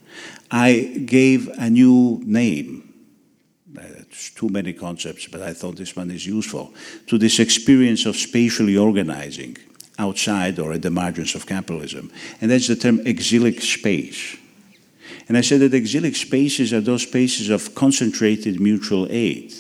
I 0.51 1.03
gave 1.05 1.49
a 1.59 1.69
new 1.69 2.21
name 2.25 2.95
uh, 3.77 3.83
It's 3.83 4.31
too 4.31 4.49
many 4.49 4.73
concepts, 4.73 5.27
but 5.27 5.43
I 5.43 5.53
thought 5.53 5.77
this 5.77 5.97
one 5.97 6.11
is 6.11 6.27
useful, 6.27 6.73
to 7.09 7.19
this 7.19 7.39
experience 7.39 8.07
of 8.07 8.17
spatially 8.17 8.77
organizing 8.77 9.59
outside 9.99 10.59
or 10.59 10.73
at 10.73 10.83
the 10.83 10.91
margins 10.91 11.35
of 11.35 11.47
capitalism. 11.47 12.11
And 12.41 12.51
that's 12.51 12.69
the 12.69 12.77
term 12.77 13.01
exilic 13.07 13.61
space. 13.63 14.37
And 15.29 15.37
I 15.37 15.41
said 15.41 15.61
that 15.61 15.75
exilic 15.75 16.17
spaces 16.17 16.73
are 16.73 16.81
those 16.81 17.03
spaces 17.03 17.51
of 17.51 17.75
concentrated 17.75 18.61
mutual 18.61 19.07
aid 19.11 19.53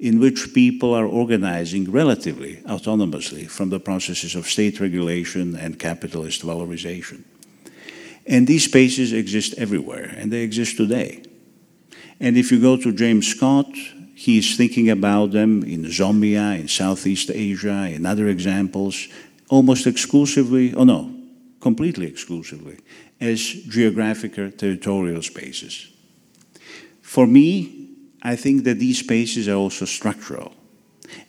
in 0.00 0.18
which 0.18 0.54
people 0.54 0.94
are 0.94 1.04
organizing 1.04 1.90
relatively 1.90 2.56
autonomously 2.66 3.48
from 3.48 3.68
the 3.68 3.78
processes 3.78 4.34
of 4.34 4.46
state 4.46 4.80
regulation 4.80 5.54
and 5.54 5.78
capitalist 5.78 6.40
valorization. 6.40 7.22
And 8.26 8.46
these 8.46 8.64
spaces 8.64 9.12
exist 9.12 9.54
everywhere, 9.58 10.14
and 10.16 10.32
they 10.32 10.40
exist 10.40 10.78
today. 10.78 11.22
And 12.18 12.38
if 12.38 12.50
you 12.50 12.60
go 12.60 12.78
to 12.78 12.92
James 12.92 13.28
Scott, 13.28 13.68
he's 14.14 14.56
thinking 14.56 14.88
about 14.88 15.32
them 15.32 15.62
in 15.64 15.84
Zomia, 15.84 16.58
in 16.58 16.68
Southeast 16.68 17.30
Asia, 17.30 17.90
in 17.90 18.06
other 18.06 18.26
examples, 18.28 19.06
almost 19.50 19.86
exclusively, 19.86 20.72
oh 20.74 20.84
no, 20.84 21.14
completely 21.60 22.06
exclusively, 22.06 22.78
as 23.20 23.40
geographic 23.40 24.38
or 24.38 24.50
territorial 24.50 25.22
spaces. 25.22 25.88
For 27.02 27.26
me, 27.26 27.79
I 28.22 28.36
think 28.36 28.64
that 28.64 28.78
these 28.78 28.98
spaces 28.98 29.48
are 29.48 29.54
also 29.54 29.84
structural. 29.84 30.52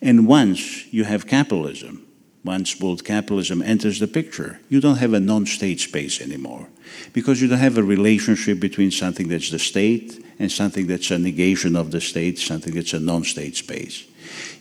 And 0.01 0.27
once 0.27 0.91
you 0.93 1.05
have 1.05 1.27
capitalism, 1.27 2.05
once 2.43 2.79
world 2.79 3.03
capitalism 3.05 3.61
enters 3.61 3.99
the 3.99 4.07
picture, 4.07 4.59
you 4.67 4.81
don't 4.81 4.97
have 4.97 5.13
a 5.13 5.19
non 5.19 5.45
state 5.45 5.79
space 5.79 6.21
anymore 6.21 6.67
because 7.13 7.41
you 7.41 7.47
don't 7.47 7.59
have 7.59 7.77
a 7.77 7.83
relationship 7.83 8.59
between 8.59 8.91
something 8.91 9.27
that's 9.27 9.51
the 9.51 9.59
state 9.59 10.23
and 10.39 10.51
something 10.51 10.87
that's 10.87 11.11
a 11.11 11.19
negation 11.19 11.75
of 11.75 11.91
the 11.91 12.01
state, 12.01 12.39
something 12.39 12.73
that's 12.73 12.93
a 12.93 12.99
non 12.99 13.23
state 13.23 13.55
space. 13.55 14.05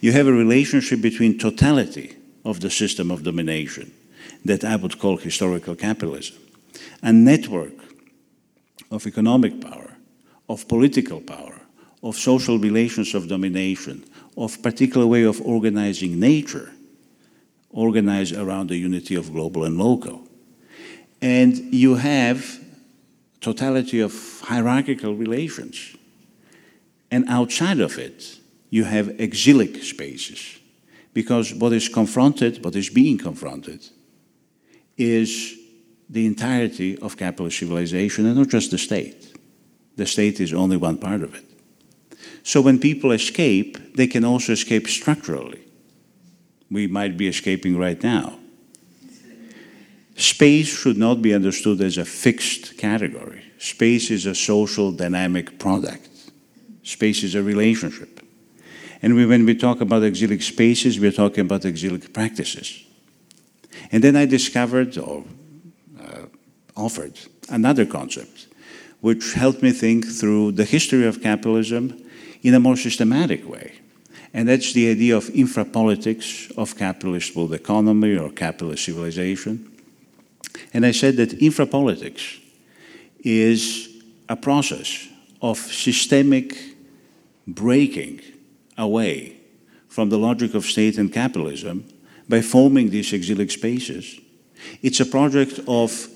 You 0.01 0.13
have 0.13 0.27
a 0.27 0.33
relationship 0.33 1.01
between 1.01 1.39
totality 1.39 2.17
of 2.45 2.61
the 2.61 2.71
system 2.71 3.11
of 3.11 3.23
domination 3.23 3.93
that 4.45 4.65
I 4.65 4.77
would 4.77 4.99
call 4.99 5.17
historical 5.17 5.75
capitalism, 5.75 6.37
a 7.03 7.13
network 7.13 7.75
of 8.91 9.07
economic 9.07 9.61
power, 9.61 9.97
of 10.49 10.69
political 10.69 11.21
power, 11.21 11.60
of 12.03 12.17
social 12.17 12.59
relations 12.59 13.15
of 13.15 13.29
domination, 13.29 14.05
of 14.37 14.63
particular 14.63 15.07
way 15.07 15.23
of 15.25 15.41
organizing 15.43 16.19
nature, 16.19 16.73
organized 17.71 18.35
around 18.35 18.69
the 18.69 18.77
unity 18.77 19.15
of 19.15 19.33
global 19.33 19.65
and 19.65 19.79
local. 19.79 20.27
And 21.21 21.57
you 21.73 21.97
have 21.97 22.59
totality 23.41 24.01
of 24.01 24.41
hierarchical 24.43 25.15
relations. 25.15 25.97
And 27.11 27.29
outside 27.29 27.81
of 27.81 27.99
it, 27.99 28.39
you 28.71 28.85
have 28.85 29.21
exilic 29.21 29.83
spaces. 29.83 30.59
Because 31.13 31.53
what 31.53 31.73
is 31.73 31.89
confronted, 31.89 32.65
what 32.65 32.77
is 32.77 32.89
being 32.89 33.19
confronted, 33.19 33.85
is 34.97 35.57
the 36.09 36.27
entirety 36.27 36.99
of 36.99 37.17
capitalist 37.17 37.59
civilization 37.59 38.27
and 38.27 38.37
not 38.37 38.49
just 38.49 38.71
the 38.71 38.79
state. 38.79 39.37
The 39.97 40.07
state 40.07 40.41
is 40.41 40.55
only 40.55 40.77
one 40.77 40.99
part 40.99 41.23
of 41.23 41.35
it. 41.35 41.50
So 42.51 42.61
when 42.61 42.81
people 42.81 43.13
escape, 43.13 43.95
they 43.95 44.09
can 44.09 44.25
also 44.25 44.55
escape 44.55 44.89
structurally. 44.89 45.61
We 46.69 46.89
might 46.89 47.17
be 47.17 47.29
escaping 47.29 47.79
right 47.79 48.03
now. 48.03 48.41
Space 50.17 50.67
should 50.67 50.97
not 50.97 51.23
be 51.23 51.33
understood 51.33 51.81
as 51.81 51.97
a 51.97 52.05
fixed 52.05 52.77
category. 52.77 53.45
Space 53.59 54.11
is 54.11 54.27
a 54.27 54.35
social 54.35 54.91
dynamic 54.91 55.61
product. 55.61 56.09
Space 56.83 57.23
is 57.23 57.37
a 57.37 57.43
relationship. 57.45 58.21
And 59.01 59.15
we, 59.15 59.27
when 59.27 59.47
we 59.47 59.55
talk 59.55 59.81
about 59.81 60.03
exilic 60.03 60.43
spaces, 60.43 60.99
we're 60.99 61.13
talking 61.13 61.43
about 61.43 61.65
exilic 61.65 62.13
practices. 62.13 62.83
And 63.93 64.03
then 64.03 64.17
I 64.17 64.27
discovered 64.27 64.99
or 64.99 65.23
uh, 66.01 66.27
offered 66.77 67.17
another 67.49 67.87
concept, 67.87 68.49
which 69.03 69.35
helped 69.35 69.63
me 69.63 69.71
think 69.71 70.05
through 70.05 70.51
the 70.51 70.65
history 70.65 71.07
of 71.07 71.23
capitalism 71.23 72.10
in 72.43 72.55
a 72.55 72.61
more 72.61 72.77
systematic 72.77 73.49
way. 73.49 73.73
And 74.33 74.49
that's 74.49 74.73
the 74.73 74.91
idea 74.91 75.17
of 75.17 75.25
infrapolitics 75.27 76.57
of 76.57 76.77
capitalist 76.77 77.35
world 77.35 77.53
economy 77.53 78.17
or 78.17 78.31
capitalist 78.31 78.85
civilization. 78.85 79.71
And 80.73 80.87
I 80.87 80.93
said 80.93 81.17
that 81.17 81.39
infrapolitics 81.41 82.39
is 83.25 83.89
a 84.29 84.37
process 84.37 85.09
of 85.43 85.59
systemic 85.59 86.57
breaking 87.47 88.21
away 88.79 89.37
from 89.89 90.09
the 90.09 90.19
logic 90.19 90.55
of 90.55 90.65
state 90.65 90.97
and 90.97 91.13
capitalism 91.13 91.85
by 92.29 92.41
forming 92.41 92.91
these 92.91 93.13
exilic 93.13 93.51
spaces. 93.51 94.21
It's 94.83 95.01
a 95.01 95.07
project 95.07 95.59
of 95.67 96.09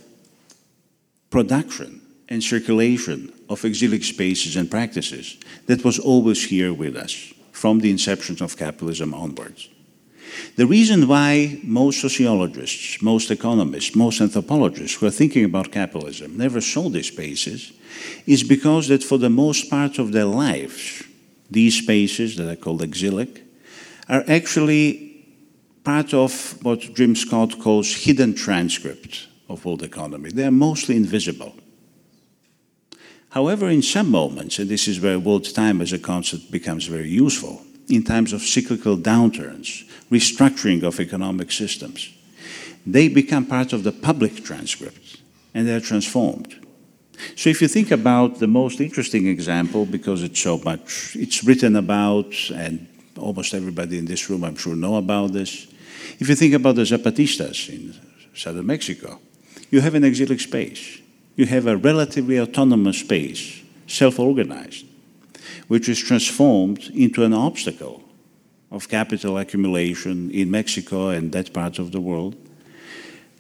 production 1.31 2.01
and 2.29 2.43
circulation 2.43 3.33
of 3.49 3.65
exilic 3.65 4.05
spaces 4.05 4.57
and 4.57 4.71
practices 4.71 5.37
that 5.67 5.85
was 5.85 5.99
always 5.99 6.45
here 6.45 6.73
with 6.73 6.97
us 6.97 7.33
from 7.53 7.81
the 7.81 7.91
inception 7.91 8.43
of 8.43 8.57
capitalism 8.57 9.15
onwards. 9.15 9.69
The 10.57 10.67
reason 10.67 11.07
why 11.07 11.61
most 11.63 12.01
sociologists, 12.01 13.03
most 13.03 13.31
economists, 13.31 13.95
most 13.95 14.21
anthropologists 14.21 14.97
who 14.97 15.07
are 15.07 15.11
thinking 15.11 15.45
about 15.45 15.73
capitalism 15.73 16.37
never 16.37 16.61
saw 16.61 16.89
these 16.89 17.09
spaces 17.09 17.73
is 18.27 18.43
because 18.43 18.89
that 18.89 19.05
for 19.05 19.19
the 19.19 19.31
most 19.31 19.71
part 19.71 19.99
of 19.99 20.13
their 20.13 20.25
lives, 20.25 21.05
these 21.51 21.79
spaces 21.79 22.37
that 22.37 22.51
are 22.51 22.57
called 22.57 22.83
exilic 22.83 23.43
are 24.09 24.25
actually 24.29 25.27
part 25.85 26.15
of 26.15 26.59
what 26.63 26.81
Jim 26.95 27.15
Scott 27.15 27.59
calls 27.61 27.95
hidden 27.95 28.35
transcript 28.35 29.29
of 29.49 29.65
world 29.65 29.83
economy. 29.83 30.31
They 30.31 30.45
are 30.45 30.51
mostly 30.51 30.97
invisible. 30.97 31.55
However, 33.35 33.69
in 33.69 33.83
some 33.83 34.13
moments, 34.13 34.61
and 34.61 34.71
this 34.71 34.87
is 34.87 35.01
where 35.01 35.19
world 35.19 35.53
time 35.53 35.81
as 35.81 35.93
a 35.93 35.99
concept 35.99 36.53
becomes 36.53 36.87
very 36.87 37.09
useful, 37.09 37.63
in 37.89 38.05
times 38.05 38.33
of 38.33 38.43
cyclical 38.43 38.97
downturns, 38.97 39.83
restructuring 40.09 40.85
of 40.85 41.01
economic 41.01 41.51
systems. 41.51 42.15
They 42.87 43.09
become 43.09 43.45
part 43.45 43.73
of 43.73 43.83
the 43.83 43.91
public 43.91 44.45
transcript 44.45 45.21
and 45.53 45.67
they're 45.67 45.81
transformed. 45.81 46.65
So 47.35 47.51
if 47.51 47.61
you 47.61 47.67
think 47.67 47.91
about 47.91 48.39
the 48.39 48.47
most 48.47 48.81
interesting 48.81 49.27
example, 49.27 49.85
because 49.85 50.23
it's 50.23 50.41
so 50.41 50.59
much, 50.59 51.17
it's 51.17 51.43
written 51.43 51.75
about 51.75 52.33
and 52.55 52.87
almost 53.19 53.53
everybody 53.53 53.99
in 53.99 54.05
this 54.05 54.31
room, 54.31 54.45
I'm 54.45 54.55
sure, 54.55 54.77
know 54.77 54.95
about 54.95 55.33
this. 55.33 55.67
If 56.21 56.29
you 56.29 56.37
think 56.37 56.55
about 56.55 56.77
the 56.77 56.83
Zapatistas 56.83 57.69
in 57.69 57.95
southern 58.33 58.67
Mexico, 58.67 59.19
you 59.73 59.81
have 59.81 59.97
an 59.97 60.05
exilic 60.05 60.39
space. 60.39 61.01
You 61.37 61.47
have 61.47 61.67
a 61.67 61.77
relatively 61.77 62.39
autonomous 62.39 62.99
space, 62.99 63.63
self 63.87 64.19
organized, 64.19 64.87
which 65.69 65.89
is 65.89 65.99
transformed 65.99 66.91
into 66.95 67.25
an 67.25 67.33
obstacle 67.33 68.03
of 68.71 68.89
capital 68.89 69.39
accumulation 69.39 70.31
in 70.31 70.51
Mexico 70.51 71.09
and 71.09 71.33
that 71.33 71.53
part 71.53 71.79
of 71.79 71.93
the 71.93 72.01
world 72.01 72.37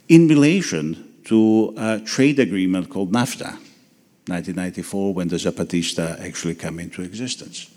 in 0.08 0.28
relation 0.28 1.14
to 1.24 1.72
a 1.76 2.00
trade 2.00 2.38
agreement 2.38 2.90
called 2.90 3.12
NAFTA, 3.12 3.52
1994, 4.26 5.14
when 5.14 5.28
the 5.28 5.36
Zapatista 5.36 6.20
actually 6.20 6.54
came 6.54 6.78
into 6.78 7.02
existence. 7.02 7.70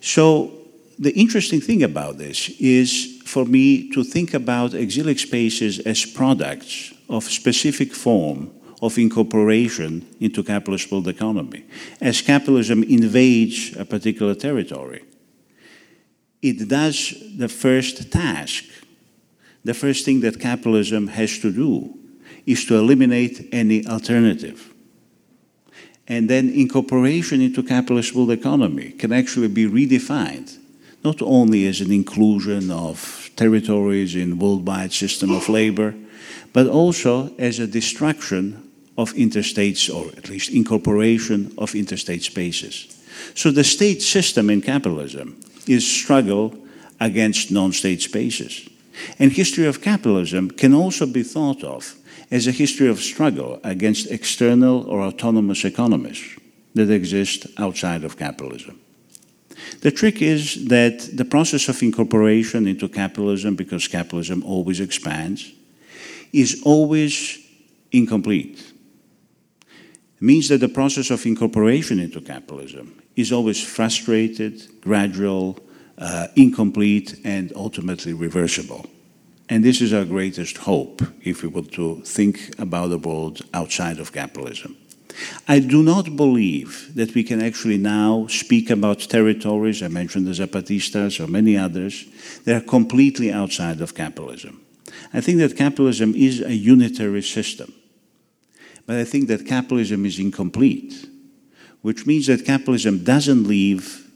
So 0.00 0.52
the 0.98 1.12
interesting 1.12 1.60
thing 1.60 1.82
about 1.82 2.18
this 2.18 2.50
is 2.60 3.22
for 3.24 3.44
me 3.44 3.90
to 3.92 4.04
think 4.04 4.34
about 4.34 4.74
exilic 4.74 5.18
spaces 5.18 5.78
as 5.80 6.04
products 6.04 6.92
of 7.08 7.24
specific 7.24 7.94
form 7.94 8.50
of 8.82 8.98
incorporation 8.98 10.04
into 10.20 10.42
capitalist 10.42 10.90
world 10.90 11.06
economy. 11.06 11.64
As 12.00 12.20
capitalism 12.20 12.82
invades 12.82 13.76
a 13.76 13.84
particular 13.84 14.34
territory, 14.34 15.04
it 16.42 16.68
does 16.68 17.14
the 17.36 17.48
first 17.48 18.10
task. 18.10 18.64
The 19.64 19.74
first 19.74 20.04
thing 20.04 20.20
that 20.22 20.40
capitalism 20.40 21.06
has 21.06 21.38
to 21.38 21.52
do 21.52 21.96
is 22.44 22.64
to 22.64 22.76
eliminate 22.76 23.48
any 23.52 23.86
alternative. 23.86 24.74
And 26.08 26.28
then 26.28 26.50
incorporation 26.50 27.40
into 27.40 27.62
capitalist 27.62 28.16
world 28.16 28.32
economy 28.32 28.90
can 28.90 29.12
actually 29.12 29.46
be 29.46 29.68
redefined, 29.68 30.58
not 31.04 31.22
only 31.22 31.68
as 31.68 31.80
an 31.80 31.92
inclusion 31.92 32.72
of 32.72 33.30
territories 33.36 34.16
in 34.16 34.40
worldwide 34.40 34.92
system 34.92 35.30
of 35.30 35.48
labor, 35.48 35.94
but 36.52 36.66
also 36.66 37.32
as 37.38 37.60
a 37.60 37.68
destruction 37.68 38.71
of 38.96 39.12
interstates, 39.14 39.92
or 39.92 40.08
at 40.16 40.28
least 40.28 40.50
incorporation 40.50 41.52
of 41.58 41.74
interstate 41.74 42.22
spaces. 42.22 42.98
So 43.34 43.50
the 43.50 43.64
state 43.64 44.02
system 44.02 44.50
in 44.50 44.60
capitalism 44.60 45.40
is 45.66 45.86
struggle 45.86 46.54
against 47.00 47.50
non-state 47.50 48.02
spaces. 48.02 48.68
And 49.18 49.32
history 49.32 49.66
of 49.66 49.80
capitalism 49.80 50.50
can 50.50 50.74
also 50.74 51.06
be 51.06 51.22
thought 51.22 51.64
of 51.64 51.96
as 52.30 52.46
a 52.46 52.52
history 52.52 52.88
of 52.88 53.00
struggle 53.00 53.60
against 53.64 54.10
external 54.10 54.86
or 54.88 55.02
autonomous 55.02 55.64
economies 55.64 56.22
that 56.74 56.90
exist 56.90 57.46
outside 57.58 58.04
of 58.04 58.16
capitalism. 58.16 58.78
The 59.80 59.90
trick 59.90 60.22
is 60.22 60.68
that 60.68 61.10
the 61.12 61.24
process 61.24 61.68
of 61.68 61.82
incorporation 61.82 62.66
into 62.66 62.88
capitalism, 62.88 63.56
because 63.56 63.88
capitalism 63.88 64.42
always 64.44 64.80
expands, 64.80 65.52
is 66.32 66.62
always 66.64 67.38
incomplete. 67.90 68.71
Means 70.22 70.48
that 70.50 70.58
the 70.58 70.68
process 70.68 71.10
of 71.10 71.26
incorporation 71.26 71.98
into 71.98 72.20
capitalism 72.20 73.02
is 73.16 73.32
always 73.32 73.60
frustrated, 73.60 74.80
gradual, 74.80 75.58
uh, 75.98 76.28
incomplete, 76.36 77.18
and 77.24 77.52
ultimately 77.56 78.12
reversible. 78.12 78.86
And 79.48 79.64
this 79.64 79.80
is 79.80 79.92
our 79.92 80.04
greatest 80.04 80.58
hope 80.58 81.02
if 81.24 81.42
we 81.42 81.48
were 81.48 81.68
to 81.74 82.02
think 82.02 82.54
about 82.60 82.90
the 82.90 82.98
world 82.98 83.42
outside 83.52 83.98
of 83.98 84.12
capitalism. 84.12 84.76
I 85.48 85.58
do 85.58 85.82
not 85.82 86.14
believe 86.14 86.94
that 86.94 87.16
we 87.16 87.24
can 87.24 87.42
actually 87.42 87.78
now 87.78 88.28
speak 88.28 88.70
about 88.70 89.00
territories, 89.00 89.82
I 89.82 89.88
mentioned 89.88 90.28
the 90.28 90.46
Zapatistas 90.46 91.18
or 91.18 91.26
many 91.26 91.56
others, 91.56 92.06
that 92.44 92.62
are 92.62 92.64
completely 92.64 93.32
outside 93.32 93.80
of 93.80 93.96
capitalism. 93.96 94.60
I 95.12 95.20
think 95.20 95.38
that 95.38 95.56
capitalism 95.56 96.14
is 96.14 96.40
a 96.40 96.54
unitary 96.54 97.22
system. 97.22 97.72
But 98.92 98.98
I 98.98 99.04
think 99.04 99.28
that 99.28 99.46
capitalism 99.46 100.04
is 100.04 100.18
incomplete, 100.18 101.08
which 101.80 102.04
means 102.04 102.26
that 102.26 102.44
capitalism 102.44 103.02
doesn't 103.02 103.44
leave, 103.44 104.06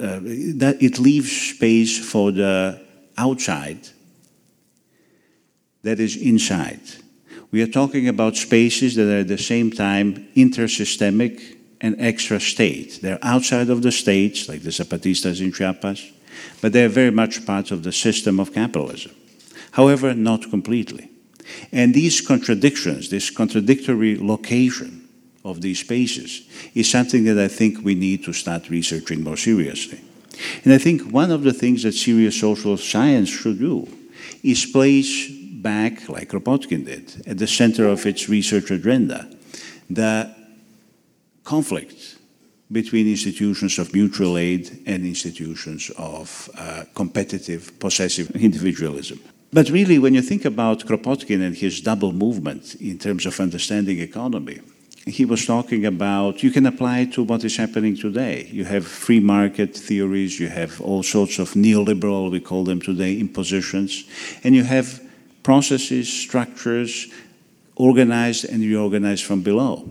uh, 0.00 0.18
that 0.56 0.78
it 0.80 0.98
leaves 0.98 1.30
space 1.30 1.98
for 2.02 2.32
the 2.32 2.80
outside 3.18 3.86
that 5.82 6.00
is 6.00 6.16
inside. 6.16 6.80
We 7.50 7.60
are 7.60 7.66
talking 7.66 8.08
about 8.08 8.36
spaces 8.36 8.94
that 8.94 9.14
are 9.14 9.20
at 9.20 9.28
the 9.28 9.36
same 9.36 9.70
time 9.70 10.26
intersystemic 10.34 11.58
and 11.82 11.94
extra 11.98 12.40
state. 12.40 13.00
They're 13.02 13.18
outside 13.20 13.68
of 13.68 13.82
the 13.82 13.92
states, 13.92 14.48
like 14.48 14.62
the 14.62 14.70
Zapatistas 14.70 15.42
in 15.42 15.52
Chiapas, 15.52 16.00
but 16.62 16.72
they're 16.72 16.88
very 16.88 17.10
much 17.10 17.44
part 17.44 17.70
of 17.70 17.82
the 17.82 17.92
system 17.92 18.40
of 18.40 18.54
capitalism. 18.54 19.12
However, 19.72 20.14
not 20.14 20.48
completely. 20.48 21.10
And 21.72 21.94
these 21.94 22.20
contradictions, 22.20 23.10
this 23.10 23.30
contradictory 23.30 24.16
location 24.16 25.08
of 25.44 25.60
these 25.60 25.80
spaces, 25.80 26.48
is 26.74 26.90
something 26.90 27.24
that 27.24 27.38
I 27.38 27.48
think 27.48 27.84
we 27.84 27.94
need 27.94 28.24
to 28.24 28.32
start 28.32 28.70
researching 28.70 29.22
more 29.22 29.36
seriously. 29.36 30.00
And 30.64 30.72
I 30.72 30.78
think 30.78 31.12
one 31.12 31.30
of 31.30 31.42
the 31.42 31.52
things 31.52 31.82
that 31.82 31.92
serious 31.92 32.40
social 32.40 32.76
science 32.76 33.28
should 33.28 33.58
do 33.58 33.88
is 34.42 34.66
place 34.66 35.30
back, 35.30 36.08
like 36.08 36.30
Kropotkin 36.30 36.84
did, 36.84 37.26
at 37.26 37.38
the 37.38 37.46
center 37.46 37.88
of 37.88 38.04
its 38.06 38.28
research 38.28 38.70
agenda, 38.70 39.28
the 39.88 40.34
conflict 41.44 42.18
between 42.72 43.06
institutions 43.06 43.78
of 43.78 43.92
mutual 43.94 44.36
aid 44.36 44.82
and 44.86 45.04
institutions 45.04 45.90
of 45.96 46.50
uh, 46.58 46.84
competitive, 46.94 47.78
possessive 47.78 48.30
individualism. 48.36 49.20
But 49.54 49.70
really, 49.70 50.00
when 50.00 50.14
you 50.14 50.20
think 50.20 50.44
about 50.44 50.80
Kropotkin 50.80 51.40
and 51.40 51.56
his 51.56 51.80
double 51.80 52.10
movement 52.10 52.74
in 52.80 52.98
terms 52.98 53.24
of 53.24 53.38
understanding 53.38 54.00
economy, 54.00 54.58
he 55.06 55.24
was 55.24 55.46
talking 55.46 55.86
about 55.86 56.42
you 56.42 56.50
can 56.50 56.66
apply 56.66 57.04
to 57.12 57.22
what 57.22 57.44
is 57.44 57.56
happening 57.56 57.96
today. 57.96 58.48
You 58.50 58.64
have 58.64 58.84
free 58.84 59.20
market 59.20 59.76
theories, 59.76 60.40
you 60.40 60.48
have 60.48 60.80
all 60.80 61.04
sorts 61.04 61.38
of 61.38 61.52
neoliberal, 61.52 62.32
we 62.32 62.40
call 62.40 62.64
them 62.64 62.80
today, 62.80 63.20
impositions, 63.20 64.02
and 64.42 64.56
you 64.56 64.64
have 64.64 65.00
processes, 65.44 66.12
structures 66.12 67.12
organized 67.76 68.46
and 68.46 68.60
reorganized 68.60 69.22
from 69.22 69.42
below. 69.42 69.88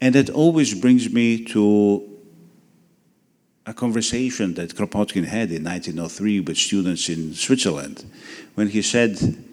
And 0.00 0.14
that 0.14 0.30
always 0.30 0.72
brings 0.72 1.12
me 1.12 1.44
to 1.46 2.07
a 3.68 3.74
conversation 3.74 4.54
that 4.54 4.74
Kropotkin 4.74 5.26
had 5.26 5.50
in 5.52 5.62
1903 5.64 6.40
with 6.40 6.56
students 6.56 7.10
in 7.10 7.34
Switzerland 7.34 8.02
when 8.54 8.68
he 8.68 8.80
said, 8.80 9.44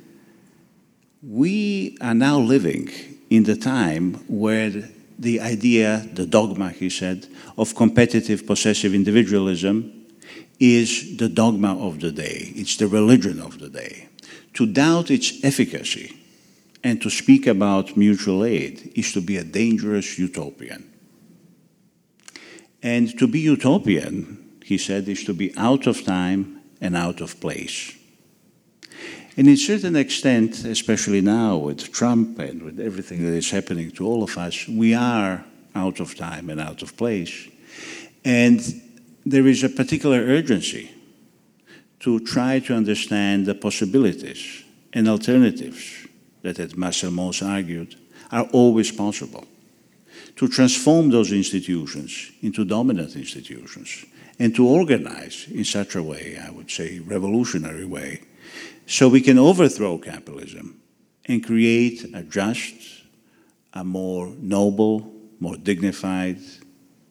We 1.22 1.97
are 1.99 2.13
now 2.13 2.39
living 2.39 2.89
in 3.30 3.43
the 3.43 3.57
time 3.57 4.13
where 4.30 4.72
the 5.20 5.41
idea, 5.41 6.07
the 6.13 6.26
dogma, 6.26 6.70
he 6.70 6.89
said, 6.89 7.28
of 7.57 7.76
competitive 7.76 8.47
possessive 8.47 8.93
individualism 8.93 10.05
is 10.61 11.18
the 11.18 11.28
dogma 11.28 11.78
of 11.78 11.99
the 11.99 12.13
day, 12.13 12.53
it's 12.55 12.78
the 12.78 12.88
religion 12.88 13.41
of 13.41 13.59
the 13.59 13.68
day. 13.68 14.07
To 14.53 14.66
doubt 14.66 15.11
its 15.11 15.43
efficacy 15.43 16.16
and 16.86 17.01
to 17.01 17.09
speak 17.09 17.47
about 17.47 17.97
mutual 17.97 18.45
aid 18.45 18.93
is 18.95 19.11
to 19.11 19.20
be 19.20 19.36
a 19.36 19.43
dangerous 19.43 20.18
utopian. 20.18 20.94
And 22.86 23.17
to 23.17 23.25
be 23.25 23.39
utopian, 23.39 24.59
he 24.63 24.77
said, 24.77 25.09
is 25.09 25.23
to 25.23 25.33
be 25.33 25.51
out 25.57 25.88
of 25.88 26.03
time 26.03 26.61
and 26.79 26.95
out 26.95 27.19
of 27.19 27.39
place. 27.39 27.97
And 29.36 29.47
in 29.47 29.55
a 29.55 29.57
certain 29.57 29.95
extent, 29.95 30.63
especially 30.63 31.21
now 31.21 31.57
with 31.57 31.91
Trump 31.91 32.38
and 32.38 32.61
with 32.61 32.79
everything 32.79 33.25
that 33.25 33.33
is 33.33 33.49
happening 33.49 33.89
to 33.93 34.05
all 34.05 34.21
of 34.21 34.38
us, 34.38 34.67
we 34.67 34.93
are 34.93 35.43
out 35.73 35.99
of 35.99 36.15
time 36.15 36.51
and 36.51 36.61
out 36.61 36.83
of 36.83 36.95
place. 36.95 37.49
And 38.23 38.61
there 39.25 39.47
is 39.47 39.63
a 39.63 39.69
particular 39.69 40.19
urgency 40.19 40.91
to 42.01 42.19
try 42.19 42.59
to 42.59 42.75
understand 42.75 43.47
the 43.47 43.55
possibilities 43.55 44.63
and 44.93 45.09
alternatives 45.09 46.05
that, 46.43 46.59
as 46.59 46.77
Marcel 46.77 47.09
Mauss 47.09 47.41
argued, 47.41 47.95
are 48.31 48.47
always 48.53 48.91
possible 48.91 49.47
to 50.36 50.47
transform 50.47 51.09
those 51.09 51.31
institutions 51.31 52.31
into 52.41 52.65
dominant 52.65 53.15
institutions 53.15 54.05
and 54.38 54.53
to 54.55 54.67
organize 54.67 55.47
in 55.49 55.63
such 55.63 55.95
a 55.95 56.03
way, 56.03 56.38
I 56.38 56.51
would 56.51 56.69
say, 56.69 56.99
revolutionary 56.99 57.86
way, 57.86 58.21
so 58.86 59.07
we 59.07 59.21
can 59.21 59.39
overthrow 59.39 59.97
capitalism 59.97 60.79
and 61.25 61.43
create 61.43 62.05
a 62.13 62.23
just, 62.23 62.75
a 63.73 63.83
more 63.83 64.27
noble, 64.39 65.11
more 65.39 65.57
dignified, 65.57 66.39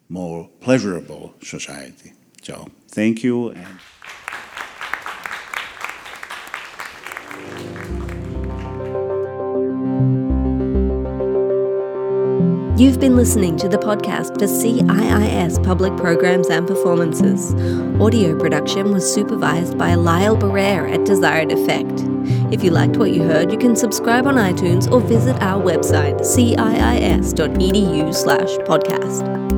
more 0.09 0.49
pleasurable 0.61 1.35
society. 1.43 2.13
So, 2.43 2.69
thank 2.89 3.25
you. 3.25 3.55
You've 12.77 12.99
been 12.99 13.15
listening 13.15 13.57
to 13.59 13.69
the 13.69 13.79
podcast 13.79 14.37
for 14.37 14.47
CIIS 14.47 15.63
Public 15.63 15.97
Programs 15.97 16.49
and 16.49 16.67
Performances. 16.67 17.55
Audio 18.01 18.37
production 18.37 18.91
was 18.91 19.15
supervised 19.15 19.79
by 19.79 19.95
Lyle 19.95 20.37
Barrere 20.37 20.93
at 20.93 21.05
Desired 21.05 21.53
Effect. 21.53 22.03
If 22.53 22.65
you 22.65 22.73
liked 22.73 22.97
what 22.97 23.13
you 23.13 23.23
heard, 23.23 23.53
you 23.53 23.59
can 23.59 23.77
subscribe 23.77 24.27
on 24.27 24.35
iTunes 24.35 24.91
or 24.91 25.01
visit 25.01 25.41
our 25.41 25.63
website 25.63 26.23
ciis.edu 26.23 28.13
slash 28.13 28.51
podcast. 28.67 29.54